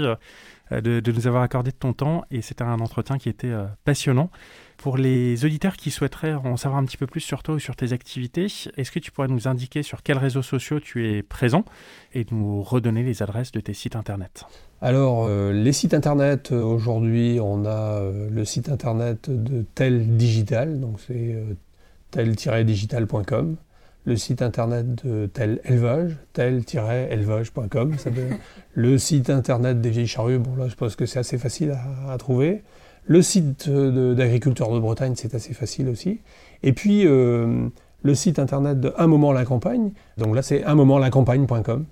de, 0.70 1.00
de, 1.00 1.12
nous 1.12 1.26
avoir 1.26 1.42
accordé 1.42 1.72
de 1.72 1.76
ton 1.76 1.94
temps, 1.94 2.26
et 2.30 2.44
c'était 2.44 2.64
un 2.64 2.80
entretien 2.80 3.18
qui 3.18 3.28
était 3.28 3.52
passionnant. 3.86 4.30
Pour 4.78 4.98
les 4.98 5.46
auditeurs 5.46 5.78
qui 5.78 5.90
souhaiteraient 5.90 6.36
en 6.36 6.56
savoir 6.56 6.80
un 6.80 6.86
petit 6.86 6.98
peu 6.98 7.08
plus 7.08 7.22
sur 7.22 7.42
toi 7.42 7.56
ou 7.56 7.60
sur 7.60 7.76
tes 7.76 7.92
activités, 7.92 8.46
est-ce 8.78 8.92
que 8.92 9.00
tu 9.00 9.10
pourrais 9.10 9.30
nous 9.30 9.48
indiquer 9.48 9.82
sur 9.82 10.04
quels 10.04 10.20
réseaux 10.20 10.44
sociaux 10.44 10.80
tu 10.80 11.10
es 11.10 11.24
présent 11.24 11.66
et 12.14 12.24
nous 12.30 12.62
redonner 12.62 13.02
les 13.02 13.24
adresses 13.24 13.52
de 13.52 13.62
tes 13.62 13.74
sites 13.74 13.96
internet? 13.96 14.46
Alors, 14.80 15.26
euh, 15.28 15.54
les 15.54 15.74
sites 15.74 15.96
internet, 15.96 16.52
euh, 16.52 16.62
aujourd'hui, 16.62 17.40
on 17.42 17.66
a 17.66 18.00
euh, 18.00 18.30
le 18.30 18.46
site 18.46 18.70
internet 18.70 19.28
de 19.32 19.66
Tel 19.74 20.18
Digital, 20.18 20.80
donc 20.80 21.00
c'est 21.00 21.44
tel-digital.com 22.14 23.58
le 24.06 24.18
site 24.18 24.42
internet 24.42 25.06
de 25.06 25.28
tel 25.28 25.62
élevage, 25.64 26.18
tel-élevage.com, 26.34 27.96
le 28.74 28.98
site 28.98 29.30
internet 29.30 29.80
des 29.80 29.92
vieilles 29.92 30.08
charrues, 30.08 30.40
bon 30.40 30.58
là 30.58 30.68
je 30.68 30.76
pense 30.76 30.98
que 30.98 31.06
c'est 31.06 31.20
assez 31.20 31.38
facile 31.38 31.74
à 32.10 32.18
trouver, 32.18 32.64
le 33.06 33.22
site 33.22 33.70
d'agriculteurs 33.70 34.72
de, 34.72 34.80
Bretagne, 34.80 35.14
c'est 35.16 35.36
assez 35.36 35.54
facile 35.54 35.90
aussi. 35.90 36.22
Et 36.64 36.72
puis, 36.72 37.06
euh, 37.06 37.68
le 38.02 38.16
site 38.16 38.40
internet 38.40 38.80
de 38.80 38.94
Un 38.98 39.08
moment 39.08 39.34
la 39.34 39.44
campagne. 39.44 39.92
Donc 40.18 40.36
là, 40.36 40.42
c'est 40.42 40.64
unmomentlacampagne.com. 40.64 41.86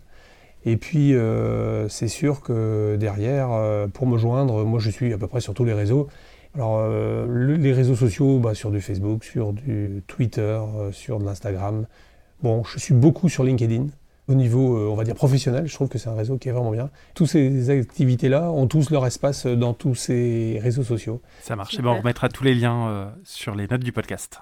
Et 0.63 0.77
puis, 0.77 1.13
euh, 1.15 1.89
c'est 1.89 2.07
sûr 2.07 2.41
que 2.41 2.95
derrière, 2.97 3.49
euh, 3.51 3.87
pour 3.87 4.07
me 4.07 4.17
joindre, 4.17 4.63
moi 4.63 4.79
je 4.79 4.89
suis 4.89 5.11
à 5.11 5.17
peu 5.17 5.27
près 5.27 5.41
sur 5.41 5.53
tous 5.53 5.65
les 5.65 5.73
réseaux. 5.73 6.07
Alors, 6.55 6.79
euh, 6.79 7.25
le- 7.29 7.55
les 7.55 7.71
réseaux 7.73 7.95
sociaux, 7.95 8.39
bah, 8.39 8.53
sur 8.53 8.71
du 8.71 8.81
Facebook, 8.81 9.23
sur 9.23 9.53
du 9.53 10.03
Twitter, 10.07 10.41
euh, 10.41 10.91
sur 10.91 11.19
de 11.19 11.25
l'Instagram. 11.25 11.85
Bon, 12.43 12.63
je 12.63 12.77
suis 12.79 12.93
beaucoup 12.93 13.29
sur 13.29 13.43
LinkedIn. 13.43 13.87
Au 14.27 14.33
niveau, 14.33 14.77
euh, 14.77 14.87
on 14.89 14.95
va 14.95 15.03
dire, 15.03 15.15
professionnel, 15.15 15.67
je 15.67 15.73
trouve 15.73 15.87
que 15.89 15.97
c'est 15.97 16.09
un 16.09 16.15
réseau 16.15 16.37
qui 16.37 16.47
est 16.49 16.51
vraiment 16.51 16.71
bien. 16.71 16.89
Toutes 17.15 17.27
ces 17.27 17.69
activités-là 17.69 18.51
ont 18.51 18.67
tous 18.67 18.89
leur 18.89 19.05
espace 19.05 19.45
dans 19.45 19.73
tous 19.73 19.95
ces 19.95 20.59
réseaux 20.61 20.83
sociaux. 20.83 21.21
Ça 21.41 21.55
marche. 21.55 21.73
Et 21.73 21.77
Super. 21.77 21.91
ben, 21.91 21.97
on 21.97 22.01
remettra 22.01 22.29
tous 22.29 22.43
les 22.43 22.53
liens 22.55 22.87
euh, 22.87 23.09
sur 23.23 23.55
les 23.55 23.67
notes 23.67 23.83
du 23.83 23.91
podcast. 23.91 24.39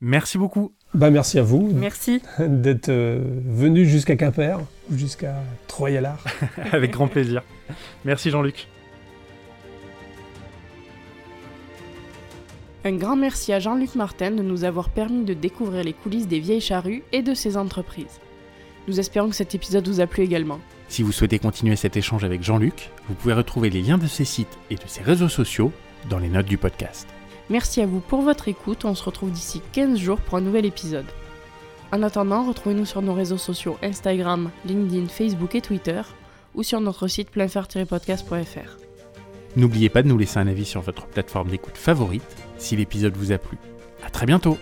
Merci 0.00 0.38
beaucoup. 0.38 0.72
Bah, 0.94 1.10
merci 1.10 1.38
à 1.38 1.42
vous 1.42 1.70
Merci. 1.74 2.22
d'être 2.40 2.88
euh, 2.88 3.22
venu 3.46 3.84
jusqu'à 3.84 4.16
Quimper, 4.16 4.58
ou 4.90 4.96
jusqu'à 4.96 5.34
Troyes-Lard. 5.68 6.24
Avec 6.72 6.90
grand 6.92 7.06
plaisir. 7.08 7.42
Merci 8.04 8.30
Jean-Luc. 8.30 8.66
Un 12.82 12.92
grand 12.92 13.16
merci 13.16 13.52
à 13.52 13.60
Jean-Luc 13.60 13.94
Martin 13.94 14.30
de 14.30 14.42
nous 14.42 14.64
avoir 14.64 14.88
permis 14.88 15.24
de 15.24 15.34
découvrir 15.34 15.84
les 15.84 15.92
coulisses 15.92 16.28
des 16.28 16.40
vieilles 16.40 16.62
charrues 16.62 17.02
et 17.12 17.20
de 17.20 17.34
ses 17.34 17.58
entreprises. 17.58 18.20
Nous 18.88 18.98
espérons 18.98 19.28
que 19.28 19.36
cet 19.36 19.54
épisode 19.54 19.86
vous 19.86 20.00
a 20.00 20.06
plu 20.06 20.22
également. 20.22 20.60
Si 20.88 21.02
vous 21.02 21.12
souhaitez 21.12 21.38
continuer 21.38 21.76
cet 21.76 21.98
échange 21.98 22.24
avec 22.24 22.42
Jean-Luc, 22.42 22.90
vous 23.06 23.14
pouvez 23.14 23.34
retrouver 23.34 23.68
les 23.68 23.82
liens 23.82 23.98
de 23.98 24.06
ses 24.06 24.24
sites 24.24 24.58
et 24.70 24.76
de 24.76 24.86
ses 24.86 25.02
réseaux 25.02 25.28
sociaux 25.28 25.72
dans 26.08 26.18
les 26.18 26.30
notes 26.30 26.46
du 26.46 26.56
podcast. 26.56 27.06
Merci 27.50 27.82
à 27.82 27.86
vous 27.86 28.00
pour 28.00 28.22
votre 28.22 28.48
écoute, 28.48 28.86
on 28.86 28.94
se 28.94 29.04
retrouve 29.04 29.30
d'ici 29.30 29.60
15 29.72 29.98
jours 29.98 30.20
pour 30.20 30.38
un 30.38 30.40
nouvel 30.40 30.64
épisode. 30.64 31.06
En 31.92 32.02
attendant, 32.02 32.44
retrouvez-nous 32.46 32.86
sur 32.86 33.02
nos 33.02 33.12
réseaux 33.12 33.36
sociaux 33.36 33.76
Instagram, 33.82 34.50
LinkedIn, 34.64 35.08
Facebook 35.08 35.54
et 35.54 35.60
Twitter, 35.60 36.00
ou 36.54 36.62
sur 36.62 36.80
notre 36.80 37.08
site 37.08 37.30
pleinfer-podcast.fr. 37.30 38.78
N'oubliez 39.56 39.90
pas 39.90 40.02
de 40.02 40.08
nous 40.08 40.16
laisser 40.16 40.38
un 40.38 40.46
avis 40.46 40.64
sur 40.64 40.80
votre 40.80 41.06
plateforme 41.06 41.48
d'écoute 41.48 41.76
favorite 41.76 42.36
si 42.60 42.76
l'épisode 42.76 43.16
vous 43.16 43.32
a 43.32 43.38
plu. 43.38 43.58
À 44.04 44.10
très 44.10 44.26
bientôt 44.26 44.58